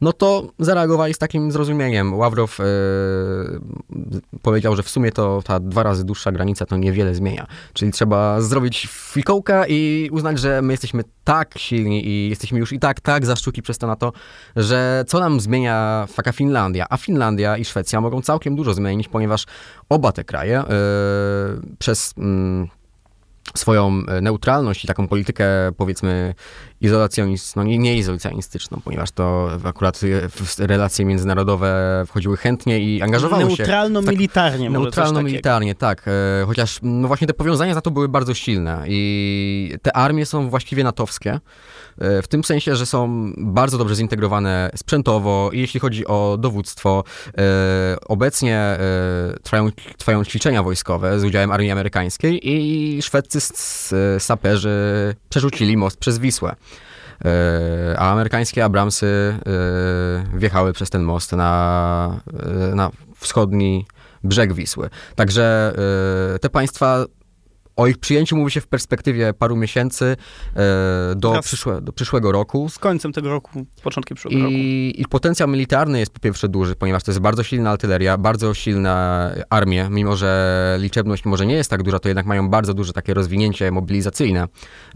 no 0.00 0.12
to 0.12 0.48
zareagowali 0.58 1.14
z 1.14 1.18
takim 1.18 1.52
zrozumieniem. 1.52 2.14
Ławrow 2.14 2.58
yy, 2.58 4.20
powiedział, 4.42 4.76
że 4.76 4.82
w 4.82 4.88
sumie 4.88 5.12
to 5.12 5.42
ta 5.44 5.60
dwa 5.60 5.82
razy 5.82 6.04
dłuższa 6.04 6.32
granica 6.32 6.66
to 6.66 6.76
niewiele 6.76 7.14
zmienia. 7.14 7.46
Czyli 7.72 7.92
trzeba 7.92 8.40
zrobić 8.40 8.88
fikołka 8.90 9.66
i 9.66 10.08
uznać, 10.12 10.38
że 10.38 10.62
my 10.62 10.72
jesteśmy 10.72 11.04
tak 11.24 11.58
silni 11.58 12.08
i 12.08 12.28
jesteśmy 12.28 12.58
już 12.58 12.72
i 12.72 12.78
tak, 12.78 13.00
tak 13.00 13.26
zaszczuki 13.26 13.62
przez 13.62 13.78
to 13.78 13.86
na 13.86 13.96
to, 13.96 14.12
że 14.56 15.04
co 15.06 15.20
nam 15.20 15.40
zmienia 15.40 16.06
taka 16.16 16.32
Finlandia? 16.32 16.86
A 16.90 16.96
Finlandia 16.96 17.56
i 17.56 17.64
Szwecja 17.64 18.00
mogą 18.00 18.22
całkiem 18.22 18.56
dużo 18.56 18.74
zmienić, 18.74 19.08
ponieważ 19.08 19.46
oba 19.88 20.12
te 20.12 20.24
kraje 20.24 20.64
yy, 20.68 21.76
przez... 21.78 22.14
Yy, 22.16 22.80
swoją 23.56 24.02
e, 24.08 24.20
neutralność 24.20 24.84
i 24.84 24.86
taką 24.86 25.08
politykę, 25.08 25.46
powiedzmy, 25.76 26.34
izolacjonistyczną, 26.80 27.62
nie, 27.62 27.78
nie 27.78 27.96
izolacjonistyczną, 27.96 28.80
ponieważ 28.84 29.10
to 29.10 29.50
akurat 29.64 30.00
w 30.30 30.58
relacje 30.58 31.04
międzynarodowe 31.04 32.02
wchodziły 32.06 32.36
chętnie 32.36 32.80
i 32.80 33.02
angażowały 33.02 33.42
się. 33.42 33.48
Neutralno-militarnie. 33.48 34.66
Tak, 34.66 34.72
Neutralno-militarnie, 34.72 35.74
tak. 35.74 36.08
E, 36.08 36.46
chociaż 36.46 36.78
no 36.82 37.08
właśnie 37.08 37.26
te 37.26 37.34
powiązania 37.34 37.74
za 37.74 37.80
to 37.80 37.90
były 37.90 38.08
bardzo 38.08 38.34
silne 38.34 38.84
i 38.86 39.76
te 39.82 39.96
armie 39.96 40.26
są 40.26 40.50
właściwie 40.50 40.84
natowskie. 40.84 41.40
E, 42.00 42.22
w 42.22 42.28
tym 42.28 42.44
sensie, 42.44 42.76
że 42.76 42.86
są 42.86 43.32
bardzo 43.36 43.78
dobrze 43.78 43.94
zintegrowane 43.94 44.70
sprzętowo 44.76 45.50
i 45.52 45.60
jeśli 45.60 45.80
chodzi 45.80 46.06
o 46.06 46.36
dowództwo. 46.40 47.04
E, 47.38 47.96
obecnie 48.08 48.56
e, 48.56 48.78
trwają, 49.42 49.70
trwają 49.98 50.24
ćwiczenia 50.24 50.62
wojskowe 50.62 51.20
z 51.20 51.24
udziałem 51.24 51.50
armii 51.50 51.70
amerykańskiej 51.70 52.40
i 52.48 53.02
szwedzcy 53.02 53.40
saperzy 54.18 54.70
przerzucili 55.28 55.76
most 55.76 55.96
przez 55.96 56.18
Wisłę 56.18 56.56
a 57.96 58.12
amerykańskie 58.12 58.64
Abramsy 58.64 59.38
wjechały 60.34 60.72
przez 60.72 60.90
ten 60.90 61.02
most 61.02 61.32
na, 61.32 62.20
na 62.74 62.90
wschodni 63.16 63.86
brzeg 64.24 64.52
Wisły. 64.52 64.90
Także 65.14 65.72
te 66.40 66.50
państwa 66.50 67.04
o 67.80 67.86
ich 67.86 67.98
przyjęciu 67.98 68.36
mówi 68.36 68.50
się 68.50 68.60
w 68.60 68.66
perspektywie 68.66 69.34
paru 69.34 69.56
miesięcy 69.56 70.16
e, 70.56 71.14
do, 71.16 71.40
przyszłe, 71.42 71.80
do 71.80 71.92
przyszłego 71.92 72.32
roku. 72.32 72.68
Z 72.68 72.78
końcem 72.78 73.12
tego 73.12 73.28
roku, 73.28 73.66
początkiem 73.82 74.16
przyszłego 74.16 74.38
I, 74.38 74.42
roku. 74.42 75.00
Ich 75.00 75.08
potencjał 75.08 75.48
militarny 75.48 75.98
jest 75.98 76.12
po 76.12 76.20
pierwsze 76.20 76.48
duży, 76.48 76.76
ponieważ 76.76 77.02
to 77.02 77.10
jest 77.10 77.20
bardzo 77.20 77.42
silna 77.42 77.70
artyleria, 77.70 78.18
bardzo 78.18 78.54
silna 78.54 79.30
armia, 79.50 79.90
mimo 79.90 80.16
że 80.16 80.76
liczebność 80.80 81.24
może 81.24 81.46
nie 81.46 81.54
jest 81.54 81.70
tak 81.70 81.82
duża, 81.82 81.98
to 81.98 82.08
jednak 82.08 82.26
mają 82.26 82.48
bardzo 82.48 82.74
duże 82.74 82.92
takie 82.92 83.14
rozwinięcie 83.14 83.70
mobilizacyjne. 83.70 84.48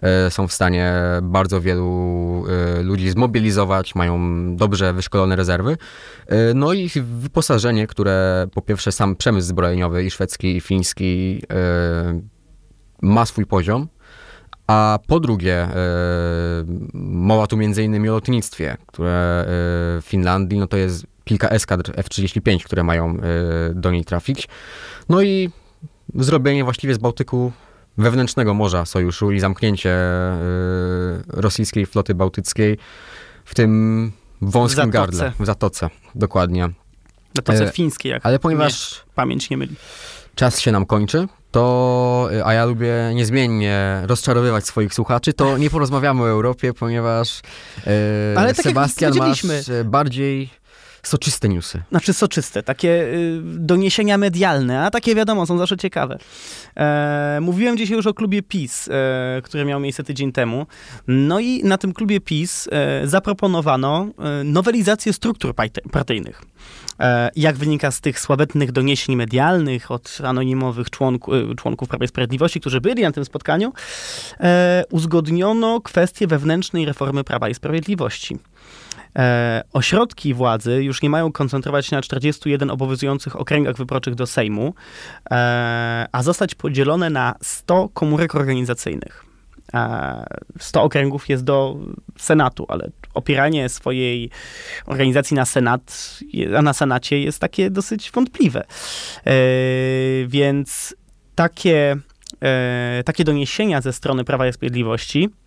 E, 0.03 0.31
są 0.31 0.49
w 0.49 0.53
stanie 0.53 0.95
bardzo 1.23 1.61
wielu 1.61 2.45
e, 2.49 2.83
ludzi 2.83 3.11
zmobilizować, 3.11 3.95
mają 3.95 4.19
dobrze 4.57 4.93
wyszkolone 4.93 5.37
rezerwy. 5.37 5.77
E, 6.27 6.55
no 6.55 6.73
i 6.73 6.91
wyposażenie, 7.03 7.87
które 7.87 8.47
po 8.55 8.63
pierwsze 8.63 8.93
sam 8.93 9.17
przemysł 9.17 9.49
zbrojeniowy 9.49 10.05
i 10.05 10.11
szwedzki, 10.11 10.57
i 10.57 10.61
fiński 10.61 11.43
e, 11.51 12.34
ma 13.05 13.27
swój 13.27 13.47
poziom, 13.47 13.89
a 14.67 14.99
po 15.07 15.21
drugie, 15.21 15.55
e, 15.55 15.69
mowa 16.95 17.47
tu 17.47 17.57
między 17.57 17.85
innymi 17.85 18.09
o 18.09 18.13
lotnictwie, 18.13 18.77
które 18.87 19.41
e, 19.41 19.47
w 19.47 20.03
Finlandii, 20.03 20.59
no 20.59 20.67
to 20.67 20.77
jest 20.77 21.07
kilka 21.25 21.49
eskadr 21.49 21.93
F-35, 21.97 22.65
które 22.65 22.83
mają 22.83 23.17
e, 23.17 23.21
do 23.75 23.91
niej 23.91 24.05
trafić. 24.05 24.49
No 25.09 25.23
i 25.23 25.51
zrobienie 26.15 26.65
właściwie 26.65 26.95
z 26.95 26.99
Bałtyku 26.99 27.53
wewnętrznego 27.99 28.55
morza 28.55 28.85
sojuszu 28.85 29.33
i 29.33 29.41
zamknięcie 29.41 29.97
rosyjskiej 31.29 31.87
floty 31.87 32.15
bałtyckiej 32.15 32.79
w 33.45 33.55
tym 33.55 34.13
wąskim 34.43 34.87
w 34.87 34.93
gardle, 34.93 35.33
w 35.41 35.47
zatoce, 35.47 35.91
dokładnie. 36.15 36.69
Zatoce 37.35 37.73
fińskiej, 37.73 38.13
jak 38.13 38.27
Ale 38.27 38.39
ponieważ 38.39 39.05
pamięć 39.15 39.51
nie 39.51 39.57
myli. 39.57 39.77
Czas 40.35 40.61
się 40.61 40.73
nam 40.73 40.87
kończy, 40.87 41.29
to, 41.55 42.29
a 42.45 42.53
ja 42.53 42.65
lubię 42.65 42.93
niezmiennie 43.15 44.03
rozczarowywać 44.07 44.67
swoich 44.67 44.95
słuchaczy, 44.95 45.33
to 45.33 45.59
nie 45.59 45.71
porozmawiamy 45.71 46.23
o 46.23 46.29
Europie, 46.29 46.73
ponieważ 46.73 47.41
e, 47.87 48.39
Ale 48.39 48.55
tak 48.55 48.65
Sebastian 48.65 49.13
masz 49.19 49.43
bardziej 49.85 50.51
soczyste 51.03 51.49
newsy. 51.49 51.83
Znaczy 51.91 52.13
soczyste, 52.13 52.63
takie 52.63 52.89
y, 52.89 53.41
doniesienia 53.45 54.19
medialne, 54.19 54.87
a 54.87 54.91
takie 54.91 55.15
wiadomo, 55.15 55.47
są 55.47 55.59
zawsze 55.59 55.77
ciekawe. 55.77 56.19
E, 56.77 57.39
mówiłem 57.43 57.77
dzisiaj 57.77 57.97
już 57.97 58.07
o 58.07 58.15
klubie 58.15 58.43
PiS, 58.43 58.89
e, 58.89 59.43
który 59.45 59.65
miał 59.65 59.81
miejsce 59.81 60.05
tydzień 60.05 60.33
temu. 60.33 60.67
No 61.09 61.41
i 61.41 61.65
na 61.65 61.79
tym 61.79 61.93
klubie 61.93 62.21
PiS 62.21 62.69
e, 62.73 63.07
zaproponowano 63.09 64.07
e, 64.19 64.45
nowelizację 64.45 65.13
struktur 65.13 65.55
partyjnych. 65.93 66.43
E, 67.05 67.31
jak 67.37 67.57
wynika 67.57 67.91
z 67.91 68.01
tych 68.01 68.21
sławetnych 68.21 68.73
doniesień 68.73 69.17
medialnych 69.17 69.91
od 69.91 70.19
anonimowych 70.25 70.91
członku, 70.91 71.35
e, 71.35 71.55
członków 71.55 71.89
Prawa 71.89 72.05
i 72.05 72.09
Sprawiedliwości, 72.09 72.61
którzy 72.61 72.81
byli 72.81 73.03
na 73.03 73.13
tym 73.13 73.25
spotkaniu, 73.25 73.73
uzgodniono 74.91 75.81
kwestię 75.81 76.27
wewnętrznej 76.27 76.85
reformy 76.85 77.25
Prawa 77.25 77.49
i 77.49 77.55
Sprawiedliwości. 77.55 78.39
E, 79.19 79.63
ośrodki 79.73 80.35
władzy 80.35 80.85
już 80.85 81.03
nie 81.03 81.11
mają 81.11 81.33
koncentrować 81.33 81.87
się 81.87 81.97
na 81.97 82.03
41 82.03 82.71
obowiązujących 82.71 83.37
okręgach 83.37 83.77
wyborczych 83.77 84.15
do 84.15 84.27
Sejmu, 84.27 84.75
e, 85.31 86.07
a 86.13 86.23
zostać 86.23 86.55
podzielone 86.55 87.11
na 87.11 87.35
100 87.43 87.89
komórek 87.89 88.35
organizacyjnych. 88.35 89.34
100 90.59 90.81
e, 90.81 90.83
okręgów 90.83 91.29
jest 91.29 91.45
do 91.45 91.77
Senatu, 92.19 92.67
ale 92.69 92.91
opieranie 93.15 93.69
swojej 93.69 94.31
organizacji 94.87 95.35
na 95.35 95.45
Senat, 95.45 96.19
na 96.63 96.73
Senacie 96.73 97.21
jest 97.21 97.39
takie 97.39 97.71
dosyć 97.71 98.11
wątpliwe. 98.11 98.65
Więc 100.27 100.97
takie, 101.35 101.97
takie 103.05 103.25
doniesienia 103.25 103.81
ze 103.81 103.93
strony 103.93 104.25
Prawa 104.25 104.49
i 104.49 104.53
Sprawiedliwości 104.53 105.25
e, 105.25 105.44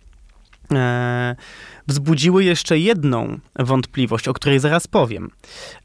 wzbudziły 1.86 2.44
jeszcze 2.44 2.78
jedną 2.78 3.38
wątpliwość, 3.58 4.28
o 4.28 4.32
której 4.32 4.58
zaraz 4.58 4.86
powiem. 4.86 5.30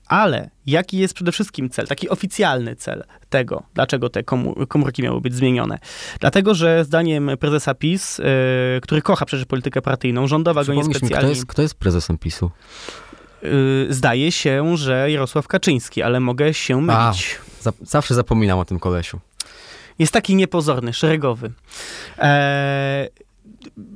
Ale 0.08 0.50
jaki 0.66 0.98
jest 0.98 1.14
przede 1.14 1.32
wszystkim 1.32 1.70
cel, 1.70 1.88
taki 1.88 2.10
oficjalny 2.10 2.76
cel 2.76 3.04
tego, 3.30 3.64
dlaczego 3.74 4.10
te 4.10 4.24
komórki 4.68 5.04
miały 5.04 5.22
być 5.22 5.36
zmienione? 5.36 5.78
Dlatego, 6.20 6.56
że 6.56 6.86
zdaniem 6.86 7.32
prezesa 7.40 7.74
PiS, 7.74 8.18
yy, 8.18 8.26
który 8.82 9.02
kocha 9.02 9.26
przecież 9.26 9.46
politykę 9.46 9.82
partyjną, 9.82 10.28
rządowa 10.28 10.64
go 10.64 10.74
niespecjalnie... 10.74 11.16
Mi, 11.16 11.18
kto, 11.18 11.30
jest, 11.30 11.46
kto 11.46 11.62
jest 11.62 11.76
prezesem 11.76 12.18
PiSu? 12.18 12.52
Yy, 13.42 13.88
zdaje 13.90 14.32
się, 14.32 14.78
że 14.78 15.12
Jarosław 15.12 15.48
Kaczyński, 15.48 16.02
ale 16.02 16.20
mogę 16.20 16.54
się 16.54 16.82
mylić. 16.82 17.40
A, 17.60 17.64
za, 17.64 17.74
zawsze 17.82 18.16
zapominam 18.16 18.60
o 18.60 18.66
tym 18.66 18.80
kolesiu. 18.80 19.20
Jest 20.00 20.14
taki 20.14 20.36
niepozorny, 20.36 20.94
szeregowy. 20.94 21.52
Eee, 22.18 23.10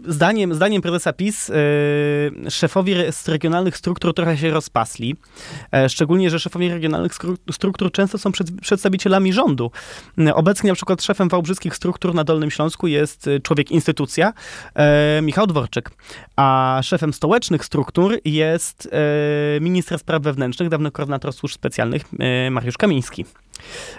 zdaniem, 0.07 0.53
zdaniem 0.53 0.81
prezesa 0.81 1.13
PiS 1.13 1.47
yy, 1.47 2.51
szefowie 2.51 3.11
z 3.11 3.27
regionalnych 3.27 3.77
struktur 3.77 4.13
trochę 4.13 4.37
się 4.37 4.51
rozpasli. 4.51 5.15
E, 5.71 5.89
szczególnie, 5.89 6.29
że 6.29 6.39
szefowie 6.39 6.69
regionalnych 6.69 7.11
struktur 7.51 7.91
często 7.91 8.17
są 8.17 8.31
przed, 8.31 8.61
przedstawicielami 8.61 9.33
rządu. 9.33 9.71
Obecnie 10.33 10.69
na 10.71 10.75
przykład 10.75 11.03
szefem 11.03 11.29
wałbrzyskich 11.29 11.75
struktur 11.75 12.15
na 12.15 12.23
Dolnym 12.23 12.51
Śląsku 12.51 12.87
jest 12.87 13.29
człowiek 13.43 13.71
instytucja, 13.71 14.33
e, 14.75 15.21
Michał 15.21 15.47
Dworczyk, 15.47 15.89
a 16.35 16.79
szefem 16.83 17.13
stołecznych 17.13 17.65
struktur 17.65 18.17
jest 18.25 18.89
e, 18.91 19.59
minister 19.61 19.99
spraw 19.99 20.21
wewnętrznych, 20.21 20.69
dawny 20.69 20.91
koordynator 20.91 21.33
służb 21.33 21.55
specjalnych 21.55 22.01
Mariusz 22.51 22.77
Kamiński. 22.77 23.25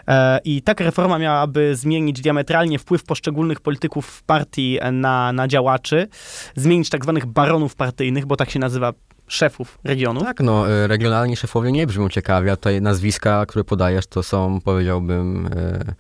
E, 0.09 0.41
I 0.45 0.63
taka 0.63 0.85
reforma 0.85 1.19
miałaby 1.19 1.77
zmienić 1.77 2.21
diametralnie 2.21 2.79
wpływ 2.79 3.05
poszczególnych 3.05 3.61
polityków 3.61 4.23
partii 4.23 4.79
na, 4.93 5.33
na 5.33 5.49
działaczy, 5.49 6.09
zmienić 6.57 6.91
tak 6.91 7.03
zwanych 7.03 7.27
baronów 7.27 7.77
partyjnych, 7.77 8.27
bo 8.27 8.37
tak 8.37 8.51
się 8.51 8.59
nazywa 8.59 8.93
szefów 9.29 9.79
regionu. 9.85 10.21
Tak, 10.21 10.41
no, 10.41 10.71
e, 10.71 10.87
regionalni 10.87 11.37
szefowie 11.37 11.73
nie 11.73 11.87
brzmią 11.87 12.09
ciekawie, 12.09 12.53
a 12.53 12.57
tutaj 12.57 12.83
nazwiska, 12.83 13.47
które 13.47 13.65
podajesz, 13.65 14.07
to 14.07 14.23
są, 14.23 14.61
powiedziałbym, 14.61 15.47
e, 15.47 15.95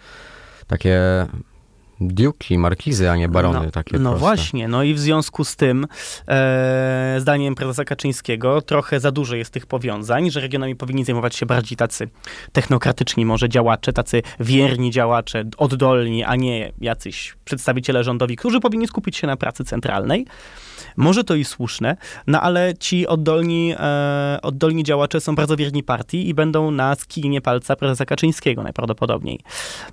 takie 0.66 1.00
Duki, 2.00 2.58
markizy, 2.58 3.10
a 3.10 3.16
nie 3.16 3.28
barony 3.28 3.60
no, 3.64 3.70
takie 3.70 3.98
No 3.98 4.10
proste. 4.10 4.18
właśnie, 4.18 4.68
no 4.68 4.82
i 4.82 4.94
w 4.94 4.98
związku 4.98 5.44
z 5.44 5.56
tym, 5.56 5.86
e, 6.28 7.16
zdaniem 7.20 7.54
prezesa 7.54 7.84
Kaczyńskiego, 7.84 8.62
trochę 8.62 9.00
za 9.00 9.10
dużo 9.10 9.36
jest 9.36 9.50
tych 9.50 9.66
powiązań, 9.66 10.30
że 10.30 10.40
regionami 10.40 10.76
powinni 10.76 11.04
zajmować 11.04 11.36
się 11.36 11.46
bardziej 11.46 11.76
tacy 11.76 12.08
technokratyczni 12.52 13.26
może 13.26 13.48
działacze, 13.48 13.92
tacy 13.92 14.22
wierni 14.40 14.90
działacze, 14.90 15.44
oddolni, 15.56 16.24
a 16.24 16.36
nie 16.36 16.72
jacyś 16.80 17.36
przedstawiciele 17.44 18.04
rządowi, 18.04 18.36
którzy 18.36 18.60
powinni 18.60 18.86
skupić 18.86 19.16
się 19.16 19.26
na 19.26 19.36
pracy 19.36 19.64
centralnej. 19.64 20.26
Może 20.96 21.24
to 21.24 21.34
i 21.34 21.44
słuszne, 21.44 21.96
no 22.26 22.40
ale 22.40 22.74
ci 22.80 23.06
oddolni, 23.06 23.74
e, 23.78 24.38
oddolni 24.42 24.84
działacze 24.84 25.20
są 25.20 25.34
bardzo 25.34 25.56
wierni 25.56 25.82
partii 25.82 26.28
i 26.28 26.34
będą 26.34 26.70
na 26.70 26.94
skinie 26.94 27.40
palca 27.40 27.76
prezesa 27.76 28.04
Kaczyńskiego 28.04 28.62
najprawdopodobniej. 28.62 29.40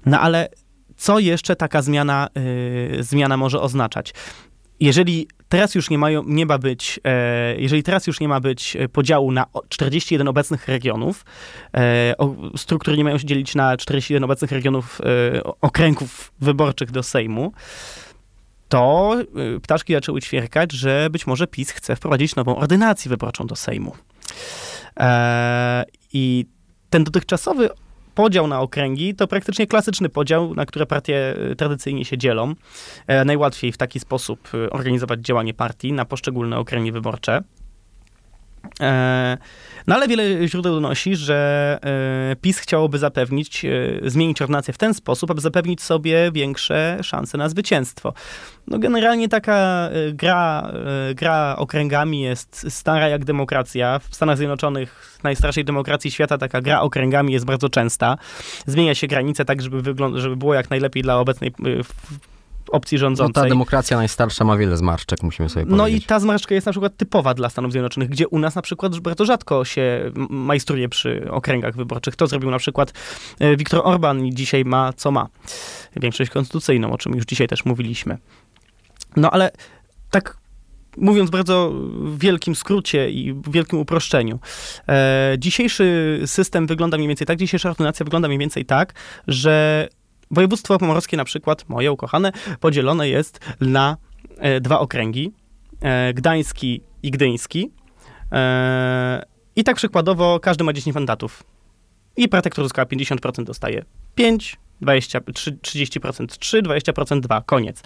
No 0.05 0.19
ale 0.19 0.49
co 0.97 1.19
jeszcze 1.19 1.55
taka 1.55 1.81
zmiana, 1.81 2.27
yy, 2.95 3.03
zmiana 3.03 3.37
może 3.37 3.61
oznaczać? 3.61 4.13
Jeżeli 4.79 5.27
teraz 5.49 5.75
już 5.75 5.89
nie, 5.89 5.97
mają, 5.97 6.23
nie 6.23 6.45
ma 6.45 6.57
być, 6.57 6.99
e, 7.03 7.55
jeżeli 7.57 7.83
teraz 7.83 8.07
już 8.07 8.19
nie 8.19 8.27
ma 8.27 8.39
być 8.39 8.77
podziału 8.91 9.31
na 9.31 9.45
41 9.69 10.27
obecnych 10.27 10.67
regionów, 10.67 11.25
e, 11.73 12.13
o, 12.17 12.35
struktury 12.57 12.97
nie 12.97 13.03
mają 13.03 13.17
się 13.17 13.25
dzielić 13.25 13.55
na 13.55 13.77
41 13.77 14.23
obecnych 14.23 14.51
regionów 14.51 15.01
e, 15.35 15.43
okręgów 15.43 16.31
wyborczych 16.39 16.91
do 16.91 17.03
Sejmu, 17.03 17.53
to 18.69 19.15
e, 19.55 19.59
ptaszki 19.59 19.93
zaczęły 19.93 20.21
ćwierkać, 20.21 20.71
że 20.71 21.09
być 21.09 21.27
może 21.27 21.47
PiS 21.47 21.71
chce 21.71 21.95
wprowadzić 21.95 22.35
nową 22.35 22.55
ordynację 22.55 23.09
wyborczą 23.09 23.47
do 23.47 23.55
Sejmu. 23.55 23.95
E, 24.99 25.83
I 26.13 26.45
ten 26.89 27.03
dotychczasowy 27.03 27.69
podział 28.15 28.47
na 28.47 28.61
okręgi 28.61 29.15
to 29.15 29.27
praktycznie 29.27 29.67
klasyczny 29.67 30.09
podział, 30.09 30.55
na 30.55 30.65
które 30.65 30.85
partie 30.85 31.35
y, 31.51 31.55
tradycyjnie 31.55 32.05
się 32.05 32.17
dzielą. 32.17 32.53
E, 33.07 33.25
najłatwiej 33.25 33.71
w 33.71 33.77
taki 33.77 33.99
sposób 33.99 34.53
y, 34.53 34.69
organizować 34.69 35.19
działanie 35.19 35.53
partii 35.53 35.93
na 35.93 36.05
poszczególne 36.05 36.57
okręgi 36.57 36.91
wyborcze. 36.91 37.41
E, 39.85 39.91
no 39.91 39.95
ale 39.95 40.07
wiele 40.07 40.47
źródeł 40.47 40.73
donosi, 40.73 41.15
że 41.15 41.79
e, 42.31 42.35
PiS 42.35 42.59
chciałoby 42.59 42.97
zapewnić, 42.97 43.65
e, 43.65 43.69
zmienić 44.09 44.41
ordynację 44.41 44.73
w 44.73 44.77
ten 44.77 44.93
sposób, 44.93 45.31
aby 45.31 45.41
zapewnić 45.41 45.81
sobie 45.81 46.31
większe 46.31 46.97
szanse 47.01 47.37
na 47.37 47.49
zwycięstwo. 47.49 48.13
No 48.67 48.79
generalnie 48.79 49.29
taka 49.29 49.89
gra, 50.13 50.71
gra 51.15 51.55
okręgami 51.57 52.21
jest 52.21 52.65
stara 52.69 53.07
jak 53.07 53.25
demokracja. 53.25 53.99
W 53.99 54.15
Stanach 54.15 54.37
Zjednoczonych, 54.37 55.19
najstarszej 55.23 55.65
demokracji 55.65 56.11
świata, 56.11 56.37
taka 56.37 56.61
gra 56.61 56.81
okręgami 56.81 57.33
jest 57.33 57.45
bardzo 57.45 57.69
częsta. 57.69 58.17
Zmienia 58.65 58.95
się 58.95 59.07
granice 59.07 59.45
tak, 59.45 59.61
żeby, 59.61 59.95
żeby 60.15 60.35
było 60.35 60.53
jak 60.53 60.69
najlepiej 60.69 61.03
dla 61.03 61.19
obecnej 61.19 61.53
opcji 62.69 62.97
rządzącej. 62.97 63.43
No 63.43 63.43
ta 63.43 63.49
demokracja 63.49 63.97
najstarsza 63.97 64.45
ma 64.45 64.57
wiele 64.57 64.77
zmarszczek, 64.77 65.23
musimy 65.23 65.49
sobie 65.49 65.65
powiedzieć. 65.65 65.77
No 65.77 65.87
i 65.87 66.01
ta 66.01 66.19
zmarszczka 66.19 66.55
jest 66.55 66.65
na 66.65 66.73
przykład 66.73 66.97
typowa 66.97 67.33
dla 67.33 67.49
Stanów 67.49 67.71
Zjednoczonych, 67.71 68.09
gdzie 68.09 68.27
u 68.27 68.39
nas 68.39 68.55
na 68.55 68.61
przykład 68.61 68.99
bardzo 68.99 69.25
rzadko 69.25 69.65
się 69.65 70.11
majstruje 70.29 70.89
przy 70.89 71.31
okręgach 71.31 71.75
wyborczych. 71.75 72.15
To 72.15 72.27
zrobił 72.27 72.51
na 72.51 72.57
przykład 72.57 72.93
e, 73.39 73.57
Viktor 73.57 73.81
Orban 73.83 74.25
i 74.25 74.33
dzisiaj 74.33 74.65
ma 74.65 74.93
co 74.93 75.11
ma. 75.11 75.27
Większość 75.95 76.31
konstytucyjną, 76.31 76.91
o 76.91 76.97
czym 76.97 77.15
już 77.15 77.25
dzisiaj 77.25 77.47
też 77.47 77.65
mówiliśmy. 77.65 78.17
No 79.15 79.31
ale 79.31 79.51
tak 80.11 80.37
mówiąc 80.97 81.29
bardzo 81.29 81.71
w 81.95 82.19
wielkim 82.19 82.55
skrócie 82.55 83.09
i 83.09 83.35
wielkim 83.47 83.79
uproszczeniu, 83.79 84.39
e, 84.87 85.35
dzisiejszy 85.39 86.19
system 86.25 86.67
wygląda 86.67 86.97
mniej 86.97 87.07
więcej 87.07 87.27
tak, 87.27 87.37
dzisiejsza 87.37 87.69
ordynacja 87.69 88.03
wygląda 88.03 88.27
mniej 88.27 88.39
więcej 88.39 88.65
tak, 88.65 88.93
że 89.27 89.87
Województwo 90.31 90.77
pomorskie 90.77 91.17
na 91.17 91.25
przykład, 91.25 91.69
moje 91.69 91.91
ukochane, 91.91 92.31
podzielone 92.59 93.09
jest 93.09 93.39
na 93.61 93.97
e, 94.37 94.61
dwa 94.61 94.79
okręgi, 94.79 95.33
e, 95.81 96.13
gdański 96.13 96.81
i 97.03 97.11
gdyński. 97.11 97.71
E, 98.31 99.25
I 99.55 99.63
tak 99.63 99.75
przykładowo 99.75 100.39
każdy 100.39 100.63
ma 100.63 100.73
10 100.73 100.95
mandatów. 100.95 101.43
I 102.17 102.29
partia, 102.29 102.61
uzyskała 102.61 102.85
50% 102.85 103.43
dostaje 103.43 103.85
5, 104.15 104.57
20, 104.81 105.19
30% 105.19 106.27
3, 106.27 106.61
20% 106.61 107.19
2, 107.19 107.41
koniec. 107.41 107.81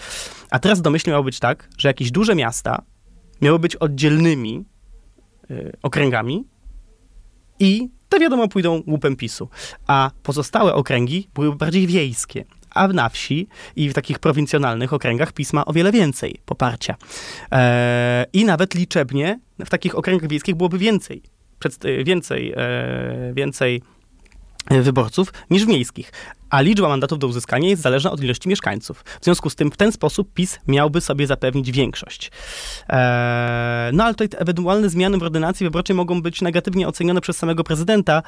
A 0.50 0.60
teraz 0.60 0.82
domyślnie 0.82 1.12
miało 1.12 1.24
być 1.24 1.40
tak, 1.40 1.70
że 1.78 1.88
jakieś 1.88 2.12
duże 2.12 2.36
miasta 2.36 2.82
miały 3.42 3.60
być 3.60 3.76
oddzielnymi 3.76 4.66
y, 5.52 5.72
okręgami 5.82 6.46
i 7.60 7.90
te 8.10 8.20
wiadomo 8.20 8.48
pójdą 8.48 8.84
łupem 8.88 9.16
PiSu. 9.16 9.50
A 9.88 10.12
pozostałe 10.24 10.74
okręgi 10.74 11.28
były 11.34 11.56
bardziej 11.56 11.88
wiejskie. 11.88 12.46
A 12.70 12.88
na 12.88 13.10
wsi 13.10 13.48
i 13.76 13.90
w 13.90 13.94
takich 13.94 14.20
prowincjonalnych 14.20 14.94
okręgach 14.94 15.32
pisma 15.32 15.66
o 15.66 15.74
wiele 15.74 15.92
więcej 15.92 16.40
poparcia. 16.46 16.96
Eee, 17.52 18.26
I 18.34 18.46
nawet 18.46 18.76
liczebnie 18.76 19.40
w 19.60 19.70
takich 19.70 19.98
okręgach 19.98 20.30
wiejskich 20.30 20.56
byłoby 20.56 20.78
więcej, 20.78 21.22
więcej, 22.06 22.54
e, 22.56 23.34
więcej 23.34 23.82
wyborców 24.70 25.34
niż 25.50 25.66
w 25.66 25.68
miejskich, 25.68 26.12
a 26.50 26.62
liczba 26.62 26.90
mandatów 26.90 27.20
do 27.20 27.28
uzyskania 27.28 27.70
jest 27.70 27.82
zależna 27.82 28.12
od 28.12 28.24
ilości 28.24 28.50
mieszkańców. 28.50 29.04
W 29.22 29.24
związku 29.24 29.50
z 29.50 29.56
tym 29.56 29.72
w 29.72 29.78
ten 29.78 29.92
sposób 29.92 30.34
PiS 30.34 30.60
miałby 30.68 31.02
sobie 31.02 31.28
zapewnić 31.28 31.72
większość. 31.72 32.32
Eee, 32.90 33.94
no 33.94 34.04
ale 34.04 34.16
tutaj 34.16 34.42
ewentualne 34.42 34.90
zmiany 34.90 35.18
w 35.18 35.24
ordynacji 35.24 35.64
wyborczej 35.64 35.96
mogą 35.96 36.22
być 36.22 36.42
negatywnie 36.42 36.88
ocenione 36.88 37.22
przez 37.22 37.38
samego 37.38 37.64
prezydenta, 37.64 38.24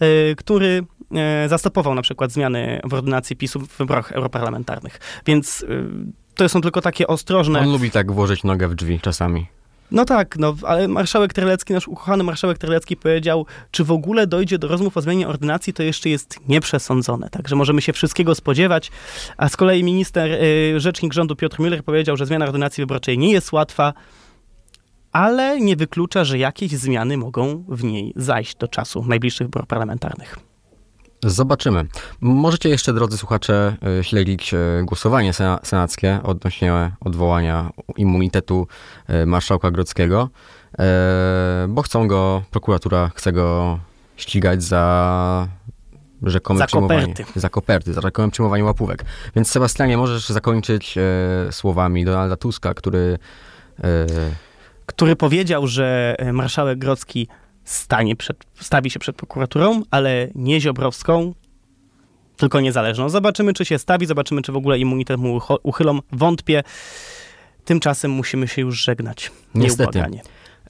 e, 0.00 0.34
który 0.34 0.84
e, 1.14 1.48
zastopował 1.48 1.94
na 1.94 2.02
przykład 2.02 2.32
zmiany 2.32 2.80
w 2.84 2.94
ordynacji 2.94 3.36
PiSu 3.36 3.60
w 3.60 3.78
wyborach 3.78 4.12
europarlamentarnych. 4.12 5.00
Więc 5.26 5.66
e, 5.68 6.24
to 6.34 6.48
są 6.48 6.60
tylko 6.60 6.80
takie 6.80 7.06
ostrożne... 7.06 7.60
On 7.60 7.72
lubi 7.72 7.90
tak 7.90 8.12
włożyć 8.12 8.44
nogę 8.44 8.68
w 8.68 8.74
drzwi 8.74 9.00
czasami. 9.00 9.46
No 9.90 10.04
tak, 10.04 10.36
no, 10.38 10.54
ale 10.62 10.88
marszałek 10.88 11.32
Terlecki, 11.32 11.72
nasz 11.72 11.88
ukochany 11.88 12.24
marszałek 12.24 12.58
Terlecki 12.58 12.96
powiedział, 12.96 13.46
czy 13.70 13.84
w 13.84 13.90
ogóle 13.90 14.26
dojdzie 14.26 14.58
do 14.58 14.68
rozmów 14.68 14.96
o 14.96 15.00
zmianie 15.00 15.28
ordynacji, 15.28 15.72
to 15.72 15.82
jeszcze 15.82 16.08
jest 16.08 16.48
nieprzesądzone, 16.48 17.30
także 17.30 17.56
możemy 17.56 17.82
się 17.82 17.92
wszystkiego 17.92 18.34
spodziewać, 18.34 18.90
a 19.36 19.48
z 19.48 19.56
kolei 19.56 19.84
minister, 19.84 20.30
y, 20.30 20.80
rzecznik 20.80 21.12
rządu 21.12 21.36
Piotr 21.36 21.56
Müller 21.56 21.82
powiedział, 21.82 22.16
że 22.16 22.26
zmiana 22.26 22.44
ordynacji 22.44 22.82
wyborczej 22.82 23.18
nie 23.18 23.32
jest 23.32 23.52
łatwa, 23.52 23.92
ale 25.12 25.60
nie 25.60 25.76
wyklucza, 25.76 26.24
że 26.24 26.38
jakieś 26.38 26.70
zmiany 26.70 27.16
mogą 27.16 27.64
w 27.68 27.84
niej 27.84 28.12
zajść 28.16 28.56
do 28.56 28.68
czasu 28.68 29.04
najbliższych 29.04 29.46
wyborów 29.46 29.68
parlamentarnych. 29.68 30.38
Zobaczymy. 31.24 31.84
Możecie 32.20 32.68
jeszcze, 32.68 32.92
drodzy 32.92 33.18
słuchacze, 33.18 33.76
e, 34.00 34.04
śledzić 34.04 34.54
e, 34.54 34.58
głosowanie 34.84 35.32
senackie 35.62 36.20
odnośnie 36.22 36.90
odwołania 37.00 37.70
immunitetu 37.96 38.66
e, 39.06 39.26
marszałka 39.26 39.70
Grodzkiego, 39.70 40.28
bo 41.68 41.82
chcą 41.82 42.08
go, 42.08 42.42
prokuratura 42.50 43.10
chce 43.14 43.32
go 43.32 43.78
ścigać 44.16 44.62
za 44.62 45.48
rzekome 46.22 46.58
za 46.58 46.66
przyjmowanie. 46.66 47.06
Koperty. 47.06 47.40
Za 47.40 47.48
koperty, 47.48 47.92
za 47.92 48.00
rzekome 48.00 48.30
przyjmowanie 48.30 48.64
łapówek. 48.64 49.04
Więc 49.36 49.50
Sebastianie, 49.50 49.96
możesz 49.96 50.28
zakończyć 50.28 50.94
słowami 51.50 52.04
Donalda 52.04 52.36
Tuska, 52.36 52.74
który 52.74 53.18
E, 53.82 54.06
który 54.86 55.16
powiedział, 55.16 55.66
że 55.66 56.16
e, 56.18 56.32
marszałek 56.32 56.78
Grodzki 56.78 57.28
stanie 57.64 58.16
przed, 58.16 58.44
stawi 58.60 58.90
się 58.90 58.98
przed 58.98 59.16
prokuraturą, 59.16 59.82
ale 59.90 60.28
nie 60.34 60.60
Ziobrowską, 60.60 61.34
tylko 62.36 62.60
niezależną. 62.60 63.08
Zobaczymy, 63.08 63.52
czy 63.52 63.64
się 63.64 63.78
stawi, 63.78 64.06
zobaczymy, 64.06 64.42
czy 64.42 64.52
w 64.52 64.56
ogóle 64.56 64.78
immunitet 64.78 65.20
mu 65.20 65.40
uchylą. 65.62 65.98
Wątpię. 66.12 66.62
Tymczasem 67.64 68.10
musimy 68.10 68.48
się 68.48 68.62
już 68.62 68.84
żegnać. 68.84 69.30
Niestety. 69.54 70.04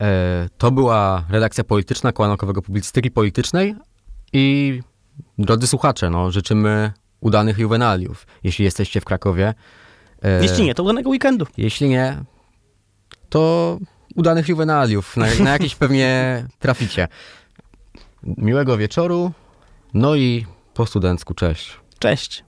E, 0.01 0.49
To 0.59 0.71
była 0.71 1.25
redakcja 1.31 1.65
polityczna 1.65 2.13
Koła 2.13 2.29
Naukowego 2.29 2.63
Publicystyki 2.63 3.11
Politycznej 3.11 3.75
i 4.33 4.81
drodzy 5.39 5.67
słuchacze, 5.67 6.11
no, 6.11 6.31
życzymy 6.31 6.93
udanych 7.21 7.59
juwenaliów, 7.59 8.27
jeśli 8.45 8.65
jesteście 8.65 9.01
w 9.01 9.05
Krakowie. 9.05 9.55
E, 10.23 10.43
Jeśli 10.43 10.65
nie, 10.65 10.75
to 10.75 10.83
udanego 10.83 11.11
weekendu. 11.11 11.47
Jeśli 11.57 11.89
nie, 11.89 12.25
to 13.29 13.79
udanych 14.15 14.49
juwenaliów. 14.49 15.17
Na, 15.17 15.27
na 15.41 15.51
jakiś 15.51 15.75
pewnie 15.75 16.45
traficie. 16.59 17.09
Miłego 18.23 18.77
wieczoru, 18.77 19.33
no 19.95 20.15
i 20.15 20.47
po 20.75 20.87
studencku 20.87 21.35
cześć. 21.35 21.81
Cześć. 21.99 22.45